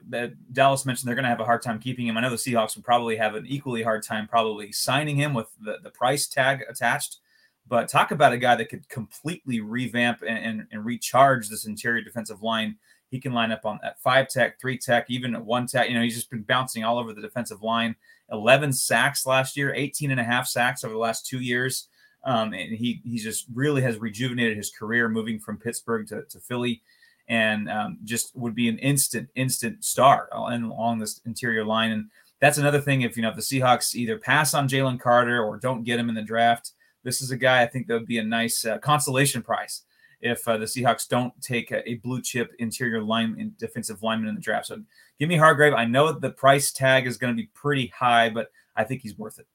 Dallas 0.51 0.85
mentioned 0.85 1.07
they're 1.07 1.15
going 1.15 1.23
to 1.23 1.29
have 1.29 1.39
a 1.39 1.45
hard 1.45 1.61
time 1.61 1.79
keeping 1.79 2.05
him. 2.05 2.17
I 2.17 2.21
know 2.21 2.29
the 2.29 2.35
Seahawks 2.35 2.75
would 2.75 2.83
probably 2.83 3.15
have 3.15 3.35
an 3.35 3.45
equally 3.47 3.83
hard 3.83 4.03
time 4.03 4.27
probably 4.27 4.71
signing 4.73 5.15
him 5.15 5.33
with 5.33 5.47
the, 5.61 5.77
the 5.81 5.89
price 5.89 6.27
tag 6.27 6.63
attached. 6.69 7.19
But 7.67 7.87
talk 7.87 8.11
about 8.11 8.33
a 8.33 8.37
guy 8.37 8.55
that 8.55 8.67
could 8.67 8.89
completely 8.89 9.61
revamp 9.61 10.23
and, 10.27 10.37
and, 10.37 10.67
and 10.71 10.83
recharge 10.83 11.47
this 11.47 11.65
interior 11.65 12.01
defensive 12.01 12.41
line. 12.41 12.75
He 13.11 13.19
can 13.19 13.31
line 13.31 13.51
up 13.51 13.65
on 13.65 13.79
at 13.81 13.99
five 14.01 14.27
tech, 14.27 14.59
three 14.59 14.77
tech, 14.77 15.05
even 15.09 15.35
at 15.35 15.45
one 15.45 15.67
tech. 15.67 15.87
You 15.87 15.95
know, 15.95 16.01
he's 16.01 16.15
just 16.15 16.29
been 16.29 16.43
bouncing 16.43 16.83
all 16.83 16.99
over 16.99 17.13
the 17.13 17.21
defensive 17.21 17.61
line. 17.61 17.95
11 18.29 18.73
sacks 18.73 19.25
last 19.25 19.55
year, 19.55 19.73
18 19.73 20.11
and 20.11 20.19
a 20.19 20.23
half 20.23 20.47
sacks 20.47 20.83
over 20.83 20.93
the 20.93 20.99
last 20.99 21.25
two 21.25 21.39
years. 21.39 21.87
Um, 22.23 22.53
and 22.53 22.75
he 22.75 23.01
he 23.03 23.17
just 23.17 23.45
really 23.53 23.81
has 23.81 23.97
rejuvenated 23.97 24.55
his 24.55 24.69
career 24.69 25.09
moving 25.09 25.39
from 25.39 25.57
Pittsburgh 25.57 26.07
to, 26.07 26.23
to 26.23 26.39
Philly 26.39 26.81
and 27.27 27.69
um, 27.69 27.97
just 28.03 28.35
would 28.35 28.55
be 28.55 28.67
an 28.67 28.77
instant, 28.79 29.29
instant 29.35 29.83
star 29.83 30.29
along 30.31 30.99
this 30.99 31.21
interior 31.25 31.63
line. 31.63 31.91
And 31.91 32.09
that's 32.39 32.57
another 32.57 32.81
thing. 32.81 33.01
If 33.01 33.15
you 33.15 33.23
know 33.23 33.29
if 33.29 33.35
the 33.35 33.41
Seahawks 33.41 33.95
either 33.95 34.17
pass 34.17 34.53
on 34.53 34.67
Jalen 34.67 34.99
Carter 34.99 35.43
or 35.43 35.57
don't 35.57 35.83
get 35.83 35.99
him 35.99 36.09
in 36.09 36.15
the 36.15 36.21
draft, 36.21 36.71
this 37.03 37.21
is 37.21 37.31
a 37.31 37.37
guy 37.37 37.61
I 37.61 37.67
think 37.67 37.87
that 37.87 37.93
would 37.93 38.07
be 38.07 38.19
a 38.19 38.23
nice 38.23 38.65
uh, 38.65 38.77
consolation 38.79 39.41
prize 39.41 39.83
if 40.21 40.47
uh, 40.47 40.57
the 40.57 40.65
Seahawks 40.65 41.07
don't 41.07 41.33
take 41.41 41.71
a, 41.71 41.87
a, 41.89 41.95
blue 41.95 42.21
chip 42.21 42.51
interior 42.59 43.01
line 43.01 43.53
defensive 43.57 44.03
lineman 44.03 44.29
in 44.29 44.35
the 44.35 44.41
draft. 44.41 44.67
So 44.67 44.79
give 45.19 45.29
me 45.29 45.35
Hargrave. 45.35 45.73
I 45.73 45.85
know 45.85 46.11
the 46.11 46.29
price 46.29 46.71
tag 46.71 47.07
is 47.07 47.17
going 47.17 47.33
to 47.33 47.41
be 47.41 47.49
pretty 47.53 47.87
high, 47.87 48.29
but 48.29 48.51
I 48.75 48.83
think 48.83 49.01
he's 49.01 49.17
worth 49.17 49.39
it. 49.39 49.47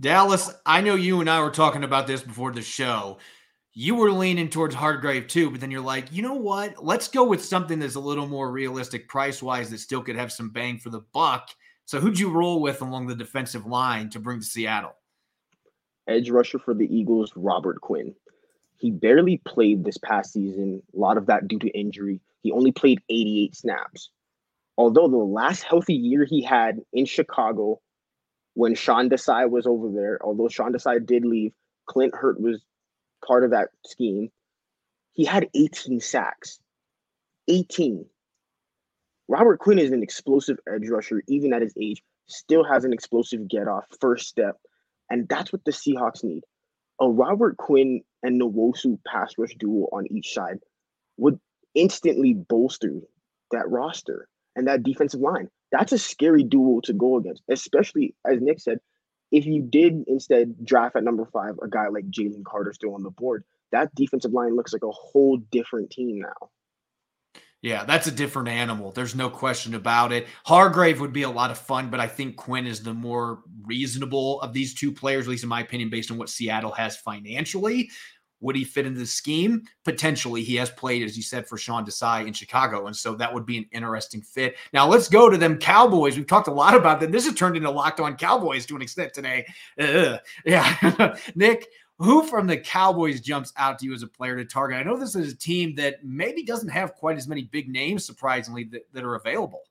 Dallas, 0.00 0.52
I 0.66 0.80
know 0.80 0.94
you 0.94 1.20
and 1.20 1.30
I 1.30 1.40
were 1.40 1.50
talking 1.50 1.84
about 1.84 2.06
this 2.06 2.22
before 2.22 2.50
the 2.50 2.62
show 2.62 3.18
you 3.74 3.96
were 3.96 4.12
leaning 4.12 4.48
towards 4.48 4.74
Hargrave 4.74 5.26
too, 5.26 5.50
but 5.50 5.60
then 5.60 5.70
you're 5.70 5.80
like, 5.80 6.12
you 6.12 6.22
know 6.22 6.34
what? 6.34 6.82
Let's 6.82 7.08
go 7.08 7.24
with 7.24 7.44
something 7.44 7.80
that's 7.80 7.96
a 7.96 8.00
little 8.00 8.28
more 8.28 8.50
realistic 8.50 9.08
price 9.08 9.42
wise 9.42 9.70
that 9.70 9.80
still 9.80 10.00
could 10.00 10.14
have 10.14 10.30
some 10.30 10.50
bang 10.50 10.78
for 10.78 10.90
the 10.90 11.02
buck. 11.12 11.50
So 11.84 11.98
who'd 11.98 12.18
you 12.18 12.30
roll 12.30 12.62
with 12.62 12.80
along 12.80 13.08
the 13.08 13.16
defensive 13.16 13.66
line 13.66 14.10
to 14.10 14.20
bring 14.20 14.38
to 14.38 14.46
Seattle? 14.46 14.94
Edge 16.06 16.30
rusher 16.30 16.60
for 16.60 16.72
the 16.72 16.86
Eagles, 16.86 17.32
Robert 17.34 17.80
Quinn. 17.80 18.14
He 18.76 18.92
barely 18.92 19.38
played 19.38 19.84
this 19.84 19.98
past 19.98 20.32
season, 20.32 20.82
a 20.94 20.98
lot 20.98 21.16
of 21.16 21.26
that 21.26 21.48
due 21.48 21.58
to 21.58 21.68
injury. 21.68 22.20
He 22.42 22.52
only 22.52 22.70
played 22.70 23.00
88 23.08 23.56
snaps. 23.56 24.10
Although 24.76 25.08
the 25.08 25.16
last 25.16 25.62
healthy 25.62 25.94
year 25.94 26.24
he 26.24 26.42
had 26.42 26.80
in 26.92 27.06
Chicago 27.06 27.80
when 28.54 28.74
Sean 28.74 29.08
Desai 29.08 29.50
was 29.50 29.66
over 29.66 29.90
there, 29.90 30.18
although 30.22 30.48
Sean 30.48 30.72
Desai 30.72 31.04
did 31.04 31.24
leave, 31.24 31.52
Clint 31.86 32.14
Hurtt 32.14 32.40
was 32.40 32.62
part 33.26 33.44
of 33.44 33.50
that 33.50 33.68
scheme. 33.86 34.30
He 35.12 35.24
had 35.24 35.48
18 35.54 36.00
sacks. 36.00 36.58
18. 37.48 38.06
Robert 39.28 39.58
Quinn 39.58 39.78
is 39.78 39.92
an 39.92 40.02
explosive 40.02 40.58
edge 40.68 40.88
rusher, 40.88 41.22
even 41.28 41.52
at 41.52 41.62
his 41.62 41.74
age, 41.80 42.02
still 42.26 42.64
has 42.64 42.84
an 42.84 42.92
explosive 42.92 43.48
get 43.48 43.68
off, 43.68 43.84
first 44.00 44.28
step. 44.28 44.56
And 45.10 45.28
that's 45.28 45.52
what 45.52 45.64
the 45.64 45.72
Seahawks 45.72 46.24
need. 46.24 46.42
A 47.00 47.08
Robert 47.08 47.56
Quinn 47.56 48.02
and 48.22 48.40
Nwosu 48.40 48.98
pass 49.06 49.34
rush 49.38 49.54
duo 49.58 49.88
on 49.92 50.06
each 50.10 50.32
side 50.32 50.58
would 51.16 51.38
instantly 51.74 52.34
bolster 52.34 53.00
that 53.50 53.68
roster 53.68 54.28
and 54.56 54.66
that 54.66 54.82
defensive 54.82 55.20
line. 55.20 55.48
That's 55.72 55.92
a 55.92 55.98
scary 55.98 56.44
duo 56.44 56.80
to 56.84 56.92
go 56.92 57.16
against, 57.16 57.42
especially 57.48 58.14
as 58.26 58.40
Nick 58.40 58.60
said, 58.60 58.78
if 59.34 59.46
you 59.46 59.62
did 59.62 60.04
instead 60.06 60.64
draft 60.64 60.94
at 60.94 61.02
number 61.02 61.26
five 61.26 61.56
a 61.60 61.68
guy 61.68 61.88
like 61.88 62.08
Jalen 62.08 62.44
Carter 62.44 62.72
still 62.72 62.94
on 62.94 63.02
the 63.02 63.10
board, 63.10 63.44
that 63.72 63.92
defensive 63.96 64.32
line 64.32 64.54
looks 64.54 64.72
like 64.72 64.84
a 64.84 64.90
whole 64.92 65.38
different 65.50 65.90
team 65.90 66.20
now. 66.20 66.50
Yeah, 67.60 67.84
that's 67.84 68.06
a 68.06 68.12
different 68.12 68.48
animal. 68.48 68.92
There's 68.92 69.16
no 69.16 69.28
question 69.28 69.74
about 69.74 70.12
it. 70.12 70.28
Hargrave 70.44 71.00
would 71.00 71.12
be 71.14 71.22
a 71.22 71.30
lot 71.30 71.50
of 71.50 71.58
fun, 71.58 71.90
but 71.90 71.98
I 71.98 72.06
think 72.06 72.36
Quinn 72.36 72.66
is 72.66 72.82
the 72.82 72.94
more 72.94 73.40
reasonable 73.64 74.40
of 74.42 74.52
these 74.52 74.74
two 74.74 74.92
players, 74.92 75.26
at 75.26 75.30
least 75.30 75.42
in 75.42 75.48
my 75.48 75.62
opinion, 75.62 75.90
based 75.90 76.12
on 76.12 76.18
what 76.18 76.28
Seattle 76.28 76.72
has 76.72 76.96
financially. 76.98 77.90
Would 78.40 78.56
he 78.56 78.64
fit 78.64 78.86
into 78.86 79.00
the 79.00 79.06
scheme? 79.06 79.62
Potentially. 79.84 80.42
He 80.42 80.56
has 80.56 80.70
played, 80.70 81.02
as 81.02 81.16
you 81.16 81.22
said, 81.22 81.48
for 81.48 81.56
Sean 81.56 81.84
Desai 81.84 82.26
in 82.26 82.32
Chicago. 82.32 82.86
And 82.86 82.96
so 82.96 83.14
that 83.14 83.32
would 83.32 83.46
be 83.46 83.58
an 83.58 83.66
interesting 83.72 84.20
fit. 84.20 84.56
Now 84.72 84.86
let's 84.86 85.08
go 85.08 85.30
to 85.30 85.38
them 85.38 85.56
Cowboys. 85.56 86.16
We've 86.16 86.26
talked 86.26 86.48
a 86.48 86.52
lot 86.52 86.74
about 86.74 87.00
them. 87.00 87.10
This 87.10 87.24
has 87.24 87.34
turned 87.34 87.56
into 87.56 87.70
locked 87.70 88.00
on 88.00 88.16
Cowboys 88.16 88.66
to 88.66 88.76
an 88.76 88.82
extent 88.82 89.14
today. 89.14 89.46
Ugh. 89.80 90.18
Yeah. 90.44 91.16
Nick, 91.34 91.68
who 91.98 92.26
from 92.26 92.46
the 92.46 92.58
Cowboys 92.58 93.20
jumps 93.20 93.52
out 93.56 93.78
to 93.78 93.86
you 93.86 93.94
as 93.94 94.02
a 94.02 94.08
player 94.08 94.36
to 94.36 94.44
target? 94.44 94.78
I 94.78 94.82
know 94.82 94.98
this 94.98 95.14
is 95.14 95.32
a 95.32 95.36
team 95.36 95.74
that 95.76 96.04
maybe 96.04 96.42
doesn't 96.42 96.68
have 96.68 96.94
quite 96.94 97.16
as 97.16 97.28
many 97.28 97.44
big 97.44 97.68
names, 97.68 98.04
surprisingly, 98.04 98.64
that, 98.64 98.86
that 98.92 99.04
are 99.04 99.14
available. 99.14 99.62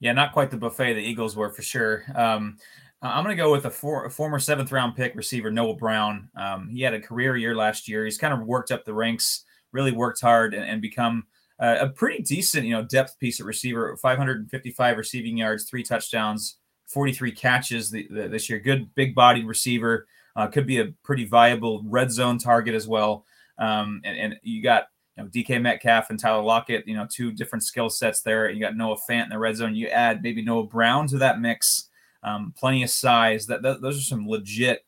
Yeah, 0.00 0.12
not 0.12 0.32
quite 0.32 0.50
the 0.50 0.56
buffet 0.56 0.94
the 0.94 1.00
Eagles 1.00 1.36
were 1.36 1.50
for 1.50 1.62
sure. 1.62 2.04
Um, 2.14 2.56
I'm 3.00 3.22
going 3.24 3.36
to 3.36 3.42
go 3.42 3.52
with 3.52 3.64
a, 3.64 3.70
for, 3.70 4.06
a, 4.06 4.10
former 4.10 4.40
seventh 4.40 4.72
round 4.72 4.96
pick 4.96 5.14
receiver, 5.14 5.50
Noah 5.50 5.76
Brown. 5.76 6.28
Um, 6.36 6.68
he 6.68 6.82
had 6.82 6.94
a 6.94 7.00
career 7.00 7.36
year 7.36 7.54
last 7.54 7.88
year. 7.88 8.04
He's 8.04 8.18
kind 8.18 8.34
of 8.34 8.46
worked 8.46 8.72
up 8.72 8.84
the 8.84 8.94
ranks, 8.94 9.44
really 9.72 9.92
worked 9.92 10.20
hard, 10.20 10.52
and, 10.52 10.64
and 10.64 10.82
become 10.82 11.24
uh, 11.60 11.76
a 11.80 11.88
pretty 11.88 12.22
decent, 12.22 12.66
you 12.66 12.72
know, 12.72 12.82
depth 12.82 13.18
piece 13.20 13.38
at 13.38 13.46
receiver. 13.46 13.96
555 13.96 14.96
receiving 14.96 15.36
yards, 15.36 15.64
three 15.64 15.84
touchdowns, 15.84 16.56
43 16.86 17.30
catches 17.32 17.90
the, 17.90 18.08
the, 18.10 18.28
this 18.28 18.50
year. 18.50 18.58
Good 18.58 18.92
big 18.96 19.14
bodied 19.14 19.46
receiver. 19.46 20.06
Uh, 20.34 20.48
could 20.48 20.66
be 20.66 20.80
a 20.80 20.92
pretty 21.04 21.24
viable 21.24 21.82
red 21.84 22.10
zone 22.10 22.38
target 22.38 22.74
as 22.74 22.88
well. 22.88 23.24
Um, 23.58 24.00
and, 24.04 24.16
and 24.18 24.36
you 24.42 24.62
got 24.62 24.86
you 25.16 25.24
know, 25.24 25.30
DK 25.30 25.60
Metcalf 25.60 26.10
and 26.10 26.18
Tyler 26.18 26.42
Lockett, 26.42 26.86
you 26.86 26.94
know, 26.94 27.06
two 27.12 27.32
different 27.32 27.64
skill 27.64 27.90
sets 27.90 28.22
there. 28.22 28.50
You 28.50 28.60
got 28.60 28.76
Noah 28.76 28.96
Fant 29.08 29.24
in 29.24 29.30
the 29.30 29.38
red 29.38 29.56
zone. 29.56 29.74
You 29.74 29.88
add 29.88 30.22
maybe 30.22 30.42
Noah 30.42 30.66
Brown 30.66 31.06
to 31.08 31.18
that 31.18 31.40
mix 31.40 31.87
um, 32.22 32.54
plenty 32.56 32.82
of 32.82 32.90
size. 32.90 33.46
That, 33.46 33.62
that, 33.62 33.80
those 33.80 33.98
are 33.98 34.02
some 34.02 34.28
legit 34.28 34.84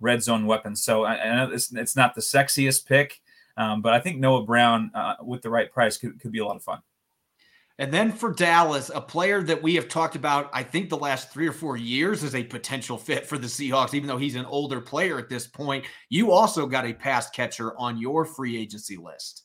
red 0.00 0.22
zone 0.22 0.46
weapons. 0.46 0.82
So 0.82 1.04
I, 1.04 1.20
I 1.20 1.36
know 1.36 1.52
it's, 1.52 1.72
it's, 1.72 1.96
not 1.96 2.14
the 2.14 2.20
sexiest 2.20 2.86
pick, 2.86 3.20
um, 3.56 3.82
but 3.82 3.92
I 3.92 4.00
think 4.00 4.18
Noah 4.18 4.44
Brown 4.44 4.90
uh, 4.94 5.14
with 5.22 5.42
the 5.42 5.50
right 5.50 5.72
price 5.72 5.96
could, 5.96 6.20
could 6.20 6.32
be 6.32 6.40
a 6.40 6.44
lot 6.44 6.56
of 6.56 6.62
fun. 6.62 6.80
And 7.78 7.92
then 7.92 8.12
for 8.12 8.32
Dallas, 8.32 8.90
a 8.94 9.00
player 9.00 9.42
that 9.42 9.60
we 9.60 9.74
have 9.74 9.88
talked 9.88 10.14
about, 10.14 10.48
I 10.52 10.62
think 10.62 10.88
the 10.88 10.96
last 10.96 11.32
three 11.32 11.48
or 11.48 11.52
four 11.52 11.76
years 11.76 12.22
as 12.22 12.36
a 12.36 12.44
potential 12.44 12.96
fit 12.96 13.26
for 13.26 13.36
the 13.36 13.48
Seahawks, 13.48 13.94
even 13.94 14.06
though 14.06 14.16
he's 14.16 14.36
an 14.36 14.44
older 14.44 14.80
player 14.80 15.18
at 15.18 15.28
this 15.28 15.48
point. 15.48 15.84
You 16.08 16.30
also 16.30 16.66
got 16.66 16.86
a 16.86 16.92
pass 16.92 17.30
catcher 17.30 17.76
on 17.76 17.98
your 17.98 18.24
free 18.24 18.56
agency 18.56 18.96
list. 18.96 19.42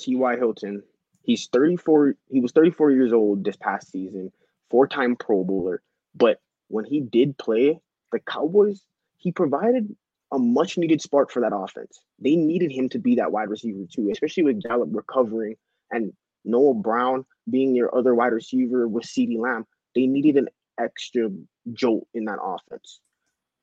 T.Y. 0.00 0.36
Hilton. 0.36 0.82
He's 1.22 1.46
34. 1.52 2.16
He 2.30 2.40
was 2.40 2.50
34 2.50 2.90
years 2.90 3.12
old 3.12 3.44
this 3.44 3.56
past 3.56 3.92
season, 3.92 4.32
four 4.68 4.88
time 4.88 5.14
Pro 5.14 5.44
Bowler. 5.44 5.82
But 6.14 6.40
when 6.68 6.84
he 6.84 7.00
did 7.00 7.36
play, 7.38 7.80
the 8.12 8.20
Cowboys, 8.20 8.82
he 9.16 9.32
provided 9.32 9.94
a 10.32 10.38
much 10.38 10.78
needed 10.78 11.00
spark 11.00 11.30
for 11.30 11.40
that 11.40 11.54
offense. 11.54 12.00
They 12.18 12.36
needed 12.36 12.72
him 12.72 12.88
to 12.90 12.98
be 12.98 13.16
that 13.16 13.32
wide 13.32 13.48
receiver 13.48 13.84
too, 13.92 14.10
especially 14.10 14.44
with 14.44 14.62
Gallup 14.62 14.88
recovering 14.92 15.56
and 15.90 16.12
Noah 16.44 16.74
Brown 16.74 17.24
being 17.50 17.74
your 17.74 17.96
other 17.96 18.14
wide 18.14 18.32
receiver 18.32 18.86
with 18.88 19.04
CeeDee 19.04 19.38
Lamb. 19.38 19.66
They 19.94 20.06
needed 20.06 20.36
an 20.36 20.48
extra 20.78 21.30
jolt 21.72 22.06
in 22.14 22.24
that 22.24 22.38
offense. 22.42 23.00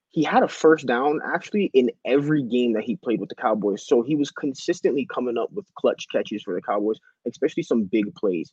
He 0.09 0.23
had 0.23 0.43
a 0.43 0.47
first 0.47 0.85
down 0.85 1.21
actually 1.25 1.71
in 1.73 1.89
every 2.05 2.43
game 2.43 2.73
that 2.73 2.83
he 2.83 2.97
played 2.97 3.21
with 3.21 3.29
the 3.29 3.35
Cowboys. 3.35 3.87
So 3.87 4.01
he 4.01 4.15
was 4.15 4.29
consistently 4.29 5.05
coming 5.05 5.37
up 5.37 5.51
with 5.53 5.65
clutch 5.75 6.07
catches 6.11 6.43
for 6.43 6.53
the 6.53 6.61
Cowboys, 6.61 6.97
especially 7.25 7.63
some 7.63 7.83
big 7.83 8.13
plays. 8.15 8.51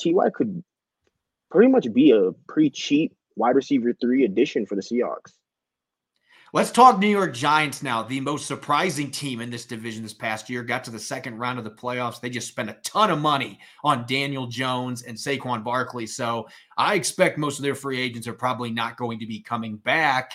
TY 0.00 0.30
could 0.34 0.64
pretty 1.50 1.70
much 1.70 1.92
be 1.92 2.10
a 2.10 2.32
pretty 2.48 2.70
cheap 2.70 3.14
wide 3.36 3.56
receiver 3.56 3.92
three 4.00 4.24
addition 4.24 4.66
for 4.66 4.74
the 4.74 4.82
Seahawks. 4.82 5.32
Let's 6.54 6.70
talk 6.70 7.00
New 7.00 7.08
York 7.08 7.34
Giants 7.34 7.82
now. 7.82 8.04
The 8.04 8.20
most 8.20 8.46
surprising 8.46 9.10
team 9.10 9.40
in 9.40 9.50
this 9.50 9.66
division 9.66 10.04
this 10.04 10.14
past 10.14 10.48
year 10.48 10.62
got 10.62 10.84
to 10.84 10.92
the 10.92 11.00
second 11.00 11.36
round 11.36 11.58
of 11.58 11.64
the 11.64 11.70
playoffs. 11.72 12.20
They 12.20 12.30
just 12.30 12.46
spent 12.46 12.70
a 12.70 12.76
ton 12.84 13.10
of 13.10 13.18
money 13.18 13.58
on 13.82 14.06
Daniel 14.06 14.46
Jones 14.46 15.02
and 15.02 15.18
Saquon 15.18 15.64
Barkley. 15.64 16.06
So 16.06 16.46
I 16.78 16.94
expect 16.94 17.38
most 17.38 17.58
of 17.58 17.64
their 17.64 17.74
free 17.74 18.00
agents 18.00 18.28
are 18.28 18.34
probably 18.34 18.70
not 18.70 18.96
going 18.96 19.18
to 19.18 19.26
be 19.26 19.40
coming 19.40 19.78
back. 19.78 20.34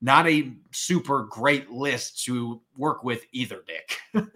Not 0.00 0.28
a 0.28 0.52
super 0.70 1.24
great 1.24 1.68
list 1.68 2.22
to 2.26 2.62
work 2.76 3.02
with 3.02 3.24
either, 3.32 3.64
Dick. 3.66 3.98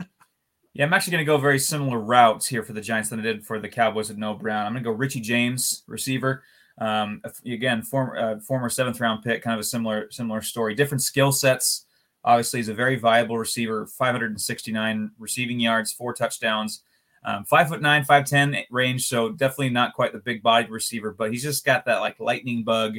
yeah, 0.74 0.84
I'm 0.84 0.92
actually 0.92 1.12
going 1.12 1.24
to 1.24 1.32
go 1.32 1.38
very 1.38 1.61
similar 1.61 2.00
routes 2.00 2.48
here 2.48 2.64
for 2.64 2.72
the 2.72 2.80
Giants 2.80 3.11
than 3.11 3.20
I 3.20 3.22
did 3.22 3.46
for 3.46 3.61
the 3.61 3.68
Cowboys 3.68 4.08
with 4.08 4.18
Noah 4.18 4.34
Brown. 4.34 4.66
I'm 4.66 4.72
going 4.72 4.82
to 4.82 4.90
go 4.90 4.96
Richie 4.96 5.20
James, 5.20 5.84
receiver. 5.86 6.42
Um, 6.81 7.20
again, 7.45 7.83
former 7.83 8.16
uh, 8.16 8.41
former 8.41 8.70
seventh 8.70 9.01
round 9.01 9.22
pick, 9.22 9.43
kind 9.43 9.55
of 9.55 9.61
a 9.61 9.64
similar 9.64 10.11
similar 10.11 10.41
story. 10.41 10.74
Different 10.74 11.03
skill 11.03 11.31
sets. 11.31 11.85
Obviously, 12.24 12.59
he's 12.59 12.68
a 12.68 12.74
very 12.74 12.97
viable 12.97 13.39
receiver. 13.39 13.87
569 13.87 15.11
receiving 15.18 15.61
yards, 15.61 15.93
four 15.93 16.12
touchdowns, 16.14 16.83
um, 17.24 17.45
five 17.45 17.68
foot 17.68 17.83
nine, 17.83 18.05
five 18.05 18.24
ten 18.24 18.57
range. 18.70 19.07
So 19.07 19.31
definitely 19.31 19.70
not 19.70 19.95
quite 19.95 20.12
the 20.12 20.18
big 20.18 20.43
bodied 20.43 20.70
receiver, 20.70 21.12
but 21.12 21.31
he's 21.31 21.43
just 21.43 21.64
got 21.64 21.85
that 21.85 22.01
like 22.01 22.18
lightning 22.18 22.64
bug 22.64 22.97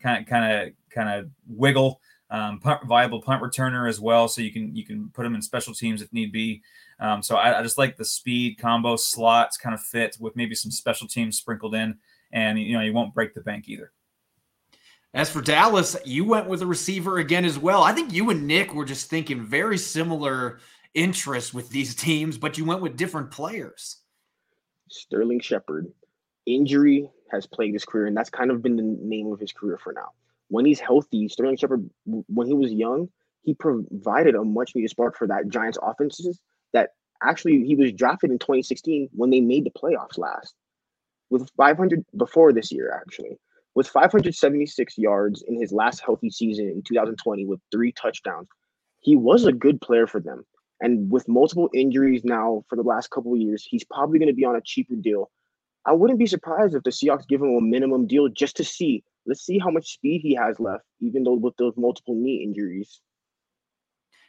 kind 0.00 0.22
of 0.22 0.28
kind 0.28 0.52
of 0.68 0.72
kind 0.90 1.08
of 1.08 1.30
wiggle. 1.48 2.00
Um, 2.30 2.60
punt, 2.60 2.80
viable 2.86 3.20
punt 3.20 3.42
returner 3.42 3.86
as 3.86 4.00
well, 4.00 4.26
so 4.26 4.40
you 4.40 4.50
can 4.50 4.74
you 4.74 4.86
can 4.86 5.10
put 5.10 5.26
him 5.26 5.34
in 5.34 5.42
special 5.42 5.74
teams 5.74 6.00
if 6.00 6.10
need 6.14 6.32
be. 6.32 6.62
Um, 6.98 7.22
so 7.22 7.36
I, 7.36 7.58
I, 7.58 7.62
just 7.62 7.76
like 7.76 7.98
the 7.98 8.06
speed 8.06 8.58
combo 8.58 8.96
slots 8.96 9.58
kind 9.58 9.74
of 9.74 9.82
fit 9.82 10.16
with 10.18 10.34
maybe 10.34 10.54
some 10.54 10.70
special 10.70 11.06
teams 11.06 11.36
sprinkled 11.36 11.74
in 11.74 11.98
and 12.32 12.58
you 12.58 12.72
know 12.72 12.82
you 12.82 12.92
won't 12.92 13.14
break 13.14 13.34
the 13.34 13.40
bank 13.40 13.68
either. 13.68 13.92
As 15.14 15.30
for 15.30 15.42
Dallas, 15.42 15.96
you 16.06 16.24
went 16.24 16.48
with 16.48 16.62
a 16.62 16.66
receiver 16.66 17.18
again 17.18 17.44
as 17.44 17.58
well. 17.58 17.82
I 17.82 17.92
think 17.92 18.12
you 18.12 18.30
and 18.30 18.46
Nick 18.46 18.74
were 18.74 18.86
just 18.86 19.10
thinking 19.10 19.42
very 19.42 19.76
similar 19.76 20.60
interests 20.94 21.52
with 21.52 21.68
these 21.68 21.94
teams, 22.06 22.38
but 22.38 22.56
you 22.56 22.64
went 22.64 22.80
with 22.80 22.96
different 22.96 23.30
players. 23.30 23.98
Sterling 24.88 25.40
Shepard, 25.40 25.92
injury 26.46 27.10
has 27.30 27.46
plagued 27.46 27.74
his 27.74 27.84
career, 27.84 28.06
and 28.06 28.16
that's 28.16 28.30
kind 28.30 28.50
of 28.50 28.62
been 28.62 28.76
the 28.76 28.82
name 28.82 29.32
of 29.32 29.40
his 29.40 29.52
career 29.52 29.78
for 29.82 29.92
now. 29.92 30.10
When 30.48 30.64
he's 30.64 30.80
healthy, 30.80 31.28
Sterling 31.28 31.56
Shepard, 31.56 31.88
when 32.04 32.46
he 32.46 32.52
was 32.54 32.72
young, 32.72 33.08
he 33.42 33.54
provided 33.54 34.34
a 34.34 34.44
much 34.44 34.74
needed 34.74 34.90
spark 34.90 35.16
for 35.16 35.26
that 35.26 35.48
Giants 35.48 35.78
offenses 35.82 36.40
that 36.72 36.90
actually 37.22 37.64
he 37.64 37.74
was 37.74 37.92
drafted 37.92 38.30
in 38.30 38.38
2016 38.38 39.08
when 39.12 39.30
they 39.30 39.40
made 39.40 39.64
the 39.64 39.70
playoffs 39.70 40.18
last 40.18 40.54
with 41.32 41.50
500 41.56 42.04
before 42.16 42.52
this 42.52 42.70
year 42.70 42.92
actually 42.94 43.38
with 43.74 43.88
576 43.88 44.98
yards 44.98 45.42
in 45.48 45.58
his 45.58 45.72
last 45.72 46.00
healthy 46.00 46.30
season 46.30 46.68
in 46.68 46.82
2020 46.82 47.46
with 47.46 47.60
three 47.72 47.92
touchdowns 47.92 48.48
he 49.02 49.16
was 49.16 49.44
a 49.44 49.52
good 49.52 49.80
player 49.80 50.06
for 50.06 50.20
them. 50.20 50.44
And 50.80 51.10
with 51.10 51.28
multiple 51.28 51.68
injuries 51.74 52.22
now 52.24 52.64
for 52.68 52.76
the 52.76 52.82
last 52.82 53.10
couple 53.10 53.34
of 53.34 53.40
years 53.40 53.66
he's 53.68 53.84
probably 53.84 54.18
going 54.18 54.28
to 54.28 54.34
be 54.34 54.44
on 54.44 54.56
a 54.56 54.60
cheaper 54.64 54.94
deal. 54.94 55.30
I 55.84 55.92
wouldn't 55.92 56.18
be 56.18 56.26
surprised 56.26 56.74
if 56.74 56.84
the 56.84 56.90
seahawks 56.90 57.26
give 57.28 57.42
him 57.42 57.56
a 57.56 57.60
minimum 57.60 58.06
deal 58.06 58.28
just 58.28 58.56
to 58.56 58.64
see 58.64 59.04
let's 59.26 59.44
see 59.44 59.58
how 59.58 59.70
much 59.70 59.92
speed 59.92 60.20
he 60.22 60.34
has 60.34 60.58
left 60.58 60.84
even 61.00 61.24
though 61.24 61.34
with 61.34 61.56
those 61.56 61.74
multiple 61.76 62.14
knee 62.14 62.42
injuries. 62.42 63.00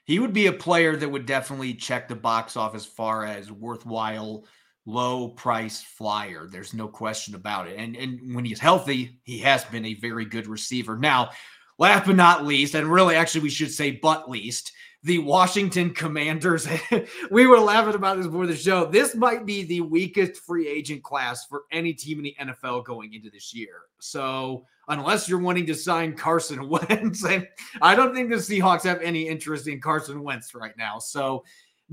He 0.05 0.19
would 0.19 0.33
be 0.33 0.47
a 0.47 0.53
player 0.53 0.97
that 0.97 1.09
would 1.09 1.25
definitely 1.25 1.75
check 1.75 2.07
the 2.07 2.15
box 2.15 2.57
off 2.57 2.75
as 2.75 2.85
far 2.85 3.23
as 3.25 3.51
worthwhile 3.51 4.45
low 4.85 5.29
price 5.29 5.81
flyer. 5.81 6.47
There's 6.49 6.73
no 6.73 6.87
question 6.87 7.35
about 7.35 7.67
it. 7.67 7.77
And 7.77 7.95
and 7.95 8.35
when 8.35 8.45
he's 8.45 8.59
healthy, 8.59 9.19
he 9.23 9.39
has 9.39 9.63
been 9.65 9.85
a 9.85 9.95
very 9.95 10.25
good 10.25 10.47
receiver. 10.47 10.97
Now, 10.97 11.31
last 11.77 12.05
but 12.05 12.15
not 12.15 12.45
least, 12.45 12.75
and 12.75 12.91
really 12.91 13.15
actually 13.15 13.41
we 13.41 13.49
should 13.49 13.71
say 13.71 13.91
but 13.91 14.29
least, 14.29 14.71
the 15.03 15.19
Washington 15.19 15.93
Commanders. 15.93 16.67
we 17.31 17.45
were 17.45 17.59
laughing 17.59 17.95
about 17.95 18.17
this 18.17 18.25
before 18.25 18.47
the 18.47 18.55
show. 18.55 18.85
This 18.85 19.15
might 19.15 19.45
be 19.45 19.63
the 19.63 19.81
weakest 19.81 20.37
free 20.37 20.67
agent 20.67 21.03
class 21.03 21.45
for 21.45 21.63
any 21.71 21.93
team 21.93 22.19
in 22.19 22.23
the 22.23 22.35
NFL 22.39 22.85
going 22.85 23.13
into 23.13 23.29
this 23.29 23.53
year. 23.53 23.81
So, 23.99 24.65
unless 24.87 25.27
you're 25.27 25.39
wanting 25.39 25.65
to 25.67 25.75
sign 25.75 26.15
Carson 26.15 26.69
Wentz, 26.69 27.25
and 27.25 27.47
I 27.81 27.95
don't 27.95 28.15
think 28.15 28.29
the 28.29 28.37
Seahawks 28.37 28.83
have 28.83 29.01
any 29.01 29.27
interest 29.27 29.67
in 29.67 29.81
Carson 29.81 30.23
Wentz 30.23 30.55
right 30.55 30.75
now. 30.77 30.99
So, 30.99 31.43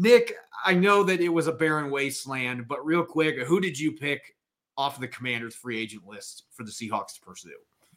Nick, 0.01 0.35
I 0.65 0.73
know 0.73 1.03
that 1.05 1.21
it 1.21 1.29
was 1.29 1.47
a 1.47 1.53
barren 1.53 1.91
wasteland, 1.91 2.67
but 2.67 2.85
real 2.87 3.05
quick, 3.05 3.39
who 3.41 3.61
did 3.61 3.79
you 3.79 3.93
pick 3.93 4.35
off 4.79 4.95
of 4.95 5.03
the 5.03 5.09
Commanders' 5.09 5.55
free 5.55 5.79
agent 5.79 6.07
list 6.07 6.45
for 6.53 6.65
the 6.65 6.71
Seahawks 6.71 7.15
to 7.15 7.21
pursue? 7.21 7.51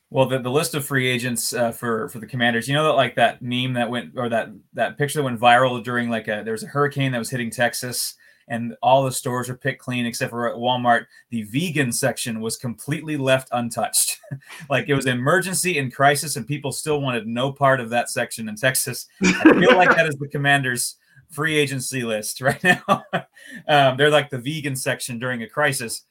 Well, 0.09 0.25
the, 0.25 0.39
the 0.39 0.51
list 0.51 0.75
of 0.75 0.85
free 0.85 1.07
agents 1.07 1.53
uh, 1.53 1.71
for 1.71 2.09
for 2.09 2.19
the 2.19 2.27
Commanders, 2.27 2.67
you 2.67 2.73
know 2.73 2.83
that 2.83 2.93
like 2.97 3.15
that 3.15 3.41
meme 3.41 3.73
that 3.73 3.89
went 3.89 4.11
or 4.17 4.27
that 4.27 4.49
that 4.73 4.97
picture 4.97 5.19
that 5.19 5.23
went 5.23 5.39
viral 5.39 5.81
during 5.81 6.09
like 6.09 6.27
a 6.27 6.41
there 6.43 6.51
was 6.51 6.63
a 6.63 6.67
hurricane 6.67 7.13
that 7.13 7.19
was 7.19 7.29
hitting 7.29 7.49
Texas 7.49 8.15
and 8.47 8.75
all 8.81 9.03
the 9.03 9.11
stores 9.11 9.47
were 9.47 9.55
picked 9.55 9.81
clean 9.81 10.05
except 10.05 10.29
for 10.29 10.49
at 10.49 10.57
Walmart. 10.57 11.05
The 11.29 11.43
vegan 11.43 11.91
section 11.91 12.41
was 12.41 12.57
completely 12.57 13.17
left 13.17 13.47
untouched. 13.51 14.19
like 14.69 14.89
it 14.89 14.93
was 14.93 15.05
an 15.05 15.17
emergency 15.17 15.77
and 15.79 15.93
crisis, 15.93 16.35
and 16.35 16.45
people 16.45 16.71
still 16.71 17.01
wanted 17.01 17.27
no 17.27 17.51
part 17.51 17.79
of 17.79 17.89
that 17.91 18.09
section 18.09 18.49
in 18.49 18.55
Texas. 18.55 19.07
I 19.23 19.53
feel 19.53 19.77
like 19.77 19.95
that 19.95 20.07
is 20.07 20.15
the 20.15 20.27
Commanders' 20.27 20.97
free 21.34 21.57
agency 21.57 22.03
list 22.03 22.41
right 22.41 22.63
now. 22.63 22.84
um, 23.67 23.97
they're 23.97 24.09
like 24.09 24.29
the 24.29 24.38
vegan 24.38 24.75
section 24.75 25.19
during 25.19 25.43
a 25.43 25.49
crisis. 25.49 26.03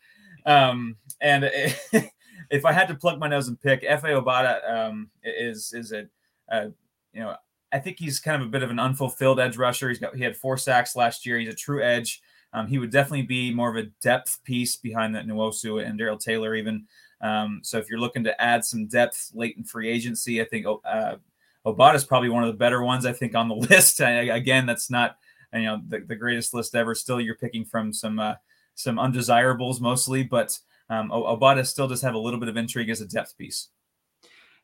Um, 0.44 0.96
and 1.20 1.44
if 2.50 2.64
I 2.64 2.72
had 2.72 2.88
to 2.88 2.94
plug 2.94 3.18
my 3.18 3.28
nose 3.28 3.48
and 3.48 3.60
pick, 3.60 3.82
Efe 3.82 4.02
Obada 4.02 4.68
um, 4.70 5.10
is 5.22 5.72
is 5.72 5.92
a, 5.92 6.06
a, 6.48 6.66
you 7.12 7.20
know 7.20 7.36
I 7.72 7.78
think 7.78 7.98
he's 7.98 8.20
kind 8.20 8.40
of 8.40 8.46
a 8.46 8.50
bit 8.50 8.62
of 8.62 8.70
an 8.70 8.78
unfulfilled 8.78 9.40
edge 9.40 9.56
rusher. 9.56 9.88
He's 9.88 9.98
got 9.98 10.14
he 10.14 10.22
had 10.22 10.36
four 10.36 10.58
sacks 10.58 10.94
last 10.94 11.24
year. 11.24 11.38
He's 11.38 11.48
a 11.48 11.54
true 11.54 11.82
edge. 11.82 12.20
Um, 12.52 12.66
he 12.66 12.78
would 12.78 12.90
definitely 12.90 13.22
be 13.22 13.52
more 13.52 13.70
of 13.70 13.76
a 13.76 13.88
depth 14.02 14.38
piece 14.44 14.76
behind 14.76 15.14
that 15.14 15.26
Nwosu 15.26 15.84
and 15.84 15.98
Darrell 15.98 16.18
Taylor 16.18 16.54
even. 16.54 16.86
Um, 17.22 17.60
so 17.62 17.78
if 17.78 17.88
you're 17.88 18.00
looking 18.00 18.24
to 18.24 18.42
add 18.42 18.64
some 18.64 18.88
depth 18.88 19.30
late 19.32 19.56
in 19.56 19.64
free 19.64 19.88
agency, 19.88 20.42
I 20.42 20.44
think 20.44 20.66
uh, 20.84 21.14
Obada 21.66 21.94
is 21.94 22.04
probably 22.04 22.28
one 22.28 22.42
of 22.42 22.48
the 22.48 22.58
better 22.58 22.82
ones. 22.82 23.06
I 23.06 23.12
think 23.12 23.34
on 23.34 23.48
the 23.48 23.54
list. 23.70 24.00
I, 24.00 24.22
again, 24.22 24.66
that's 24.66 24.90
not 24.90 25.16
you 25.52 25.62
know 25.62 25.80
the, 25.86 26.00
the 26.00 26.16
greatest 26.16 26.54
list 26.54 26.74
ever. 26.74 26.94
Still, 26.94 27.20
you're 27.20 27.36
picking 27.36 27.64
from 27.64 27.92
some 27.92 28.18
uh, 28.18 28.34
some 28.74 28.98
undesirables 28.98 29.80
mostly, 29.80 30.22
but 30.22 30.58
um, 30.88 31.10
Obada 31.10 31.66
still 31.66 31.88
does 31.88 32.02
have 32.02 32.14
a 32.14 32.18
little 32.18 32.40
bit 32.40 32.48
of 32.48 32.56
intrigue 32.56 32.90
as 32.90 33.00
a 33.00 33.06
depth 33.06 33.36
piece. 33.38 33.68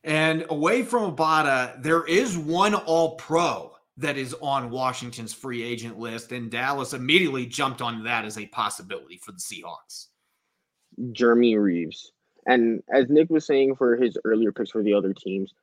And 0.03 0.45
away 0.49 0.83
from 0.83 1.15
Obada, 1.15 1.81
there 1.81 2.05
is 2.05 2.37
one 2.37 2.73
All 2.73 3.15
Pro 3.15 3.73
that 3.97 4.17
is 4.17 4.33
on 4.41 4.69
Washington's 4.69 5.33
free 5.33 5.61
agent 5.61 5.99
list, 5.99 6.31
and 6.31 6.49
Dallas 6.49 6.93
immediately 6.93 7.45
jumped 7.45 7.81
on 7.81 8.03
that 8.05 8.23
as 8.23 8.37
a 8.37 8.45
possibility 8.47 9.17
for 9.17 9.33
the 9.33 9.39
Seahawks. 9.39 10.07
Jeremy 11.11 11.57
Reaves. 11.57 12.13
And 12.45 12.81
as 12.93 13.09
Nick 13.09 13.29
was 13.29 13.45
saying 13.45 13.75
for 13.75 13.97
his 13.97 14.17
earlier 14.23 14.53
picks 14.53 14.71
for 14.71 14.83
the 14.83 14.93
other 14.93 15.13
teams, 15.13 15.53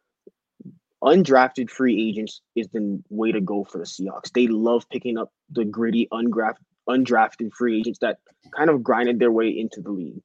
undrafted 1.06 1.70
free 1.70 2.08
agents 2.08 2.40
is 2.56 2.66
the 2.68 3.00
way 3.10 3.30
to 3.30 3.40
go 3.40 3.64
for 3.64 3.78
the 3.78 3.84
Seahawks. 3.84 4.32
They 4.32 4.48
love 4.48 4.88
picking 4.90 5.16
up 5.16 5.30
the 5.50 5.64
gritty, 5.64 6.08
undrafted, 6.12 6.56
undrafted 6.88 7.52
free 7.52 7.78
agents 7.78 8.00
that 8.00 8.18
kind 8.56 8.68
of 8.68 8.82
grinded 8.82 9.20
their 9.20 9.30
way 9.30 9.48
into 9.48 9.80
the 9.80 9.90
league. 9.90 10.20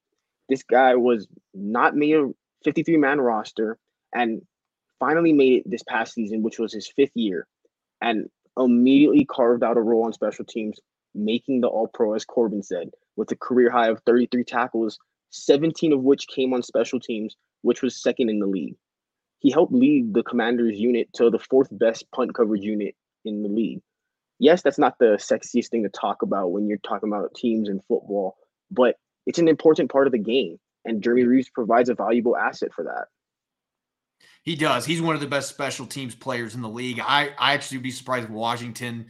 This 0.48 0.64
guy 0.64 0.96
was 0.96 1.28
not 1.54 1.94
made 1.94 2.16
a 2.16 2.30
53 2.64 2.96
man 2.96 3.20
roster 3.20 3.78
and 4.12 4.42
finally 4.98 5.32
made 5.32 5.52
it 5.52 5.70
this 5.70 5.84
past 5.84 6.14
season, 6.14 6.42
which 6.42 6.58
was 6.58 6.72
his 6.72 6.90
fifth 6.94 7.12
year, 7.14 7.46
and 8.00 8.28
immediately 8.58 9.24
carved 9.24 9.62
out 9.62 9.76
a 9.76 9.80
role 9.80 10.04
on 10.04 10.12
special 10.12 10.44
teams, 10.44 10.78
making 11.14 11.60
the 11.60 11.68
All 11.68 11.88
Pro, 11.88 12.14
as 12.14 12.24
Corbin 12.24 12.62
said, 12.62 12.90
with 13.16 13.30
a 13.30 13.36
career 13.36 13.70
high 13.70 13.88
of 13.88 14.00
33 14.04 14.44
tackles, 14.44 14.98
17 15.30 15.92
of 15.92 16.02
which 16.02 16.26
came 16.28 16.52
on 16.52 16.62
special 16.62 17.00
teams, 17.00 17.36
which 17.62 17.82
was 17.82 18.02
second 18.02 18.30
in 18.30 18.40
the 18.40 18.46
league. 18.46 18.76
He 19.42 19.50
helped 19.50 19.72
lead 19.72 20.14
the 20.14 20.22
Commanders 20.22 20.78
unit 20.78 21.12
to 21.14 21.28
the 21.28 21.38
fourth 21.38 21.68
best 21.72 22.10
punt 22.12 22.32
coverage 22.32 22.62
unit 22.62 22.94
in 23.24 23.42
the 23.42 23.48
league. 23.48 23.80
Yes, 24.38 24.62
that's 24.62 24.78
not 24.78 24.98
the 24.98 25.16
sexiest 25.18 25.68
thing 25.68 25.82
to 25.82 25.88
talk 25.88 26.22
about 26.22 26.52
when 26.52 26.68
you're 26.68 26.78
talking 26.78 27.08
about 27.08 27.34
teams 27.34 27.68
in 27.68 27.80
football, 27.80 28.36
but 28.70 28.96
it's 29.26 29.40
an 29.40 29.48
important 29.48 29.90
part 29.90 30.06
of 30.06 30.12
the 30.12 30.18
game. 30.18 30.58
And 30.84 31.02
Jeremy 31.02 31.24
Reaves 31.24 31.50
provides 31.50 31.88
a 31.88 31.94
valuable 31.94 32.36
asset 32.36 32.72
for 32.72 32.84
that. 32.84 33.06
He 34.44 34.54
does. 34.54 34.84
He's 34.84 35.02
one 35.02 35.16
of 35.16 35.20
the 35.20 35.26
best 35.26 35.48
special 35.48 35.86
teams 35.86 36.14
players 36.14 36.54
in 36.54 36.62
the 36.62 36.68
league. 36.68 37.00
I, 37.00 37.30
I 37.36 37.54
actually 37.54 37.78
would 37.78 37.84
be 37.84 37.90
surprised 37.90 38.24
if 38.24 38.30
Washington 38.30 39.06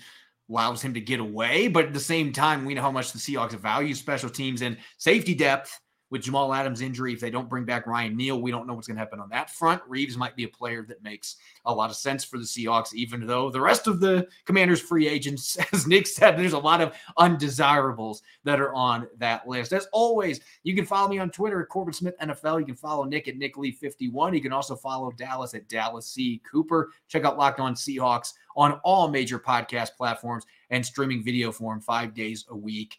allows 0.48 0.82
him 0.82 0.94
to 0.94 1.00
get 1.00 1.20
away. 1.20 1.68
But 1.68 1.86
at 1.86 1.92
the 1.94 2.00
same 2.00 2.32
time, 2.32 2.64
we 2.64 2.74
know 2.74 2.82
how 2.82 2.90
much 2.90 3.12
the 3.12 3.18
Seahawks 3.18 3.52
value 3.52 3.94
special 3.94 4.30
teams 4.30 4.62
and 4.62 4.78
safety 4.98 5.34
depth 5.34 5.78
with 6.12 6.20
Jamal 6.20 6.52
Adams' 6.52 6.82
injury, 6.82 7.14
if 7.14 7.20
they 7.20 7.30
don't 7.30 7.48
bring 7.48 7.64
back 7.64 7.86
Ryan 7.86 8.14
Neal, 8.14 8.42
we 8.42 8.50
don't 8.50 8.66
know 8.66 8.74
what's 8.74 8.86
going 8.86 8.96
to 8.96 9.00
happen 9.00 9.18
on 9.18 9.30
that 9.30 9.48
front. 9.48 9.80
Reaves 9.88 10.14
might 10.14 10.36
be 10.36 10.44
a 10.44 10.48
player 10.48 10.82
that 10.82 11.02
makes 11.02 11.36
a 11.64 11.74
lot 11.74 11.88
of 11.88 11.96
sense 11.96 12.22
for 12.22 12.36
the 12.36 12.44
Seahawks, 12.44 12.92
even 12.92 13.26
though 13.26 13.48
the 13.48 13.62
rest 13.62 13.86
of 13.86 13.98
the 13.98 14.28
Commanders' 14.44 14.78
free 14.78 15.08
agents, 15.08 15.56
as 15.72 15.86
Nick 15.86 16.06
said, 16.06 16.36
there's 16.36 16.52
a 16.52 16.58
lot 16.58 16.82
of 16.82 16.94
undesirables 17.16 18.22
that 18.44 18.60
are 18.60 18.74
on 18.74 19.08
that 19.16 19.48
list. 19.48 19.72
As 19.72 19.88
always, 19.90 20.40
you 20.64 20.76
can 20.76 20.84
follow 20.84 21.08
me 21.08 21.18
on 21.18 21.30
Twitter 21.30 21.62
at 21.62 21.70
Corbin 21.70 21.94
Smith 21.94 22.14
NFL. 22.20 22.60
You 22.60 22.66
can 22.66 22.76
follow 22.76 23.04
Nick 23.04 23.26
at 23.26 23.38
Nick 23.38 23.56
Lee 23.56 23.72
51. 23.72 24.34
You 24.34 24.42
can 24.42 24.52
also 24.52 24.76
follow 24.76 25.12
Dallas 25.12 25.54
at 25.54 25.66
Dallas 25.66 26.06
C. 26.06 26.42
Cooper. 26.44 26.90
Check 27.08 27.24
out 27.24 27.38
Locked 27.38 27.58
On 27.58 27.74
Seahawks 27.74 28.34
on 28.54 28.72
all 28.84 29.08
major 29.08 29.38
podcast 29.38 29.96
platforms 29.96 30.44
and 30.68 30.84
streaming 30.84 31.24
video 31.24 31.50
form 31.50 31.80
five 31.80 32.12
days 32.12 32.44
a 32.50 32.56
week 32.56 32.98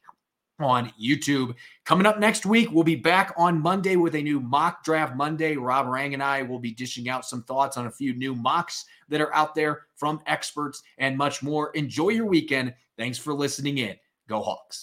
on 0.60 0.92
YouTube. 1.02 1.56
Coming 1.86 2.06
up 2.06 2.20
next 2.20 2.46
week, 2.46 2.72
we'll 2.72 2.84
be 2.84 2.96
back 2.96 3.34
on 3.38 3.60
Monday 3.60 3.96
with 3.96 4.16
a 4.16 4.22
new 4.22 4.40
mock 4.40 4.84
draft 4.84 5.16
Monday. 5.16 5.56
Rob 5.56 5.88
Rang 5.88 6.14
and 6.14 6.24
I 6.24 6.44
will 6.44 6.60
be 6.60 6.72
dishing 6.72 7.10
out 7.10 7.26
some 7.26 7.44
thoughts 7.44 7.78
on 7.78 7.88
a 7.88 7.92
few 7.92 8.14
new 8.14 8.36
mocks 8.36 8.86
that 9.10 9.22
are 9.22 9.34
out 9.34 9.56
there 9.56 9.88
from 9.96 10.22
experts 10.26 10.84
and 10.98 11.18
much 11.18 11.44
more. 11.44 11.72
Enjoy 11.72 12.10
your 12.10 12.26
weekend. 12.26 12.74
Thanks 12.98 13.18
for 13.18 13.34
listening 13.34 13.80
in. 13.80 13.96
Go 14.28 14.42
Hawks. 14.42 14.82